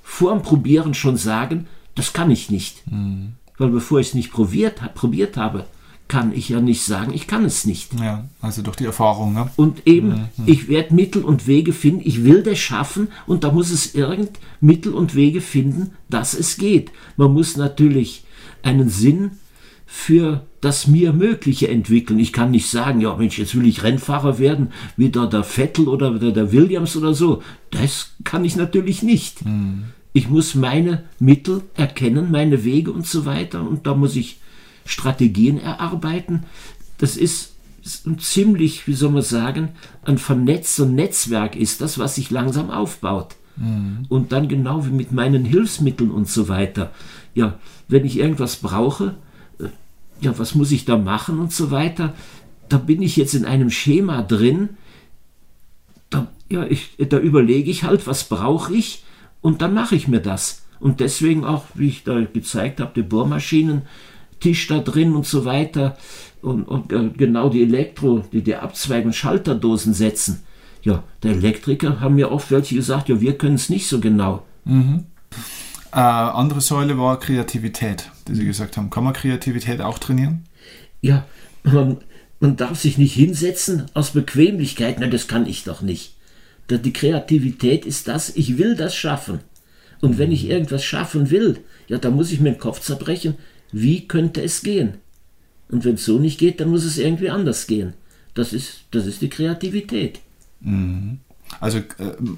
vor 0.05 0.33
dem 0.33 0.43
Probieren 0.43 0.95
schon 0.95 1.17
sagen, 1.17 1.67
das 1.97 2.13
kann 2.13 2.31
ich 2.31 2.51
nicht. 2.51 2.89
Mhm. 2.89 3.33
Weil 3.59 3.71
bevor 3.71 3.99
ich 3.99 4.09
es 4.09 4.15
nicht 4.15 4.31
probiert, 4.31 4.81
probiert 4.95 5.37
habe, 5.37 5.65
kann 6.09 6.33
ich 6.33 6.49
ja 6.49 6.61
nicht 6.61 6.83
sagen, 6.83 7.13
ich 7.13 7.27
kann 7.27 7.45
es 7.45 7.67
nicht. 7.67 7.99
Ja, 8.01 8.29
also 8.41 8.63
durch 8.63 8.77
die 8.77 8.85
Erfahrung. 8.85 9.35
Ne? 9.35 9.51
Und 9.57 9.87
eben, 9.87 10.29
mhm. 10.37 10.45
ich 10.47 10.69
werde 10.69 10.95
Mittel 10.95 11.25
und 11.25 11.47
Wege 11.47 11.73
finden, 11.73 12.03
ich 12.05 12.25
will 12.25 12.43
das 12.43 12.59
schaffen 12.59 13.09
und 13.27 13.43
da 13.43 13.51
muss 13.51 13.71
es 13.71 13.95
irgend 13.95 14.31
Mittel 14.61 14.95
und 14.95 15.15
Wege 15.15 15.41
finden, 15.41 15.93
dass 16.09 16.35
es 16.35 16.59
geht. 16.59 16.93
Man 17.17 17.33
muss 17.33 17.57
natürlich 17.57 18.25
einen 18.63 18.89
Sinn 18.89 19.33
für 19.87 20.47
das 20.61 20.87
mir 20.87 21.13
Mögliche 21.13 21.69
entwickeln. 21.69 22.19
Ich 22.19 22.33
kann 22.33 22.51
nicht 22.51 22.69
sagen, 22.69 23.01
ja 23.01 23.17
Mensch, 23.17 23.39
jetzt 23.39 23.57
will 23.57 23.67
ich 23.67 23.83
Rennfahrer 23.83 24.39
werden, 24.39 24.73
wie 24.97 25.11
da 25.11 25.27
der 25.27 25.45
Vettel 25.45 25.89
oder 25.89 26.19
der, 26.19 26.33
der 26.33 26.53
Williams 26.53 26.97
oder 26.97 27.15
so. 27.15 27.43
Das 27.71 28.15
kann 28.25 28.45
ich 28.45 28.57
natürlich 28.57 29.03
nicht. 29.03 29.45
Mhm. 29.45 29.85
Ich 30.13 30.29
muss 30.29 30.55
meine 30.55 31.05
Mittel 31.19 31.63
erkennen, 31.75 32.31
meine 32.31 32.65
Wege 32.65 32.91
und 32.91 33.07
so 33.07 33.27
weiter 33.27 33.69
und 33.69 33.87
da 33.87 33.95
muss 33.95 34.17
ich 34.17 34.41
Strategien 34.87 35.61
erarbeiten. 35.61 36.45
Das 36.99 37.17
ist 37.17 37.53
ziemlich, 38.19 38.87
wie 38.87 38.95
soll 38.95 39.11
man 39.11 39.23
sagen, 39.23 39.71
ein 40.05 40.19
vernetzter 40.19 40.87
Netzwerk 40.87 41.57
ist 41.57 41.81
das, 41.81 41.99
was 41.99 42.17
sich 42.17 42.31
langsam 42.31 42.71
aufbaut. 42.71 43.37
Mhm. 43.57 44.07
Und 44.09 44.33
dann 44.33 44.49
genau 44.49 44.87
wie 44.87 44.91
mit 44.91 45.13
meinen 45.13 45.45
Hilfsmitteln 45.45 46.11
und 46.11 46.29
so 46.29 46.49
weiter. 46.49 46.93
Ja, 47.35 47.59
wenn 47.89 48.05
ich 48.05 48.19
irgendwas 48.19 48.57
brauche, 48.57 49.15
äh, 49.59 49.69
ja, 50.21 50.39
was 50.39 50.55
muss 50.55 50.73
ich 50.73 50.85
da 50.85 50.97
machen 50.97 51.39
und 51.39 51.53
so 51.53 51.71
weiter, 51.71 52.15
da 52.69 52.79
bin 52.79 53.03
ich 53.03 53.17
jetzt 53.17 53.35
in 53.35 53.45
einem 53.45 53.71
Schema 53.71 54.23
drin. 54.23 54.71
Da, 56.11 56.29
ja, 56.51 56.65
ich, 56.65 56.97
da 57.09 57.19
überlege 57.19 57.71
ich 57.71 57.85
halt, 57.85 58.07
was 58.07 58.25
brauche 58.25 58.75
ich 58.75 59.05
und 59.41 59.63
dann 59.63 59.75
mache 59.75 59.95
ich 59.95 60.09
mir 60.09 60.21
das. 60.21 60.63
Und 60.81 61.01
deswegen 61.01 61.45
auch, 61.45 61.65
wie 61.75 61.89
ich 61.89 62.05
da 62.05 62.21
gezeigt 62.21 62.81
habe, 62.81 62.93
die 62.95 63.03
Bohrmaschinen, 63.03 63.83
Tisch 64.41 64.67
da 64.67 64.79
drin 64.79 65.15
und 65.15 65.27
so 65.27 65.45
weiter 65.45 65.97
und, 66.43 66.65
und 66.65 66.93
äh, 66.93 67.11
genau 67.17 67.49
die 67.49 67.63
Elektro, 67.63 68.25
die, 68.33 68.43
die 68.43 68.55
Abzweigen 68.55 69.13
Schalterdosen 69.13 69.95
setzen. 69.95 70.43
Ja, 70.83 71.03
der 71.23 71.33
Elektriker 71.33 72.01
haben 72.01 72.15
mir 72.15 72.31
oft 72.31 72.51
welche 72.51 72.77
gesagt, 72.77 73.09
ja, 73.09 73.21
wir 73.21 73.37
können 73.37 73.57
es 73.57 73.69
nicht 73.69 73.89
so 73.89 73.99
genau. 73.99 74.45
Mhm. 74.65 75.05
Äh, 75.93 75.99
andere 75.99 76.61
Säule 76.61 76.99
war 76.99 77.19
Kreativität, 77.19 78.11
die 78.29 78.35
Sie 78.35 78.45
gesagt 78.45 78.77
haben. 78.77 78.91
Kann 78.91 79.03
man 79.03 79.15
Kreativität 79.15 79.81
auch 79.81 79.99
trainieren? 79.99 80.45
Ja, 81.01 81.25
man, 81.65 81.99
man 82.39 82.57
darf 82.57 82.79
sich 82.79 82.99
nicht 82.99 83.15
hinsetzen 83.15 83.87
aus 83.95 84.11
Bequemlichkeit. 84.11 85.01
Nein, 85.01 85.11
das 85.11 85.27
kann 85.27 85.47
ich 85.47 85.65
doch 85.65 85.83
nicht. 85.83 86.15
Die 86.71 86.93
Kreativität 86.93 87.87
ist 87.87 88.09
das, 88.09 88.37
ich 88.37 88.59
will 88.59 88.77
das 88.77 88.95
schaffen. 88.95 89.41
Und 90.01 90.19
wenn 90.19 90.33
ich 90.33 90.49
irgendwas 90.49 90.85
schaffen 90.85 91.31
will, 91.31 91.59
ja, 91.89 91.99
dann 91.99 92.15
muss 92.15 92.31
ich 92.31 92.41
mir 92.41 92.53
den 92.53 92.61
Kopf 92.61 92.81
zerbrechen, 92.81 93.35
wie 93.79 94.09
könnte 94.09 94.43
es 94.43 94.63
gehen? 94.63 94.95
Und 95.69 95.85
wenn 95.85 95.97
es 95.97 96.05
so 96.07 96.19
nicht 96.19 96.39
geht, 96.39 96.61
dann 96.61 96.71
muss 96.71 96.85
es 96.85 96.97
irgendwie 96.97 97.29
anders 97.29 97.67
gehen. 97.67 97.93
Das 98.35 98.53
ist, 98.53 98.85
das 98.91 99.07
ist 99.07 99.21
die 99.21 99.29
Kreativität. 99.29 100.21
Mhm. 100.61 101.19
Also 101.61 101.79
äh, 101.79 101.83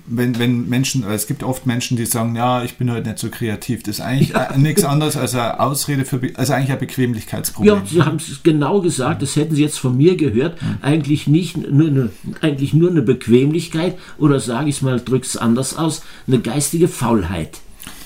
wenn, 0.06 0.38
wenn 0.38 0.68
Menschen, 0.68 1.04
es 1.04 1.26
gibt 1.28 1.42
oft 1.42 1.64
Menschen, 1.64 1.96
die 1.96 2.06
sagen, 2.06 2.34
ja, 2.36 2.62
ich 2.64 2.76
bin 2.76 2.90
heute 2.90 3.08
nicht 3.08 3.20
so 3.20 3.30
kreativ. 3.30 3.84
Das 3.84 3.98
ist 3.98 4.00
eigentlich 4.00 4.30
ja. 4.30 4.50
Äh, 4.50 4.58
nichts 4.58 4.84
anderes 4.84 5.16
als 5.16 5.34
eine 5.34 5.60
Ausrede 5.60 6.04
für, 6.04 6.20
also 6.34 6.52
eigentlich 6.52 6.72
ein 6.72 6.78
Bequemlichkeitsproblem. 6.80 7.74
Ja, 7.76 7.82
Sie 7.86 8.02
haben 8.02 8.16
es 8.16 8.42
genau 8.42 8.80
gesagt, 8.80 9.22
das 9.22 9.36
hätten 9.36 9.54
Sie 9.54 9.62
jetzt 9.62 9.78
von 9.78 9.96
mir 9.96 10.16
gehört. 10.16 10.60
Mhm. 10.60 10.78
Eigentlich 10.82 11.28
nicht 11.28 11.56
nur 11.56 11.88
eine, 11.88 12.10
eigentlich 12.40 12.74
nur 12.74 12.90
eine 12.90 13.02
Bequemlichkeit 13.02 13.96
oder 14.18 14.40
sage 14.40 14.70
ich 14.70 14.76
es 14.76 14.82
mal, 14.82 15.00
drücke 15.00 15.26
es 15.26 15.36
anders 15.36 15.76
aus, 15.76 16.02
eine 16.26 16.40
geistige 16.40 16.88
Faulheit. 16.88 17.60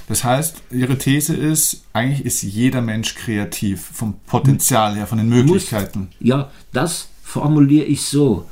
Das 0.08 0.24
heißt, 0.24 0.62
Ihre 0.70 0.98
These 0.98 1.34
ist, 1.34 1.84
eigentlich 1.92 2.24
ist 2.24 2.42
jeder 2.42 2.80
Mensch 2.80 3.14
kreativ, 3.14 3.82
vom 3.92 4.14
Potenzial 4.26 4.96
her, 4.96 5.06
von 5.06 5.18
den 5.18 5.28
Möglichkeiten. 5.28 6.00
Muss, 6.00 6.08
ja, 6.20 6.50
das 6.72 7.08
formuliere 7.22 7.86
ich 7.86 8.02
so. 8.02 8.46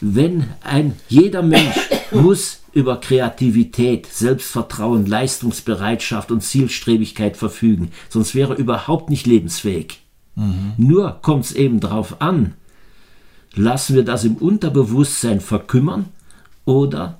Wenn 0.00 0.48
ein 0.62 0.94
jeder 1.08 1.42
Mensch 1.42 1.76
muss 2.12 2.60
über 2.72 3.00
Kreativität, 3.00 4.06
Selbstvertrauen, 4.06 5.06
Leistungsbereitschaft 5.06 6.30
und 6.30 6.42
Zielstrebigkeit 6.42 7.36
verfügen, 7.36 7.90
sonst 8.08 8.34
wäre 8.34 8.54
er 8.54 8.58
überhaupt 8.58 9.10
nicht 9.10 9.26
lebensfähig. 9.26 10.00
Mhm. 10.34 10.72
Nur 10.76 11.18
kommt 11.22 11.44
es 11.46 11.52
eben 11.52 11.80
darauf 11.80 12.20
an, 12.20 12.54
lassen 13.54 13.94
wir 13.94 14.04
das 14.04 14.24
im 14.24 14.36
Unterbewusstsein 14.36 15.40
verkümmern 15.40 16.06
oder 16.64 17.18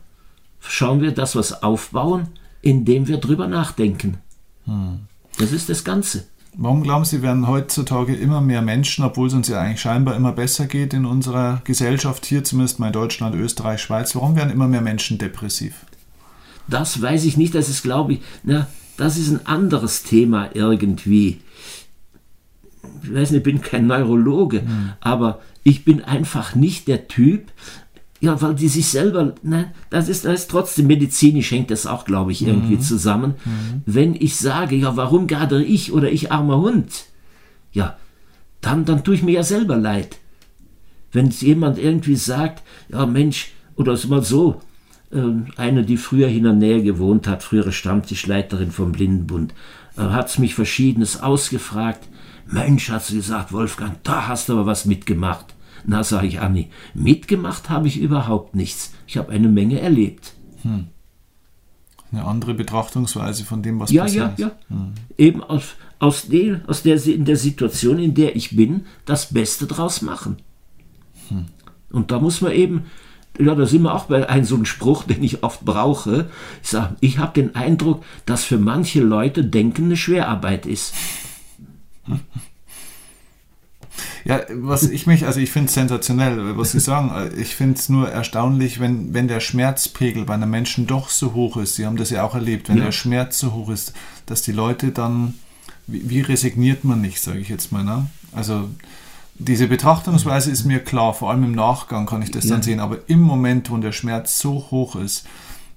schauen 0.61 1.03
wir 1.03 1.12
das, 1.12 1.37
was 1.37 1.62
aufbauen 1.62 2.29
indem 2.63 3.09
wir 3.09 3.19
drüber 3.19 3.49
nachdenken. 3.49 4.19
Hm. 4.65 5.01
Das 5.39 5.53
ist 5.53 5.69
das 5.69 5.85
Ganze. 5.85 6.25
Warum 6.55 6.83
glauben 6.83 7.05
Sie, 7.05 7.23
werden 7.23 7.49
heutzutage 7.49 8.15
immer 8.15 8.43
mehr 8.43 8.61
Menschen, 8.61 9.05
obwohl 9.05 9.29
es 9.29 9.35
uns 9.35 9.49
ja 9.49 9.61
eigentlich 9.61 9.81
scheinbar 9.81 10.17
immer 10.17 10.33
besser 10.33 10.67
geht 10.67 10.93
in 10.93 11.07
unserer 11.07 11.63
Gesellschaft, 11.65 12.27
hier 12.27 12.45
zumindest 12.45 12.79
mal 12.79 12.89
in 12.89 12.93
Deutschland, 12.93 13.35
Österreich, 13.35 13.81
Schweiz, 13.81 14.15
warum 14.15 14.37
werden 14.37 14.53
immer 14.53 14.69
mehr 14.69 14.83
Menschen 14.83 15.17
depressiv? 15.17 15.87
Das 16.69 17.01
weiß 17.01 17.25
ich 17.25 17.39
nicht, 17.39 17.55
das 17.55 17.71
ist, 17.71 17.83
glaube 17.83 18.15
ich, 18.15 18.21
na, 18.43 18.69
das 18.99 19.17
ist 19.17 19.31
ein 19.31 19.47
anderes 19.47 20.03
Thema 20.03 20.51
irgendwie. 20.53 21.41
Ich 23.03 23.15
weiß 23.15 23.31
nicht, 23.31 23.39
ich 23.39 23.45
bin 23.45 23.63
kein 23.63 23.87
Neurologe, 23.87 24.61
hm. 24.61 24.93
aber 25.01 25.41
ich 25.65 25.85
bin 25.85 26.05
einfach 26.05 26.55
nicht 26.55 26.87
der 26.87 27.09
Typ, 27.09 27.51
ja, 28.23 28.41
weil 28.41 28.55
die 28.55 28.68
sich 28.68 28.87
selber, 28.87 29.35
ne, 29.43 29.73
das 29.91 30.09
ist, 30.09 30.25
das 30.25 30.43
ist 30.43 30.51
trotzdem 30.53 30.87
medizinisch 30.87 31.51
hängt 31.51 31.73
das 31.73 31.87
auch, 31.87 32.05
glaube 32.05 32.31
ich, 32.31 32.47
irgendwie 32.47 32.77
mhm. 32.77 32.81
zusammen. 32.81 33.35
Mhm. 33.45 33.83
Wenn 33.85 34.14
ich 34.14 34.37
sage, 34.37 34.77
ja, 34.77 34.97
warum 34.97 35.27
gerade 35.27 35.62
ich 35.62 35.93
oder 35.93 36.09
ich 36.09 36.31
armer 36.31 36.59
Hund? 36.59 37.07
Ja, 37.73 37.97
dann, 38.61 38.85
dann 38.85 39.03
tue 39.03 39.16
ich 39.16 39.25
mir 39.25 39.33
ja 39.33 39.43
selber 39.43 39.77
leid. 39.77 40.18
Wenn 41.11 41.31
jemand 41.31 41.79
irgendwie 41.79 42.14
sagt, 42.14 42.62
ja 42.91 43.07
Mensch, 43.07 43.51
oder 43.75 43.95
ist 43.95 44.09
mal 44.09 44.23
so, 44.23 44.61
äh, 45.11 45.20
eine, 45.57 45.83
die 45.83 45.97
früher 45.97 46.29
in 46.29 46.45
der 46.45 46.53
Nähe 46.53 46.85
gewohnt 46.85 47.27
hat, 47.27 47.43
frühere 47.43 47.73
Stammtischleiterin 47.73 48.70
vom 48.70 48.93
Blindenbund, 48.93 49.53
äh, 49.97 50.03
hat 50.03 50.29
es 50.29 50.39
mich 50.39 50.55
verschiedenes 50.55 51.20
ausgefragt. 51.20 52.07
Mensch, 52.47 52.89
hat 52.89 53.05
sie 53.05 53.16
gesagt, 53.16 53.53
Wolfgang, 53.53 53.97
da 54.05 54.29
hast 54.29 54.49
du 54.49 54.53
aber 54.53 54.66
was 54.66 54.85
mitgemacht. 54.85 55.57
Na, 55.85 56.05
sage 56.05 56.26
ich 56.26 56.41
Anni, 56.41 56.68
mitgemacht 56.95 57.70
habe 57.70 57.89
ich 57.89 57.99
überhaupt 57.99 58.55
nichts. 58.55 58.95
Ich 59.07 59.16
habe 59.16 59.33
eine 59.33 59.49
Menge 59.49 59.80
erlebt. 59.80 60.35
Hm. 60.62 60.87
Eine 62.12 62.24
andere 62.24 62.55
Betrachtungsweise 62.55 63.45
von 63.45 63.62
dem, 63.62 63.80
was 63.80 63.91
ja, 63.91 64.03
passiert. 64.03 64.39
Ja, 64.39 64.49
ja, 64.49 64.53
hm. 64.68 64.93
Eben 65.16 65.43
aus, 65.43 65.74
aus, 65.99 66.28
der, 66.28 66.61
aus 66.66 66.83
der, 66.83 67.05
in 67.07 67.24
der 67.24 67.37
Situation, 67.37 67.99
in 67.99 68.14
der 68.14 68.37
ich 68.37 68.55
bin, 68.55 68.87
das 69.07 69.33
Beste 69.33 69.66
draus 69.66 70.03
machen. 70.03 70.37
Hm. 71.28 71.47
Und 71.91 72.11
da 72.11 72.18
muss 72.20 72.41
man 72.41 72.53
eben, 72.53 72.85
ja, 73.39 73.55
da 73.55 73.66
sind 73.66 73.83
wir 73.83 73.95
auch 73.95 74.05
bei 74.05 74.28
einem 74.28 74.45
so 74.45 74.55
einem 74.55 74.66
Spruch, 74.66 75.05
den 75.05 75.22
ich 75.22 75.43
oft 75.43 75.64
brauche. 75.64 76.30
Ich 76.62 76.70
sage, 76.70 76.97
ich 77.01 77.18
habe 77.18 77.41
den 77.41 77.55
Eindruck, 77.55 78.05
dass 78.26 78.45
für 78.45 78.59
manche 78.59 79.01
Leute 79.01 79.45
Denken 79.45 79.87
eine 79.87 79.97
Schwerarbeit 79.97 80.66
ist. 80.66 80.95
Ja, 84.24 84.40
was 84.53 84.84
ich 84.84 85.07
mich, 85.07 85.26
also 85.26 85.40
ich 85.40 85.50
finde 85.50 85.68
es 85.68 85.74
sensationell, 85.74 86.57
was 86.57 86.72
Sie 86.72 86.80
sagen. 86.80 87.32
Ich 87.38 87.57
finde 87.57 87.78
es 87.78 87.88
nur 87.88 88.09
erstaunlich, 88.09 88.80
wenn, 88.80 89.14
wenn 89.14 89.28
der 89.28 89.40
Schmerzpegel 89.40 90.24
bei 90.24 90.34
einem 90.34 90.50
Menschen 90.50 90.86
doch 90.86 91.09
so 91.09 91.34
hoch 91.34 91.57
ist. 91.57 91.76
Sie 91.76 91.86
haben 91.86 91.96
das 91.96 92.11
ja 92.11 92.24
auch 92.24 92.34
erlebt, 92.34 92.68
wenn 92.68 92.78
ja. 92.78 92.84
der 92.84 92.92
Schmerz 92.92 93.38
so 93.38 93.53
hoch 93.53 93.70
ist, 93.70 93.92
dass 94.26 94.42
die 94.42 94.53
Leute 94.53 94.90
dann, 94.90 95.34
wie, 95.86 96.09
wie 96.09 96.20
resigniert 96.20 96.84
man 96.84 97.00
nicht, 97.00 97.20
sage 97.20 97.40
ich 97.40 97.48
jetzt 97.48 97.72
mal. 97.72 97.84
Ne? 97.84 98.07
Also 98.32 98.68
diese 99.34 99.66
Betrachtungsweise 99.66 100.50
ist 100.50 100.64
mir 100.64 100.80
klar, 100.80 101.14
vor 101.14 101.30
allem 101.30 101.44
im 101.44 101.53
Nachgang 101.53 102.07
kann 102.07 102.22
ich 102.22 102.30
das 102.30 102.44
ja. 102.44 102.50
dann 102.50 102.62
sehen, 102.62 102.80
aber 102.80 102.98
im 103.09 103.20
Moment, 103.20 103.70
wo 103.70 103.76
der 103.78 103.92
Schmerz 103.92 104.38
so 104.38 104.68
hoch 104.70 104.96
ist, 104.96 105.26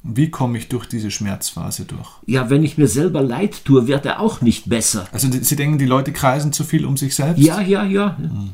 wie 0.07 0.29
komme 0.29 0.57
ich 0.57 0.67
durch 0.67 0.85
diese 0.85 1.09
Schmerzphase 1.09 1.85
durch? 1.85 2.09
Ja, 2.27 2.49
wenn 2.49 2.63
ich 2.63 2.77
mir 2.77 2.87
selber 2.87 3.23
leid 3.23 3.65
tue, 3.65 3.87
wird 3.87 4.05
er 4.05 4.19
auch 4.19 4.41
nicht 4.41 4.69
besser. 4.69 5.07
Also 5.11 5.27
Sie 5.31 5.55
denken, 5.55 5.79
die 5.79 5.85
Leute 5.85 6.13
kreisen 6.13 6.53
zu 6.53 6.63
viel 6.63 6.85
um 6.85 6.95
sich 6.95 7.15
selbst? 7.15 7.41
Ja, 7.41 7.59
ja, 7.59 7.83
ja. 7.83 8.17
Hm. 8.17 8.51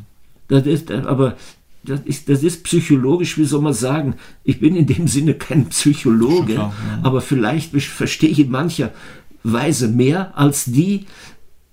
Das 0.48 0.66
ist, 0.66 0.92
aber 0.92 1.36
das 1.84 2.02
ist, 2.02 2.30
das 2.30 2.44
ist 2.44 2.64
psychologisch, 2.64 3.38
wie 3.38 3.46
soll 3.46 3.62
man 3.62 3.74
sagen, 3.74 4.16
ich 4.44 4.60
bin 4.60 4.76
in 4.76 4.86
dem 4.86 5.08
Sinne 5.08 5.34
kein 5.34 5.68
Psychologe, 5.70 6.54
klar, 6.54 6.74
ja. 6.88 7.00
aber 7.04 7.22
vielleicht 7.22 7.76
verstehe 7.76 8.30
ich 8.30 8.40
in 8.40 8.52
mancher 8.52 8.92
Weise 9.44 9.88
mehr 9.88 10.38
als 10.38 10.66
die, 10.66 11.06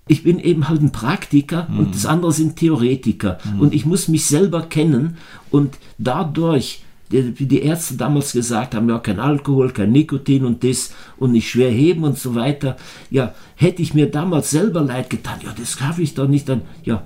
ich 0.07 0.23
bin 0.23 0.39
eben 0.39 0.67
halt 0.67 0.81
ein 0.81 0.91
Praktiker 0.91 1.67
mhm. 1.69 1.79
und 1.79 1.95
das 1.95 2.05
andere 2.05 2.33
sind 2.33 2.55
Theoretiker. 2.55 3.37
Mhm. 3.53 3.59
Und 3.59 3.73
ich 3.73 3.85
muss 3.85 4.07
mich 4.07 4.25
selber 4.25 4.63
kennen 4.63 5.17
und 5.51 5.77
dadurch, 5.99 6.83
wie 7.09 7.45
die 7.45 7.61
Ärzte 7.61 7.95
damals 7.95 8.33
gesagt 8.33 8.75
haben, 8.75 8.89
ja, 8.89 8.99
kein 8.99 9.19
Alkohol, 9.19 9.71
kein 9.71 9.91
Nikotin 9.91 10.45
und 10.45 10.63
das 10.63 10.93
und 11.17 11.31
nicht 11.31 11.49
schwer 11.49 11.71
heben 11.71 12.03
und 12.03 12.17
so 12.17 12.35
weiter. 12.35 12.77
Ja, 13.09 13.33
hätte 13.55 13.81
ich 13.81 13.93
mir 13.93 14.11
damals 14.11 14.51
selber 14.51 14.81
leid 14.81 15.09
getan, 15.09 15.39
ja, 15.43 15.53
das 15.57 15.73
schaffe 15.73 16.01
ich 16.01 16.13
doch 16.13 16.27
nicht, 16.27 16.47
dann, 16.47 16.61
ja, 16.83 17.03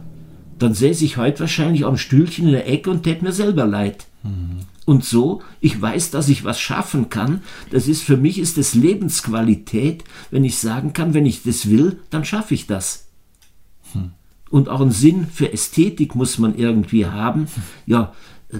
dann 0.59 0.73
säße 0.73 1.05
ich 1.05 1.17
heute 1.17 1.41
wahrscheinlich 1.41 1.85
am 1.85 1.97
Stühlchen 1.97 2.47
in 2.47 2.53
der 2.53 2.69
Ecke 2.69 2.89
und 2.89 3.05
hätte 3.05 3.23
mir 3.23 3.31
selber 3.31 3.65
leid. 3.65 4.05
Mhm. 4.23 4.59
Und 4.85 5.05
so, 5.05 5.41
ich 5.61 5.81
weiß, 5.81 6.11
dass 6.11 6.27
ich 6.27 6.43
was 6.43 6.59
schaffen 6.59 7.09
kann. 7.09 7.41
Das 7.71 7.87
ist 7.87 8.03
für 8.03 8.17
mich 8.17 8.37
ist 8.37 8.57
es 8.57 8.73
Lebensqualität, 8.73 10.03
wenn 10.29 10.43
ich 10.43 10.57
sagen 10.57 10.91
kann, 10.91 11.13
wenn 11.13 11.25
ich 11.25 11.43
das 11.43 11.69
will, 11.69 11.99
dann 12.09 12.25
schaffe 12.25 12.53
ich 12.53 12.67
das. 12.67 13.07
Hm. 13.93 14.11
Und 14.49 14.69
auch 14.69 14.81
einen 14.81 14.91
Sinn 14.91 15.27
für 15.27 15.51
Ästhetik 15.53 16.15
muss 16.15 16.37
man 16.37 16.57
irgendwie 16.57 17.05
haben. 17.05 17.47
Ja, 17.85 18.13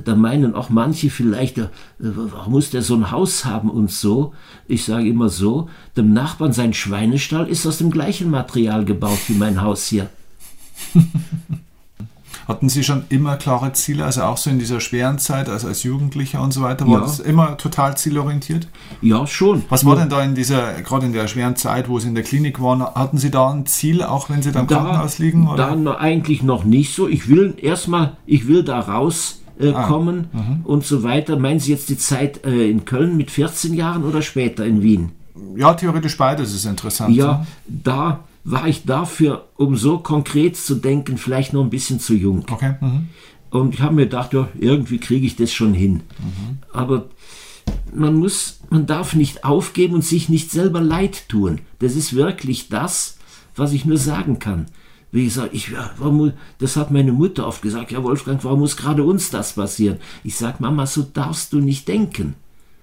da 0.03 0.15
meinen 0.15 0.55
auch 0.55 0.69
manche 0.69 1.09
vielleicht, 1.09 1.57
äh, 1.57 1.69
warum 1.99 2.53
muss 2.53 2.69
der 2.71 2.81
so 2.81 2.95
ein 2.95 3.11
Haus 3.11 3.45
haben 3.45 3.69
und 3.69 3.91
so? 3.91 4.33
Ich 4.67 4.85
sage 4.85 5.07
immer 5.07 5.29
so, 5.29 5.69
dem 5.95 6.13
Nachbarn 6.13 6.53
sein 6.53 6.73
Schweinestall 6.73 7.47
ist 7.47 7.65
aus 7.65 7.77
dem 7.77 7.91
gleichen 7.91 8.29
Material 8.29 8.85
gebaut 8.85 9.19
wie 9.27 9.35
mein 9.35 9.61
Haus 9.61 9.87
hier. 9.87 10.09
Hatten 12.47 12.67
Sie 12.67 12.83
schon 12.83 13.03
immer 13.07 13.37
klare 13.37 13.71
Ziele, 13.71 14.03
also 14.03 14.23
auch 14.23 14.35
so 14.35 14.49
in 14.49 14.59
dieser 14.59 14.81
schweren 14.81 15.17
Zeit, 15.17 15.47
also 15.47 15.67
als 15.67 15.83
Jugendlicher 15.83 16.41
und 16.41 16.51
so 16.51 16.61
weiter? 16.61 16.85
War 16.87 16.95
ja. 16.95 16.99
das 16.99 17.19
immer 17.19 17.57
total 17.57 17.95
zielorientiert? 17.95 18.67
Ja, 19.01 19.25
schon. 19.25 19.63
Was 19.69 19.85
war 19.85 19.95
denn 19.95 20.09
da 20.09 20.21
in 20.21 20.35
dieser, 20.35 20.81
gerade 20.81 21.05
in 21.05 21.13
der 21.13 21.27
schweren 21.27 21.55
Zeit, 21.55 21.87
wo 21.87 21.99
Sie 21.99 22.09
in 22.09 22.15
der 22.15 22.23
Klinik 22.25 22.61
waren, 22.61 22.81
hatten 22.81 23.17
Sie 23.17 23.31
da 23.31 23.49
ein 23.49 23.65
Ziel, 23.65 24.03
auch 24.03 24.29
wenn 24.29 24.41
Sie 24.41 24.51
da 24.51 24.59
im 24.59 24.67
da, 24.67 24.75
Krankenhaus 24.75 25.19
liegen? 25.19 25.47
Oder? 25.47 25.67
Dann 25.67 25.87
eigentlich 25.87 26.43
noch 26.43 26.65
nicht 26.65 26.93
so. 26.93 27.07
Ich 27.07 27.29
will 27.29 27.53
erstmal, 27.61 28.17
ich 28.25 28.45
will 28.47 28.63
da 28.63 28.79
raus. 28.81 29.39
Äh, 29.59 29.69
ah, 29.71 29.87
kommen 29.87 30.29
mhm. 30.33 30.61
und 30.63 30.83
so 30.83 31.03
weiter. 31.03 31.37
Meinen 31.37 31.59
Sie 31.59 31.71
jetzt 31.71 31.89
die 31.89 31.97
Zeit 31.97 32.43
äh, 32.45 32.69
in 32.69 32.85
Köln 32.85 33.15
mit 33.17 33.29
14 33.29 33.73
Jahren 33.73 34.03
oder 34.03 34.21
später 34.21 34.65
in 34.65 34.81
Wien? 34.81 35.11
Ja, 35.55 35.73
theoretisch 35.75 36.17
beides 36.17 36.53
ist 36.53 36.65
interessant. 36.65 37.15
Ja, 37.15 37.25
ja. 37.25 37.47
da 37.67 38.23
war 38.43 38.67
ich 38.67 38.83
dafür, 38.85 39.45
um 39.55 39.77
so 39.77 39.99
konkret 39.99 40.57
zu 40.57 40.75
denken, 40.75 41.17
vielleicht 41.17 41.53
noch 41.53 41.63
ein 41.63 41.69
bisschen 41.69 41.99
zu 41.99 42.13
jung. 42.15 42.45
Okay. 42.49 42.75
Mhm. 42.81 43.09
Und 43.51 43.75
ich 43.75 43.81
habe 43.81 43.93
mir 43.95 44.05
gedacht, 44.05 44.33
ja, 44.33 44.47
irgendwie 44.59 44.97
kriege 44.97 45.25
ich 45.25 45.35
das 45.35 45.53
schon 45.53 45.73
hin. 45.73 46.01
Mhm. 46.19 46.57
Aber 46.73 47.05
man 47.93 48.15
muss, 48.15 48.59
man 48.69 48.87
darf 48.87 49.13
nicht 49.13 49.45
aufgeben 49.45 49.93
und 49.93 50.03
sich 50.03 50.29
nicht 50.29 50.51
selber 50.51 50.81
leid 50.81 51.29
tun. 51.29 51.59
Das 51.79 51.95
ist 51.95 52.15
wirklich 52.15 52.69
das, 52.69 53.17
was 53.55 53.73
ich 53.73 53.85
nur 53.85 53.97
sagen 53.97 54.39
kann. 54.39 54.65
Wie 55.13 55.25
gesagt, 55.25 55.53
ich, 55.53 55.69
ja, 55.69 55.91
warum, 55.99 56.33
das 56.57 56.75
hat 56.75 56.89
meine 56.89 57.11
Mutter 57.11 57.47
oft 57.47 57.61
gesagt, 57.61 57.91
ja 57.91 58.01
Wolfgang, 58.01 58.43
warum 58.43 58.61
muss 58.61 58.75
gerade 58.75 59.03
uns 59.03 59.29
das 59.29 59.53
passieren? 59.53 59.99
Ich 60.23 60.35
sage, 60.35 60.57
Mama, 60.57 60.87
so 60.87 61.03
darfst 61.03 61.53
du 61.53 61.59
nicht 61.59 61.87
denken. 61.87 62.33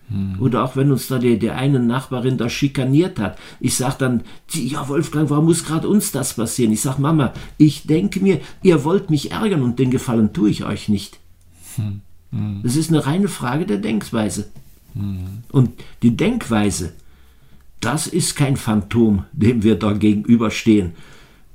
Hm. 0.08 0.36
Oder 0.38 0.62
auch 0.62 0.76
wenn 0.76 0.92
uns 0.92 1.08
da 1.08 1.18
die, 1.18 1.40
die 1.40 1.50
eine 1.50 1.80
Nachbarin 1.80 2.38
da 2.38 2.48
schikaniert 2.48 3.18
hat. 3.18 3.36
Ich 3.58 3.74
sage 3.74 3.96
dann, 3.98 4.22
ja 4.52 4.88
Wolfgang, 4.88 5.28
warum 5.28 5.46
muss 5.46 5.64
gerade 5.64 5.88
uns 5.88 6.12
das 6.12 6.34
passieren? 6.34 6.72
Ich 6.72 6.82
sage, 6.82 7.02
Mama, 7.02 7.32
ich 7.58 7.88
denke 7.88 8.20
mir, 8.20 8.40
ihr 8.62 8.84
wollt 8.84 9.10
mich 9.10 9.32
ärgern 9.32 9.62
und 9.62 9.80
den 9.80 9.90
Gefallen 9.90 10.32
tue 10.32 10.50
ich 10.50 10.64
euch 10.64 10.88
nicht. 10.88 11.18
Hm. 11.74 12.00
Hm. 12.30 12.60
Das 12.62 12.76
ist 12.76 12.90
eine 12.90 13.06
reine 13.06 13.26
Frage 13.26 13.66
der 13.66 13.78
Denkweise. 13.78 14.46
Hm. 14.94 15.42
Und 15.50 15.72
die 16.04 16.16
Denkweise, 16.16 16.92
das 17.80 18.06
ist 18.06 18.36
kein 18.36 18.56
Phantom, 18.56 19.24
dem 19.32 19.64
wir 19.64 19.74
da 19.74 19.94
gegenüberstehen, 19.94 20.92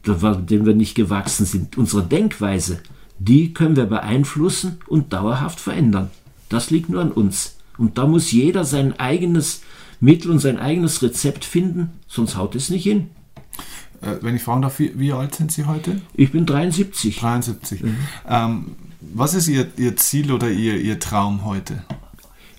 dem 0.08 0.66
wir 0.66 0.76
nicht 0.76 0.96
gewachsen 0.96 1.46
sind. 1.46 1.78
Unsere 1.78 2.04
Denkweise, 2.04 2.80
die 3.20 3.54
können 3.54 3.76
wir 3.76 3.86
beeinflussen 3.86 4.78
und 4.88 5.14
dauerhaft 5.14 5.60
verändern. 5.60 6.10
Das 6.50 6.70
liegt 6.70 6.90
nur 6.90 7.02
an 7.02 7.12
uns. 7.12 7.58
Und 7.78 7.98
da 7.98 8.08
muss 8.08 8.32
jeder 8.32 8.64
sein 8.64 9.00
eigenes 9.00 9.62
Mittel 10.00 10.32
und 10.32 10.40
sein 10.40 10.58
eigenes 10.58 11.02
Rezept 11.02 11.46
finden, 11.46 11.92
sonst 12.08 12.38
haut 12.38 12.56
es 12.56 12.70
nicht 12.70 12.84
hin. 12.84 13.10
Äh, 14.02 14.18
wenn 14.22 14.36
ich 14.36 14.44
fragen 14.44 14.62
darf, 14.62 14.80
wie, 14.80 14.98
wie, 15.00 15.12
alt 15.12 15.36
sind 15.36 15.52
Sie 15.52 15.66
heute? 15.66 16.02
Ich 16.14 16.32
bin 16.32 16.46
73. 16.46 17.18
73. 17.18 17.84
Mhm. 17.84 17.98
Ähm, 18.28 18.76
was 19.02 19.34
ist 19.34 19.48
Ihr, 19.48 19.68
Ihr 19.78 19.96
Ziel 19.96 20.32
oder 20.32 20.50
Ihr, 20.50 20.80
Ihr 20.80 21.00
Traum 21.00 21.46
heute? 21.46 21.84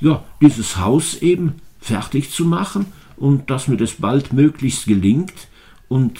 Ja, 0.01 0.25
dieses 0.41 0.79
Haus 0.79 1.15
eben 1.17 1.55
fertig 1.81 2.31
zu 2.31 2.45
machen 2.45 2.87
und 3.17 3.51
dass 3.51 3.69
mir 3.69 3.77
das 3.77 3.93
bald 3.93 4.33
möglichst 4.33 4.87
gelingt 4.87 5.49
und 5.89 6.19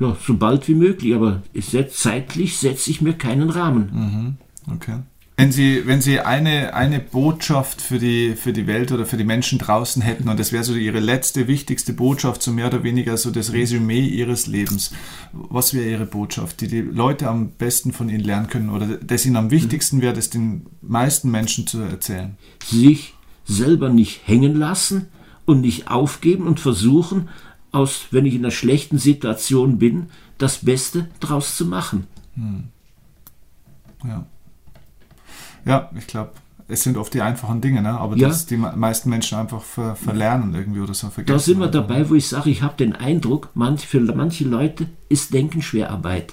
ja, 0.00 0.16
so 0.26 0.34
bald 0.36 0.66
wie 0.66 0.74
möglich. 0.74 1.14
Aber 1.14 1.42
zeitlich 1.90 2.58
setze 2.58 2.90
ich 2.90 3.00
mir 3.00 3.12
keinen 3.12 3.50
Rahmen. 3.50 4.38
Mhm. 4.66 4.74
Okay. 4.74 5.00
Wenn 5.36 5.52
Sie, 5.52 5.86
wenn 5.86 6.02
Sie 6.02 6.20
eine, 6.20 6.74
eine 6.74 7.00
Botschaft 7.00 7.80
für 7.80 7.98
die, 7.98 8.34
für 8.36 8.52
die 8.52 8.66
Welt 8.66 8.92
oder 8.92 9.06
für 9.06 9.16
die 9.16 9.24
Menschen 9.24 9.58
draußen 9.58 10.02
hätten 10.02 10.28
und 10.28 10.38
das 10.38 10.52
wäre 10.52 10.64
so 10.64 10.74
Ihre 10.74 11.00
letzte, 11.00 11.48
wichtigste 11.48 11.94
Botschaft, 11.94 12.42
so 12.42 12.52
mehr 12.52 12.66
oder 12.66 12.82
weniger 12.82 13.16
so 13.16 13.30
das 13.30 13.54
Resümee 13.54 14.06
Ihres 14.06 14.46
Lebens, 14.48 14.92
was 15.32 15.72
wäre 15.72 15.88
Ihre 15.88 16.04
Botschaft, 16.04 16.60
die 16.60 16.68
die 16.68 16.82
Leute 16.82 17.26
am 17.26 17.52
besten 17.52 17.92
von 17.92 18.10
Ihnen 18.10 18.24
lernen 18.24 18.48
können 18.48 18.68
oder 18.68 18.98
das 18.98 19.24
Ihnen 19.24 19.36
am 19.36 19.50
wichtigsten 19.50 20.02
wäre, 20.02 20.12
das 20.12 20.28
den 20.28 20.66
meisten 20.82 21.30
Menschen 21.30 21.66
zu 21.66 21.80
erzählen? 21.80 22.36
Sich 22.62 23.14
selber 23.46 23.88
nicht 23.88 24.20
hängen 24.26 24.54
lassen 24.54 25.06
und 25.46 25.62
nicht 25.62 25.90
aufgeben 25.90 26.46
und 26.46 26.60
versuchen, 26.60 27.30
aus, 27.72 28.06
wenn 28.10 28.26
ich 28.26 28.34
in 28.34 28.40
einer 28.40 28.50
schlechten 28.50 28.98
Situation 28.98 29.78
bin, 29.78 30.06
das 30.38 30.58
Beste 30.58 31.08
draus 31.20 31.56
zu 31.56 31.66
machen. 31.66 32.06
Hm. 32.34 32.64
Ja. 34.04 34.26
Ja, 35.64 35.90
ich 35.96 36.06
glaube, 36.06 36.32
es 36.68 36.82
sind 36.82 36.96
oft 36.96 37.12
die 37.12 37.20
einfachen 37.20 37.60
Dinge, 37.60 37.82
ne? 37.82 37.90
aber 37.90 38.16
ja. 38.16 38.28
dass 38.28 38.46
die 38.46 38.56
meisten 38.56 39.10
Menschen 39.10 39.38
einfach 39.38 39.62
ver 39.62 39.96
verlernen 39.96 40.54
irgendwie 40.54 40.80
oder 40.80 40.94
so 40.94 41.10
vergessen. 41.10 41.36
Da 41.36 41.38
sind 41.38 41.58
wir 41.58 41.68
dabei, 41.68 42.08
wo 42.08 42.14
ich 42.14 42.28
sage, 42.28 42.50
ich 42.50 42.62
habe 42.62 42.76
den 42.76 42.94
Eindruck, 42.94 43.50
manch, 43.54 43.86
für 43.86 44.00
manche 44.00 44.44
Leute 44.44 44.86
ist 45.08 45.34
Denken 45.34 45.62
Schwerarbeit. 45.62 46.32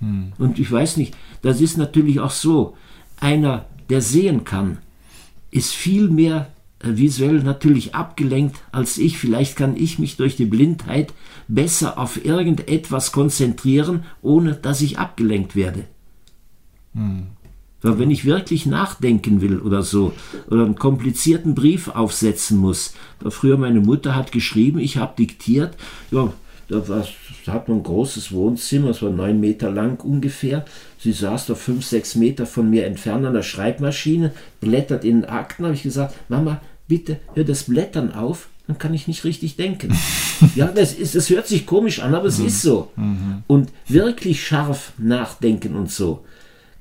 Hm. 0.00 0.32
Und 0.38 0.58
ich 0.58 0.70
weiß 0.70 0.96
nicht, 0.96 1.14
das 1.42 1.60
ist 1.60 1.76
natürlich 1.76 2.20
auch 2.20 2.30
so, 2.30 2.76
einer, 3.20 3.66
der 3.88 4.00
sehen 4.00 4.44
kann, 4.44 4.78
ist 5.50 5.74
viel 5.74 6.08
mehr 6.08 6.48
visuell 6.82 7.42
natürlich 7.42 7.94
abgelenkt 7.94 8.56
als 8.72 8.98
ich. 8.98 9.18
Vielleicht 9.18 9.56
kann 9.56 9.76
ich 9.76 9.98
mich 9.98 10.16
durch 10.16 10.36
die 10.36 10.46
Blindheit 10.46 11.12
besser 11.48 11.98
auf 11.98 12.24
irgendetwas 12.24 13.12
konzentrieren, 13.12 14.04
ohne 14.20 14.54
dass 14.54 14.80
ich 14.80 14.98
abgelenkt 14.98 15.56
werde. 15.56 15.84
Hm. 16.94 17.28
Weil 17.82 17.98
wenn 17.98 18.10
ich 18.10 18.24
wirklich 18.24 18.64
nachdenken 18.64 19.40
will 19.40 19.58
oder 19.58 19.82
so, 19.82 20.12
oder 20.48 20.64
einen 20.64 20.76
komplizierten 20.76 21.54
Brief 21.54 21.88
aufsetzen 21.88 22.58
muss, 22.58 22.94
da 23.18 23.30
früher 23.30 23.58
meine 23.58 23.80
Mutter 23.80 24.14
hat 24.14 24.30
geschrieben, 24.30 24.78
ich 24.78 24.98
habe 24.98 25.14
diktiert, 25.18 25.76
ja, 26.12 26.32
da, 26.68 26.88
war, 26.88 27.06
da 27.44 27.52
hat 27.52 27.68
man 27.68 27.78
ein 27.78 27.82
großes 27.82 28.32
Wohnzimmer, 28.32 28.90
es 28.90 29.02
war 29.02 29.10
neun 29.10 29.40
Meter 29.40 29.70
lang 29.70 30.00
ungefähr. 30.00 30.64
Sie 30.98 31.12
saß 31.12 31.46
da 31.46 31.54
fünf, 31.56 31.84
sechs 31.84 32.14
Meter 32.14 32.46
von 32.46 32.70
mir 32.70 32.86
entfernt 32.86 33.26
an 33.26 33.34
der 33.34 33.42
Schreibmaschine, 33.42 34.32
blättert 34.60 35.04
in 35.04 35.22
den 35.22 35.28
Akten, 35.28 35.64
habe 35.64 35.74
ich 35.74 35.82
gesagt, 35.82 36.14
Mama, 36.28 36.60
bitte 36.88 37.18
hör 37.34 37.44
das 37.44 37.64
Blättern 37.64 38.12
auf, 38.12 38.48
dann 38.66 38.78
kann 38.78 38.94
ich 38.94 39.08
nicht 39.08 39.24
richtig 39.24 39.56
denken. 39.56 39.96
ja, 40.54 40.66
das, 40.66 40.92
ist, 40.92 41.14
das 41.14 41.30
hört 41.30 41.46
sich 41.46 41.66
komisch 41.66 42.00
an, 42.00 42.14
aber 42.14 42.26
es 42.26 42.38
mhm. 42.38 42.46
ist 42.46 42.62
so. 42.62 42.90
Mhm. 42.96 43.42
Und 43.46 43.70
wirklich 43.88 44.46
scharf 44.46 44.92
nachdenken 44.98 45.74
und 45.74 45.90
so 45.90 46.24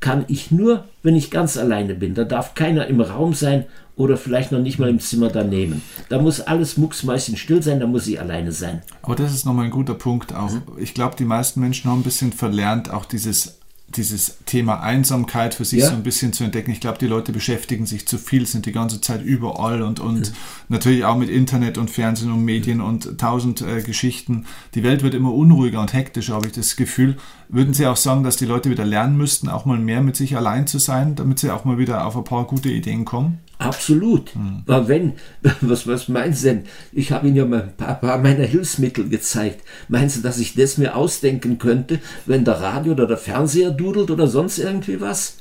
kann 0.02 0.26
ich 0.28 0.52
nur, 0.52 0.86
wenn 1.04 1.16
ich 1.16 1.32
ganz 1.32 1.58
alleine 1.58 1.93
bin. 1.93 2.16
Da 2.16 2.26
darf 2.26 2.56
keiner 2.56 2.88
im 2.88 2.99
Raum 2.99 3.34
sein 3.34 3.66
oder 3.95 4.18
vielleicht 4.18 4.52
noch 4.52 4.60
nicht 4.60 4.80
mal 4.80 4.89
im 4.89 4.99
Zimmer 4.99 5.30
daneben. 5.30 5.82
Da 6.10 6.20
muss 6.20 6.41
alles 6.41 6.76
mucksmäuschen 6.76 7.38
still 7.38 7.62
sein, 7.62 7.80
da 7.80 7.88
muss 7.88 8.08
ich 8.08 8.20
alleine 8.20 8.52
sein. 8.52 8.82
Aber 9.04 9.16
das 9.16 9.32
ist 9.32 9.45
nochmal 9.45 9.66
ein 9.66 9.72
guter 9.72 9.93
Punkt 9.93 10.34
auch. 10.34 10.52
Ich 10.78 10.93
glaube, 10.93 11.16
die 11.18 11.24
meisten 11.24 11.62
Menschen 11.62 11.89
haben 11.89 11.99
ein 11.99 12.04
bisschen 12.04 12.34
verlernt, 12.34 12.89
auch 12.89 13.06
dieses 13.06 13.60
dieses 13.95 14.37
Thema 14.45 14.81
Einsamkeit 14.81 15.53
für 15.53 15.65
sich 15.65 15.79
ja. 15.79 15.87
so 15.87 15.93
ein 15.93 16.03
bisschen 16.03 16.33
zu 16.33 16.43
entdecken. 16.43 16.71
Ich 16.71 16.79
glaube, 16.79 16.97
die 16.97 17.07
Leute 17.07 17.31
beschäftigen 17.31 17.85
sich 17.85 18.07
zu 18.07 18.17
viel, 18.17 18.45
sind 18.45 18.65
die 18.65 18.71
ganze 18.71 19.01
Zeit 19.01 19.23
überall 19.23 19.81
und, 19.81 19.99
und 19.99 20.27
ja. 20.27 20.33
natürlich 20.69 21.05
auch 21.05 21.17
mit 21.17 21.29
Internet 21.29 21.77
und 21.77 21.89
Fernsehen 21.89 22.31
und 22.31 22.43
Medien 22.43 22.79
ja. 22.79 22.85
und 22.85 23.17
tausend 23.17 23.61
äh, 23.61 23.81
Geschichten. 23.81 24.45
Die 24.75 24.83
Welt 24.83 25.03
wird 25.03 25.13
immer 25.13 25.33
unruhiger 25.33 25.81
und 25.81 25.93
hektischer, 25.93 26.35
habe 26.35 26.47
ich 26.47 26.53
das 26.53 26.75
Gefühl. 26.75 27.17
Würden 27.49 27.73
Sie 27.73 27.85
auch 27.87 27.97
sagen, 27.97 28.23
dass 28.23 28.37
die 28.37 28.45
Leute 28.45 28.69
wieder 28.69 28.85
lernen 28.85 29.17
müssten, 29.17 29.49
auch 29.49 29.65
mal 29.65 29.77
mehr 29.77 30.01
mit 30.01 30.15
sich 30.15 30.37
allein 30.37 30.67
zu 30.67 30.79
sein, 30.79 31.15
damit 31.15 31.39
sie 31.39 31.51
auch 31.51 31.65
mal 31.65 31.77
wieder 31.77 32.05
auf 32.05 32.15
ein 32.15 32.23
paar 32.23 32.45
gute 32.45 32.69
Ideen 32.69 33.05
kommen? 33.05 33.39
Absolut. 33.62 34.36
Mhm. 34.36 34.64
Aber 34.68 34.88
wenn, 34.88 35.14
was, 35.62 35.88
was 35.88 36.07
meinen 36.07 36.34
Sie 36.34 36.47
denn? 36.47 36.64
Ich 36.91 37.12
habe 37.12 37.28
Ihnen 37.28 37.38
ja 37.38 37.45
mal 37.45 37.64
ein 37.64 37.78
paar, 37.78 37.99
paar, 37.99 38.18
meiner 38.18 38.45
Hilfsmittel 38.45 39.09
gezeigt. 39.09 39.62
Meinen 39.88 40.09
Sie, 40.09 40.22
dass 40.22 40.39
ich 40.39 40.55
das 40.55 40.78
mir 40.78 40.95
ausdenken 40.95 41.57
könnte, 41.57 41.99
wenn 42.26 42.45
der 42.45 42.59
Radio 42.62 42.93
oder 42.93 43.07
der 43.07 43.18
Fernseher 43.18 43.72
dudelt 43.72 44.12
oder 44.12 44.28
sonst 44.28 44.57
irgendwie 44.57 44.99
was? 44.99 45.38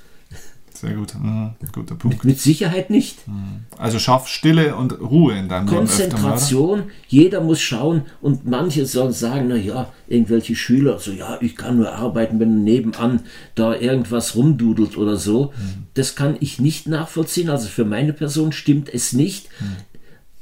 Sehr 0.75 0.95
gut. 0.95 1.15
Mhm. 1.15 1.51
Guter 1.73 1.95
Punkt. 1.95 2.19
Mit, 2.19 2.25
mit, 2.25 2.41
Sicherheit 2.41 2.91
nicht. 2.91 3.27
Mhm. 3.27 3.65
Also 3.77 3.99
schaff 3.99 4.29
Stille 4.29 4.77
und 4.77 5.01
Ruhe 5.01 5.37
in 5.37 5.49
deinem 5.49 5.67
Konzentration. 5.67 6.79
Leben 6.79 6.89
öfter, 6.89 7.05
jeder 7.09 7.41
muss 7.41 7.61
schauen 7.61 8.03
und 8.21 8.47
manche 8.47 8.87
sollen 8.87 9.13
sagen, 9.13 9.47
na 9.49 9.57
ja, 9.57 9.93
irgendwelche 10.09 10.55
Schüler, 10.55 10.99
so 10.99 11.13
ja, 11.13 11.39
ich 11.41 11.57
kann 11.57 11.77
nur 11.77 11.93
arbeiten, 11.93 12.41
wenn 12.41 12.65
nebenan 12.65 13.21
da 13.55 13.75
irgendwas 13.75 14.37
rumdudelt 14.37 14.97
oder 14.97 15.17
so. 15.17 15.47
Mhm. 15.57 15.85
Das 15.95 16.17
kann 16.17 16.37
ich 16.41 16.61
nicht 16.61 16.87
nachvollziehen. 16.87 17.51
Also 17.51 17.69
für 17.69 17.85
meine 17.85 18.13
Person 18.13 18.53
stimmt 18.53 18.93
es 18.93 19.13
nicht. 19.13 19.49
Mhm. 19.61 19.77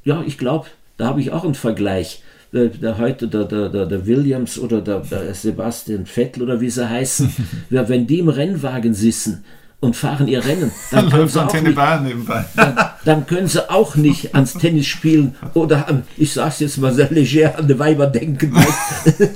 Ja, 0.04 0.22
ich 0.26 0.38
glaube, 0.38 0.66
da 0.96 1.06
habe 1.06 1.20
ich 1.20 1.32
auch 1.32 1.44
einen 1.44 1.54
Vergleich 1.54 2.22
der, 2.52 2.68
der 2.68 2.98
heute 2.98 3.28
der, 3.28 3.44
der, 3.44 3.86
der, 3.86 4.06
Williams 4.06 4.58
oder 4.58 4.80
der, 4.80 5.00
der 5.00 5.34
Sebastian 5.34 6.06
Vettel 6.06 6.42
oder 6.42 6.60
wie 6.60 6.70
sie 6.70 6.88
heißen, 6.88 7.30
wenn 7.70 8.06
die 8.06 8.20
im 8.20 8.28
Rennwagen 8.28 8.94
sitzen, 8.94 9.44
und 9.80 9.94
fahren 9.94 10.26
ihr 10.28 10.44
Rennen. 10.44 10.72
Dann 10.90 11.10
können, 11.10 11.28
sie 11.28 11.40
auch 11.40 11.54
nicht, 11.54 11.76
dann, 12.56 12.76
dann, 13.04 13.26
können 13.26 13.46
sie 13.46 13.70
auch 13.70 13.94
nicht 13.94 14.34
ans 14.34 14.54
Tennis 14.54 14.86
spielen 14.86 15.36
oder 15.54 15.88
an, 15.88 16.02
ich 16.16 16.32
sage 16.32 16.48
es 16.48 16.60
jetzt 16.60 16.78
mal 16.78 16.92
sehr 16.92 17.10
leger, 17.10 17.56
an 17.58 17.68
die 17.68 17.78
Weiber 17.78 18.06
denken. 18.06 18.52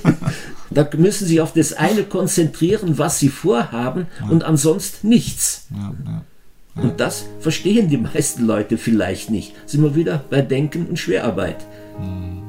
da 0.69 0.87
müssen 0.97 1.27
sie 1.27 1.39
auf 1.39 1.53
das 1.53 1.73
eine 1.73 2.03
konzentrieren, 2.03 2.97
was 2.97 3.19
sie 3.19 3.29
vorhaben 3.29 4.07
ja. 4.19 4.27
und 4.27 4.43
ansonsten 4.43 5.07
nichts. 5.07 5.67
Ja, 5.71 5.93
ja, 6.05 6.81
und 6.81 6.99
das 6.99 7.25
verstehen 7.39 7.87
die 7.87 7.97
meisten 7.97 8.45
Leute 8.45 8.77
vielleicht 8.77 9.29
nicht. 9.29 9.53
Sind 9.65 9.83
wir 9.83 9.95
wieder 9.95 10.23
bei 10.29 10.41
Denken 10.41 10.87
und 10.87 10.97
Schwerarbeit. 10.97 11.57
Mhm. 11.99 12.42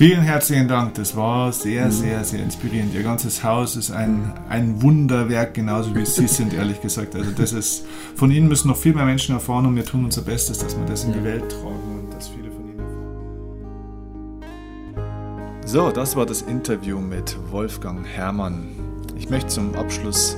Vielen 0.00 0.22
herzlichen 0.22 0.66
Dank. 0.66 0.94
Das 0.94 1.14
war 1.14 1.52
sehr, 1.52 1.92
sehr, 1.92 2.24
sehr 2.24 2.42
inspirierend. 2.42 2.94
Ihr 2.94 3.02
ganzes 3.02 3.44
Haus 3.44 3.76
ist 3.76 3.90
ein, 3.90 4.32
ein 4.48 4.80
Wunderwerk, 4.80 5.52
genauso 5.52 5.94
wie 5.94 6.06
Sie 6.06 6.26
sind, 6.26 6.54
ehrlich 6.54 6.80
gesagt. 6.80 7.14
Also 7.14 7.32
das 7.32 7.52
ist, 7.52 7.84
von 8.16 8.30
Ihnen 8.30 8.48
müssen 8.48 8.68
noch 8.68 8.78
viel 8.78 8.94
mehr 8.94 9.04
Menschen 9.04 9.34
erfahren 9.34 9.66
und 9.66 9.76
wir 9.76 9.84
tun 9.84 10.06
unser 10.06 10.22
Bestes, 10.22 10.56
dass 10.56 10.74
wir 10.74 10.86
das 10.86 11.04
in 11.04 11.12
die 11.12 11.22
Welt 11.22 11.50
tragen 11.50 11.98
und 12.00 12.14
dass 12.14 12.28
viele 12.28 12.50
von 12.50 12.70
Ihnen 12.70 12.78
erfahren. 14.94 15.66
So, 15.66 15.90
das 15.90 16.16
war 16.16 16.24
das 16.24 16.40
Interview 16.40 16.98
mit 16.98 17.36
Wolfgang 17.50 18.06
Herrmann. 18.06 18.68
Ich 19.18 19.28
möchte 19.28 19.48
zum 19.48 19.74
Abschluss 19.74 20.34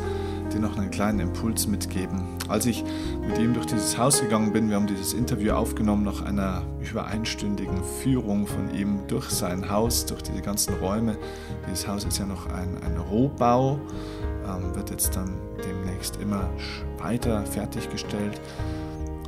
dir 0.52 0.58
noch 0.58 0.76
einen 0.76 0.90
kleinen 0.90 1.20
Impuls 1.20 1.68
mitgeben. 1.68 2.22
Als 2.52 2.66
ich 2.66 2.84
mit 3.26 3.38
ihm 3.38 3.54
durch 3.54 3.64
dieses 3.64 3.96
Haus 3.96 4.20
gegangen 4.20 4.52
bin, 4.52 4.68
wir 4.68 4.76
haben 4.76 4.86
dieses 4.86 5.14
Interview 5.14 5.52
aufgenommen 5.52 6.04
nach 6.04 6.20
einer 6.20 6.60
über 6.82 7.06
einstündigen 7.06 7.82
Führung 8.02 8.46
von 8.46 8.74
ihm 8.74 8.98
durch 9.08 9.30
sein 9.30 9.70
Haus, 9.70 10.04
durch 10.04 10.20
diese 10.20 10.42
ganzen 10.42 10.74
Räume. 10.74 11.16
Dieses 11.66 11.88
Haus 11.88 12.04
ist 12.04 12.18
ja 12.18 12.26
noch 12.26 12.44
ein, 12.48 12.76
ein 12.84 12.98
Rohbau, 12.98 13.80
ähm, 14.46 14.74
wird 14.74 14.90
jetzt 14.90 15.16
dann 15.16 15.30
demnächst 15.66 16.20
immer 16.20 16.50
weiter 16.98 17.42
fertiggestellt. 17.46 18.38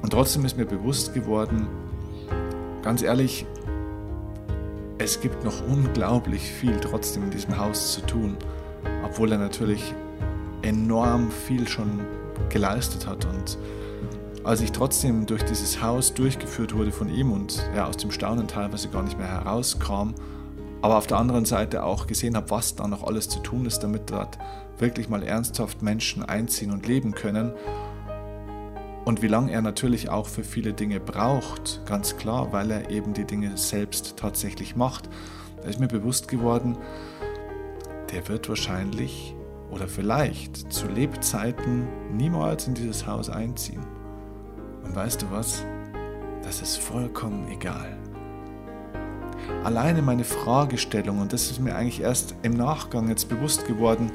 Und 0.02 0.10
trotzdem 0.12 0.44
ist 0.44 0.58
mir 0.58 0.66
bewusst 0.66 1.14
geworden, 1.14 1.66
ganz 2.82 3.00
ehrlich, 3.00 3.46
es 4.98 5.18
gibt 5.22 5.42
noch 5.44 5.66
unglaublich 5.66 6.42
viel 6.42 6.78
trotzdem 6.78 7.22
in 7.24 7.30
diesem 7.30 7.56
Haus 7.56 7.94
zu 7.94 8.02
tun, 8.02 8.36
obwohl 9.02 9.32
er 9.32 9.38
natürlich 9.38 9.94
enorm 10.60 11.30
viel 11.30 11.66
schon 11.66 12.00
geleistet 12.48 13.06
hat. 13.06 13.24
Und 13.26 13.58
als 14.44 14.60
ich 14.60 14.72
trotzdem 14.72 15.26
durch 15.26 15.42
dieses 15.44 15.82
Haus 15.82 16.12
durchgeführt 16.12 16.74
wurde 16.74 16.92
von 16.92 17.08
ihm 17.08 17.32
und 17.32 17.64
ja, 17.74 17.86
aus 17.86 17.96
dem 17.96 18.10
Staunen 18.10 18.46
teilweise 18.46 18.88
gar 18.88 19.02
nicht 19.02 19.18
mehr 19.18 19.28
herauskam, 19.28 20.14
aber 20.82 20.98
auf 20.98 21.06
der 21.06 21.16
anderen 21.16 21.46
Seite 21.46 21.82
auch 21.82 22.06
gesehen 22.06 22.36
habe, 22.36 22.50
was 22.50 22.76
da 22.76 22.86
noch 22.86 23.04
alles 23.04 23.30
zu 23.30 23.38
tun 23.38 23.64
ist, 23.64 23.78
damit 23.78 24.10
dort 24.10 24.38
wirklich 24.78 25.08
mal 25.08 25.22
ernsthaft 25.22 25.80
Menschen 25.80 26.22
einziehen 26.22 26.70
und 26.70 26.86
leben 26.86 27.12
können. 27.12 27.52
Und 29.06 29.22
wie 29.22 29.28
lange 29.28 29.50
er 29.50 29.62
natürlich 29.62 30.10
auch 30.10 30.26
für 30.26 30.44
viele 30.44 30.74
Dinge 30.74 31.00
braucht, 31.00 31.80
ganz 31.86 32.18
klar, 32.18 32.52
weil 32.52 32.70
er 32.70 32.90
eben 32.90 33.14
die 33.14 33.24
Dinge 33.24 33.56
selbst 33.56 34.18
tatsächlich 34.18 34.76
macht. 34.76 35.08
Da 35.62 35.68
ist 35.68 35.80
mir 35.80 35.88
bewusst 35.88 36.28
geworden, 36.28 36.76
der 38.12 38.28
wird 38.28 38.48
wahrscheinlich 38.50 39.34
oder 39.74 39.88
vielleicht 39.88 40.72
zu 40.72 40.86
Lebzeiten 40.86 41.88
niemals 42.16 42.68
in 42.68 42.74
dieses 42.74 43.06
Haus 43.06 43.28
einziehen. 43.28 43.84
Und 44.84 44.94
weißt 44.94 45.22
du 45.22 45.26
was? 45.32 45.64
Das 46.44 46.62
ist 46.62 46.76
vollkommen 46.76 47.48
egal. 47.50 47.96
Alleine 49.64 50.00
meine 50.00 50.24
Fragestellung, 50.24 51.20
und 51.20 51.32
das 51.32 51.50
ist 51.50 51.58
mir 51.58 51.74
eigentlich 51.74 52.00
erst 52.00 52.36
im 52.42 52.54
Nachgang 52.54 53.08
jetzt 53.08 53.28
bewusst 53.28 53.66
geworden, 53.66 54.12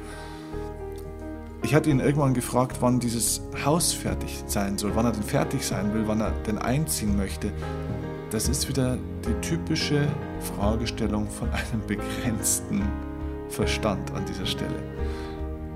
ich 1.62 1.74
hatte 1.74 1.90
ihn 1.90 2.00
irgendwann 2.00 2.32
gefragt, 2.32 2.78
wann 2.80 2.98
dieses 2.98 3.42
Haus 3.64 3.92
fertig 3.92 4.42
sein 4.46 4.78
soll, 4.78 4.92
wann 4.94 5.04
er 5.04 5.12
denn 5.12 5.22
fertig 5.22 5.62
sein 5.62 5.92
will, 5.92 6.04
wann 6.06 6.20
er 6.20 6.30
denn 6.46 6.56
einziehen 6.56 7.16
möchte. 7.16 7.52
Das 8.30 8.48
ist 8.48 8.66
wieder 8.68 8.96
die 9.26 9.46
typische 9.46 10.08
Fragestellung 10.56 11.28
von 11.28 11.50
einem 11.50 11.82
begrenzten 11.86 12.82
Verstand 13.50 14.10
an 14.14 14.24
dieser 14.24 14.46
Stelle. 14.46 14.82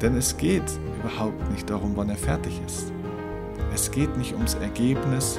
Denn 0.01 0.17
es 0.17 0.37
geht 0.37 0.65
überhaupt 1.01 1.51
nicht 1.51 1.71
darum, 1.71 1.93
wann 1.97 2.11
er 2.11 2.17
fertig 2.17 2.61
ist. 2.67 2.93
Es 3.73 3.91
geht 3.91 4.17
nicht 4.17 4.33
ums 4.35 4.55
Ergebnis, 4.55 5.39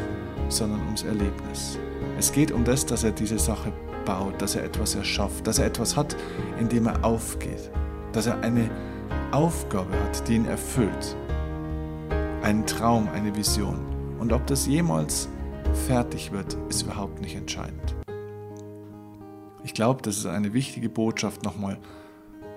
sondern 0.50 0.82
ums 0.82 1.04
Erlebnis. 1.04 1.80
Es 2.18 2.32
geht 2.32 2.52
um 2.52 2.64
das, 2.64 2.86
dass 2.86 3.04
er 3.04 3.12
diese 3.12 3.40
Sache 3.40 3.72
baut, 4.06 4.42
dass 4.42 4.56
er 4.56 4.64
etwas 4.64 4.96
erschafft, 4.96 5.48
dass 5.48 5.60
er 5.60 5.66
etwas 5.66 5.98
hat, 5.98 6.16
in 6.60 6.70
dem 6.70 6.88
er 6.88 7.04
aufgeht, 7.04 7.72
dass 8.14 8.28
er 8.28 8.40
eine 8.42 8.70
Aufgabe 9.32 9.94
hat, 10.04 10.28
die 10.28 10.36
ihn 10.36 10.46
erfüllt. 10.46 11.16
Einen 12.42 12.66
Traum, 12.66 13.10
eine 13.14 13.36
Vision. 13.36 13.80
Und 14.20 14.32
ob 14.32 14.46
das 14.48 14.68
jemals 14.68 15.28
fertig 15.88 16.32
wird, 16.32 16.56
ist 16.70 16.84
überhaupt 16.84 17.22
nicht 17.22 17.36
entscheidend. 17.36 17.96
Ich 19.64 19.74
glaube, 19.74 20.02
das 20.04 20.18
ist 20.18 20.26
eine 20.28 20.54
wichtige 20.54 20.90
Botschaft 20.90 21.44
nochmal 21.44 21.78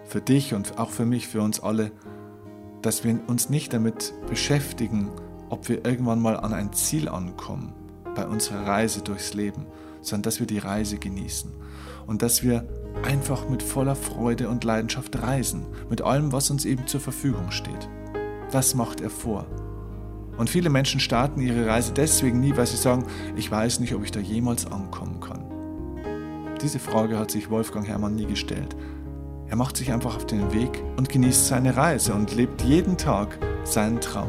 für 0.09 0.20
dich 0.20 0.54
und 0.54 0.78
auch 0.78 0.90
für 0.90 1.04
mich, 1.04 1.28
für 1.28 1.42
uns 1.42 1.61
alle, 1.61 1.92
dass 2.82 3.04
wir 3.04 3.20
uns 3.26 3.50
nicht 3.50 3.72
damit 3.72 4.14
beschäftigen, 4.28 5.11
ob 5.50 5.68
wir 5.68 5.84
irgendwann 5.84 6.20
mal 6.20 6.36
an 6.36 6.52
ein 6.52 6.72
Ziel 6.72 7.09
ankommen 7.09 7.74
bei 8.14 8.26
unserer 8.26 8.66
Reise 8.66 9.02
durchs 9.02 9.34
Leben, 9.34 9.66
sondern 10.00 10.22
dass 10.22 10.40
wir 10.40 10.46
die 10.46 10.59
Reise 10.59 10.98
genießen 10.98 11.52
und 12.06 12.22
dass 12.22 12.42
wir 12.42 12.66
einfach 13.02 13.48
mit 13.48 13.62
voller 13.62 13.94
Freude 13.94 14.48
und 14.48 14.64
Leidenschaft 14.64 15.20
reisen, 15.22 15.66
mit 15.90 16.02
allem, 16.02 16.32
was 16.32 16.50
uns 16.50 16.64
eben 16.64 16.86
zur 16.86 17.00
Verfügung 17.00 17.50
steht. 17.50 17.88
Das 18.50 18.74
macht 18.74 19.00
er 19.00 19.11
vor. 19.11 19.46
Und 20.38 20.48
viele 20.48 20.70
Menschen 20.70 21.00
starten 21.00 21.40
ihre 21.40 21.66
Reise 21.66 21.92
deswegen 21.92 22.40
nie, 22.40 22.56
weil 22.56 22.66
sie 22.66 22.76
sagen, 22.76 23.04
ich 23.36 23.50
weiß 23.50 23.80
nicht, 23.80 23.94
ob 23.94 24.04
ich 24.04 24.12
da 24.12 24.20
jemals 24.20 24.66
ankommen 24.66 25.20
kann. 25.20 25.44
Diese 26.62 26.78
Frage 26.78 27.18
hat 27.18 27.30
sich 27.30 27.50
Wolfgang 27.50 27.86
Herrmann 27.86 28.14
nie 28.14 28.26
gestellt. 28.26 28.74
Er 29.51 29.57
macht 29.57 29.78
sich 29.78 29.92
einfach 29.92 30.14
auf 30.14 30.26
den 30.26 30.53
Weg 30.53 30.82
und 30.96 31.09
genießt 31.09 31.46
seine 31.46 31.74
Reise 31.74 32.12
und 32.12 32.34
lebt 32.34 32.61
jeden 32.62 32.99
Tag 32.99 33.38
seinen 33.64 33.99
Traum. 33.99 34.28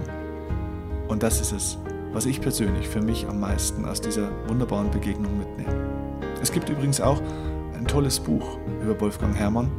Und 1.09 1.23
das 1.23 1.41
ist 1.41 1.51
es, 1.51 1.77
was 2.13 2.25
ich 2.25 2.39
persönlich 2.39 2.87
für 2.87 3.01
mich 3.01 3.27
am 3.27 3.41
meisten 3.41 3.83
aus 3.85 3.99
dieser 3.99 4.29
wunderbaren 4.47 4.89
Begegnung 4.91 5.37
mitnehme. 5.37 5.89
Es 6.41 6.53
gibt 6.53 6.69
übrigens 6.69 7.01
auch 7.01 7.21
ein 7.77 7.85
tolles 7.85 8.17
Buch 8.19 8.57
über 8.81 8.99
Wolfgang 9.01 9.35
Herrmann. 9.35 9.69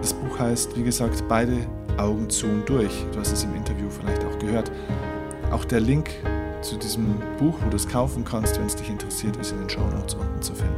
Das 0.00 0.14
Buch 0.14 0.38
heißt, 0.38 0.76
wie 0.76 0.84
gesagt, 0.84 1.24
Beide 1.28 1.66
Augen 1.96 2.30
zu 2.30 2.46
und 2.46 2.68
durch. 2.68 3.04
Du 3.12 3.18
hast 3.18 3.32
es 3.32 3.42
im 3.42 3.54
Interview 3.56 3.88
vielleicht 3.90 4.24
auch 4.24 4.38
gehört. 4.38 4.70
Auch 5.50 5.64
der 5.64 5.80
Link 5.80 6.10
zu 6.62 6.76
diesem 6.76 7.16
Buch, 7.38 7.54
wo 7.64 7.70
du 7.70 7.76
es 7.76 7.88
kaufen 7.88 8.24
kannst, 8.24 8.56
wenn 8.58 8.66
es 8.66 8.76
dich 8.76 8.88
interessiert, 8.88 9.36
ist 9.36 9.50
in 9.50 9.58
den 9.58 9.70
Show 9.70 9.88
Notes 9.88 10.14
unten 10.14 10.42
zu 10.42 10.54
finden. 10.54 10.74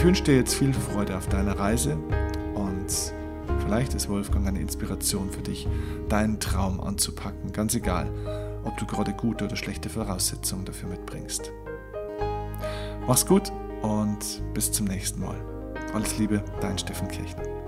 Ich 0.00 0.06
wünsche 0.06 0.22
dir 0.22 0.36
jetzt 0.36 0.54
viel 0.54 0.72
Freude 0.72 1.14
auf 1.14 1.28
deiner 1.28 1.58
Reise 1.58 1.98
und 2.54 2.86
vielleicht 3.58 3.92
ist 3.92 4.08
Wolfgang 4.08 4.48
eine 4.48 4.58
Inspiration 4.58 5.30
für 5.30 5.42
dich, 5.42 5.68
deinen 6.08 6.40
Traum 6.40 6.80
anzupacken, 6.80 7.52
ganz 7.52 7.74
egal, 7.74 8.10
ob 8.64 8.78
du 8.78 8.86
gerade 8.86 9.12
gute 9.12 9.44
oder 9.44 9.56
schlechte 9.56 9.90
Voraussetzungen 9.90 10.64
dafür 10.64 10.88
mitbringst. 10.88 11.52
Mach's 13.06 13.26
gut 13.26 13.52
und 13.82 14.42
bis 14.54 14.72
zum 14.72 14.86
nächsten 14.86 15.20
Mal. 15.20 15.36
Alles 15.92 16.16
Liebe, 16.16 16.42
dein 16.62 16.78
Steffen 16.78 17.08
Kirchner. 17.08 17.59